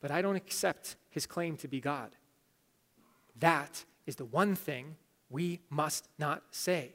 but 0.00 0.10
I 0.10 0.22
don't 0.22 0.36
accept 0.36 0.96
his 1.08 1.24
claim 1.24 1.56
to 1.58 1.68
be 1.68 1.80
God. 1.80 2.10
That 3.38 3.84
is 4.06 4.16
the 4.16 4.24
one 4.24 4.54
thing 4.54 4.96
we 5.28 5.60
must 5.70 6.08
not 6.18 6.42
say. 6.50 6.94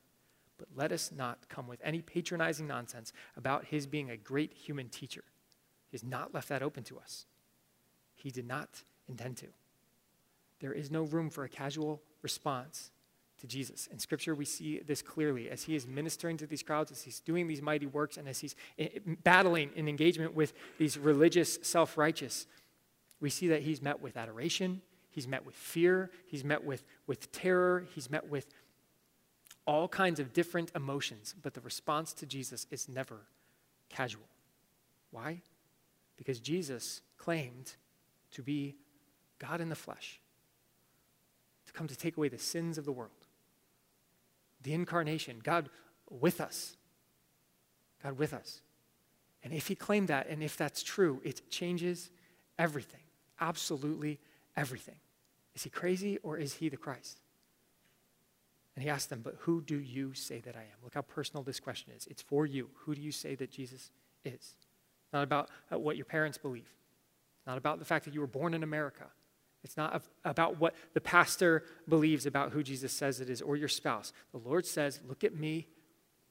But 0.61 0.69
let 0.75 0.91
us 0.91 1.11
not 1.11 1.49
come 1.49 1.67
with 1.67 1.81
any 1.83 2.01
patronizing 2.01 2.67
nonsense 2.67 3.11
about 3.35 3.65
his 3.65 3.87
being 3.87 4.09
a 4.09 4.17
great 4.17 4.53
human 4.53 4.89
teacher. 4.89 5.23
He 5.89 5.95
has 5.95 6.03
not 6.03 6.33
left 6.33 6.49
that 6.49 6.61
open 6.61 6.83
to 6.85 6.99
us. 6.99 7.25
He 8.13 8.29
did 8.29 8.47
not 8.47 8.83
intend 9.09 9.37
to. 9.37 9.47
There 10.59 10.73
is 10.73 10.91
no 10.91 11.03
room 11.03 11.29
for 11.29 11.43
a 11.43 11.49
casual 11.49 12.01
response 12.21 12.91
to 13.39 13.47
Jesus. 13.47 13.87
In 13.91 13.97
Scripture, 13.97 14.35
we 14.35 14.45
see 14.45 14.79
this 14.85 15.01
clearly 15.01 15.49
as 15.49 15.63
he 15.63 15.75
is 15.75 15.87
ministering 15.87 16.37
to 16.37 16.45
these 16.45 16.61
crowds, 16.61 16.91
as 16.91 17.01
he's 17.01 17.19
doing 17.19 17.47
these 17.47 17.61
mighty 17.61 17.87
works, 17.87 18.17
and 18.17 18.29
as 18.29 18.39
he's 18.39 18.55
eh, 18.77 18.89
eh, 18.95 18.99
battling 19.23 19.71
in 19.75 19.89
engagement 19.89 20.35
with 20.35 20.53
these 20.77 20.99
religious 20.99 21.57
self 21.63 21.97
righteous 21.97 22.45
we 23.21 23.29
see 23.29 23.47
that 23.49 23.61
he's 23.61 23.81
met 23.81 24.01
with 24.01 24.17
adoration, 24.17 24.81
he's 25.11 25.27
met 25.27 25.45
with 25.45 25.55
fear, 25.55 26.09
he's 26.25 26.43
met 26.43 26.63
with, 26.63 26.83
with 27.07 27.31
terror, 27.31 27.85
he's 27.93 28.09
met 28.09 28.27
with 28.27 28.47
all 29.71 29.87
kinds 29.87 30.19
of 30.19 30.33
different 30.33 30.71
emotions, 30.75 31.35
but 31.41 31.53
the 31.53 31.61
response 31.61 32.13
to 32.13 32.25
Jesus 32.25 32.67
is 32.71 32.89
never 32.89 33.17
casual. 33.89 34.27
Why? 35.11 35.41
Because 36.17 36.39
Jesus 36.39 37.01
claimed 37.17 37.73
to 38.31 38.41
be 38.41 38.75
God 39.39 39.61
in 39.61 39.69
the 39.69 39.75
flesh, 39.75 40.19
to 41.65 41.73
come 41.73 41.87
to 41.87 41.95
take 41.95 42.17
away 42.17 42.27
the 42.27 42.37
sins 42.37 42.77
of 42.77 42.85
the 42.85 42.91
world. 42.91 43.11
The 44.63 44.73
incarnation, 44.73 45.39
God 45.43 45.69
with 46.09 46.41
us. 46.41 46.75
God 48.03 48.17
with 48.17 48.33
us. 48.33 48.61
And 49.43 49.53
if 49.53 49.67
he 49.67 49.75
claimed 49.75 50.07
that, 50.09 50.27
and 50.27 50.43
if 50.43 50.57
that's 50.57 50.83
true, 50.83 51.21
it 51.23 51.49
changes 51.49 52.09
everything 52.59 53.01
absolutely 53.41 54.19
everything. 54.55 54.95
Is 55.55 55.63
he 55.63 55.69
crazy 55.69 56.19
or 56.23 56.37
is 56.37 56.53
he 56.53 56.69
the 56.69 56.77
Christ? 56.77 57.19
And 58.75 58.83
he 58.83 58.89
asked 58.89 59.09
them, 59.09 59.21
But 59.23 59.35
who 59.39 59.61
do 59.61 59.79
you 59.79 60.13
say 60.13 60.39
that 60.39 60.55
I 60.55 60.61
am? 60.61 60.77
Look 60.83 60.93
how 60.93 61.01
personal 61.01 61.43
this 61.43 61.59
question 61.59 61.91
is. 61.95 62.07
It's 62.07 62.21
for 62.21 62.45
you. 62.45 62.69
Who 62.85 62.95
do 62.95 63.01
you 63.01 63.11
say 63.11 63.35
that 63.35 63.51
Jesus 63.51 63.91
is? 64.23 64.55
Not 65.11 65.23
about 65.23 65.49
uh, 65.71 65.77
what 65.77 65.97
your 65.97 66.05
parents 66.05 66.37
believe, 66.37 66.69
not 67.45 67.57
about 67.57 67.79
the 67.79 67.85
fact 67.85 68.05
that 68.05 68.13
you 68.13 68.21
were 68.21 68.27
born 68.27 68.53
in 68.53 68.63
America. 68.63 69.05
It's 69.63 69.77
not 69.77 70.01
about 70.25 70.59
what 70.59 70.73
the 70.93 71.01
pastor 71.01 71.65
believes 71.87 72.25
about 72.25 72.51
who 72.51 72.63
Jesus 72.63 72.91
says 72.91 73.19
it 73.19 73.29
is 73.29 73.41
or 73.41 73.55
your 73.55 73.67
spouse. 73.67 74.11
The 74.31 74.39
Lord 74.39 74.65
says, 74.65 75.01
Look 75.07 75.23
at 75.23 75.35
me. 75.35 75.67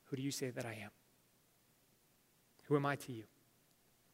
Who 0.04 0.16
do 0.16 0.22
you 0.22 0.32
say 0.32 0.50
that 0.50 0.66
I 0.66 0.78
am? 0.82 0.90
Who 2.64 2.76
am 2.76 2.86
I 2.86 2.96
to 2.96 3.12
you? 3.12 3.24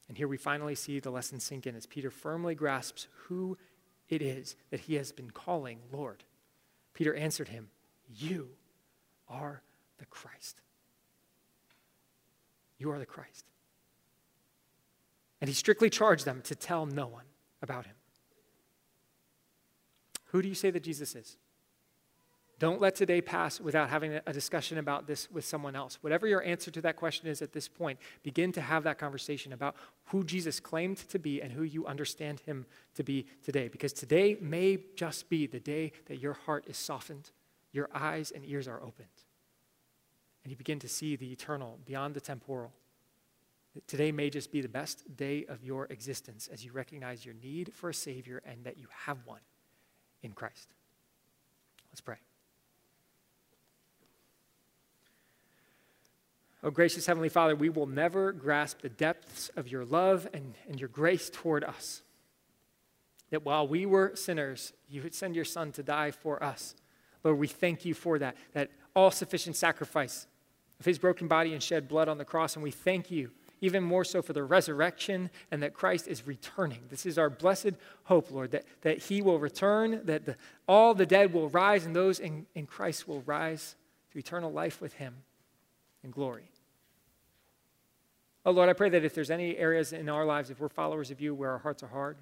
And 0.08 0.18
here 0.18 0.28
we 0.28 0.36
finally 0.36 0.74
see 0.74 1.00
the 1.00 1.10
lesson 1.10 1.40
sink 1.40 1.66
in 1.66 1.74
as 1.74 1.86
Peter 1.86 2.10
firmly 2.10 2.54
grasps 2.54 3.08
who 3.24 3.56
it 4.08 4.22
is 4.22 4.56
that 4.70 4.80
he 4.80 4.94
has 4.94 5.12
been 5.12 5.30
calling 5.30 5.80
Lord. 5.90 6.24
Peter 6.94 7.14
answered 7.14 7.48
him, 7.48 7.68
You 8.14 8.50
are 9.28 9.62
the 9.98 10.06
Christ. 10.06 10.60
You 12.78 12.90
are 12.90 12.98
the 12.98 13.06
Christ. 13.06 13.44
And 15.40 15.48
he 15.48 15.54
strictly 15.54 15.90
charged 15.90 16.24
them 16.24 16.40
to 16.44 16.54
tell 16.54 16.86
no 16.86 17.06
one 17.06 17.24
about 17.62 17.86
him. 17.86 17.94
Who 20.26 20.42
do 20.42 20.48
you 20.48 20.54
say 20.54 20.70
that 20.70 20.82
Jesus 20.82 21.14
is? 21.14 21.36
Don't 22.58 22.80
let 22.80 22.94
today 22.94 23.20
pass 23.20 23.60
without 23.60 23.90
having 23.90 24.18
a 24.26 24.32
discussion 24.32 24.78
about 24.78 25.06
this 25.06 25.30
with 25.30 25.44
someone 25.44 25.76
else. 25.76 25.98
Whatever 26.00 26.26
your 26.26 26.42
answer 26.42 26.70
to 26.70 26.80
that 26.80 26.96
question 26.96 27.28
is 27.28 27.42
at 27.42 27.52
this 27.52 27.68
point, 27.68 27.98
begin 28.22 28.50
to 28.52 28.62
have 28.62 28.82
that 28.84 28.98
conversation 28.98 29.52
about 29.52 29.76
who 30.06 30.24
Jesus 30.24 30.58
claimed 30.58 30.96
to 31.10 31.18
be 31.18 31.42
and 31.42 31.52
who 31.52 31.64
you 31.64 31.84
understand 31.86 32.40
him 32.40 32.64
to 32.94 33.02
be 33.02 33.26
today. 33.44 33.68
Because 33.68 33.92
today 33.92 34.38
may 34.40 34.78
just 34.94 35.28
be 35.28 35.46
the 35.46 35.60
day 35.60 35.92
that 36.06 36.18
your 36.18 36.32
heart 36.32 36.64
is 36.66 36.78
softened, 36.78 37.30
your 37.76 37.88
eyes 37.94 38.32
and 38.34 38.44
ears 38.44 38.66
are 38.66 38.82
opened, 38.82 39.08
and 40.42 40.50
you 40.50 40.56
begin 40.56 40.78
to 40.80 40.88
see 40.88 41.14
the 41.14 41.30
eternal 41.30 41.78
beyond 41.84 42.14
the 42.14 42.20
temporal. 42.20 42.72
Today 43.86 44.10
may 44.10 44.30
just 44.30 44.50
be 44.50 44.62
the 44.62 44.68
best 44.68 45.16
day 45.16 45.44
of 45.48 45.62
your 45.62 45.84
existence 45.90 46.48
as 46.50 46.64
you 46.64 46.72
recognize 46.72 47.26
your 47.26 47.34
need 47.34 47.72
for 47.74 47.90
a 47.90 47.94
Savior 47.94 48.42
and 48.46 48.64
that 48.64 48.78
you 48.78 48.86
have 49.04 49.18
one 49.26 49.42
in 50.22 50.32
Christ. 50.32 50.68
Let's 51.90 52.00
pray. 52.00 52.16
Oh, 56.62 56.70
gracious 56.70 57.06
Heavenly 57.06 57.28
Father, 57.28 57.54
we 57.54 57.68
will 57.68 57.86
never 57.86 58.32
grasp 58.32 58.80
the 58.80 58.88
depths 58.88 59.50
of 59.56 59.68
your 59.68 59.84
love 59.84 60.26
and, 60.32 60.54
and 60.68 60.80
your 60.80 60.88
grace 60.88 61.30
toward 61.30 61.62
us. 61.62 62.00
That 63.30 63.44
while 63.44 63.68
we 63.68 63.84
were 63.84 64.16
sinners, 64.16 64.72
you 64.88 65.02
would 65.02 65.14
send 65.14 65.36
your 65.36 65.44
Son 65.44 65.70
to 65.72 65.82
die 65.82 66.10
for 66.10 66.42
us. 66.42 66.74
Lord, 67.26 67.40
we 67.40 67.48
thank 67.48 67.84
you 67.84 67.92
for 67.92 68.20
that, 68.20 68.36
that 68.52 68.70
all 68.94 69.10
sufficient 69.10 69.56
sacrifice 69.56 70.28
of 70.78 70.86
his 70.86 70.96
broken 70.96 71.26
body 71.26 71.52
and 71.54 71.62
shed 71.62 71.88
blood 71.88 72.08
on 72.08 72.18
the 72.18 72.24
cross. 72.24 72.54
And 72.54 72.62
we 72.62 72.70
thank 72.70 73.10
you 73.10 73.32
even 73.60 73.82
more 73.82 74.04
so 74.04 74.22
for 74.22 74.32
the 74.32 74.44
resurrection 74.44 75.30
and 75.50 75.60
that 75.60 75.74
Christ 75.74 76.06
is 76.06 76.24
returning. 76.24 76.82
This 76.88 77.04
is 77.04 77.18
our 77.18 77.28
blessed 77.28 77.72
hope, 78.04 78.30
Lord, 78.30 78.52
that, 78.52 78.64
that 78.82 78.98
he 78.98 79.22
will 79.22 79.40
return, 79.40 80.02
that 80.04 80.24
the, 80.24 80.36
all 80.68 80.94
the 80.94 81.04
dead 81.04 81.32
will 81.32 81.48
rise, 81.48 81.84
and 81.84 81.96
those 81.96 82.20
in, 82.20 82.46
in 82.54 82.64
Christ 82.66 83.08
will 83.08 83.22
rise 83.22 83.74
to 84.12 84.18
eternal 84.20 84.52
life 84.52 84.80
with 84.80 84.92
him 84.92 85.16
in 86.04 86.12
glory. 86.12 86.48
Oh, 88.44 88.52
Lord, 88.52 88.68
I 88.68 88.74
pray 88.74 88.90
that 88.90 89.04
if 89.04 89.16
there's 89.16 89.32
any 89.32 89.56
areas 89.56 89.92
in 89.92 90.08
our 90.08 90.24
lives, 90.24 90.50
if 90.50 90.60
we're 90.60 90.68
followers 90.68 91.10
of 91.10 91.20
you, 91.20 91.34
where 91.34 91.50
our 91.50 91.58
hearts 91.58 91.82
are 91.82 91.88
hard, 91.88 92.18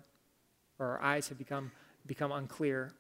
or 0.78 0.86
our 0.86 1.02
eyes 1.02 1.28
have 1.28 1.36
become, 1.36 1.72
become 2.06 2.32
unclear, 2.32 2.94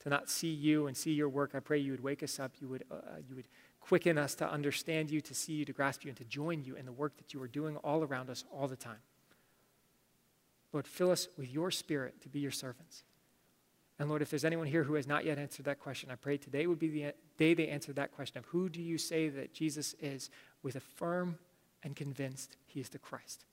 to 0.00 0.08
not 0.08 0.28
see 0.28 0.52
you 0.52 0.86
and 0.86 0.96
see 0.96 1.12
your 1.12 1.28
work, 1.28 1.52
I 1.54 1.60
pray 1.60 1.78
you 1.78 1.92
would 1.92 2.02
wake 2.02 2.22
us 2.22 2.40
up, 2.40 2.52
you 2.60 2.68
would, 2.68 2.84
uh, 2.90 2.96
you 3.28 3.36
would 3.36 3.48
quicken 3.80 4.18
us 4.18 4.34
to 4.36 4.50
understand 4.50 5.10
you, 5.10 5.20
to 5.20 5.34
see 5.34 5.52
you, 5.54 5.64
to 5.64 5.72
grasp 5.72 6.04
you, 6.04 6.08
and 6.08 6.16
to 6.18 6.24
join 6.24 6.64
you 6.64 6.76
in 6.76 6.86
the 6.86 6.92
work 6.92 7.16
that 7.16 7.34
you 7.34 7.42
are 7.42 7.48
doing 7.48 7.76
all 7.78 8.02
around 8.02 8.30
us 8.30 8.44
all 8.52 8.68
the 8.68 8.76
time. 8.76 9.00
Lord, 10.72 10.86
fill 10.86 11.10
us 11.10 11.28
with 11.36 11.50
your 11.50 11.70
spirit 11.70 12.20
to 12.22 12.28
be 12.28 12.40
your 12.40 12.50
servants. 12.50 13.04
And 13.98 14.08
Lord, 14.08 14.22
if 14.22 14.30
there's 14.30 14.44
anyone 14.44 14.66
here 14.66 14.84
who 14.84 14.94
has 14.94 15.06
not 15.06 15.26
yet 15.26 15.38
answered 15.38 15.66
that 15.66 15.80
question, 15.80 16.10
I 16.10 16.14
pray 16.14 16.38
today 16.38 16.66
would 16.66 16.78
be 16.78 16.88
the 16.88 17.12
day 17.36 17.52
they 17.52 17.68
answer 17.68 17.92
that 17.92 18.12
question 18.12 18.38
of 18.38 18.46
who 18.46 18.68
do 18.68 18.80
you 18.80 18.96
say 18.96 19.28
that 19.28 19.52
Jesus 19.52 19.94
is 20.00 20.30
with 20.62 20.76
a 20.76 20.80
firm 20.80 21.38
and 21.82 21.94
convinced 21.94 22.56
he 22.66 22.80
is 22.80 22.88
the 22.88 22.98
Christ, 22.98 23.44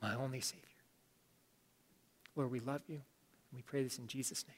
my 0.00 0.14
only 0.14 0.40
Savior. 0.40 0.64
Lord, 2.36 2.50
we 2.50 2.60
love 2.60 2.82
you, 2.86 2.94
and 2.94 3.56
we 3.56 3.62
pray 3.62 3.82
this 3.82 3.98
in 3.98 4.06
Jesus' 4.06 4.46
name. 4.46 4.56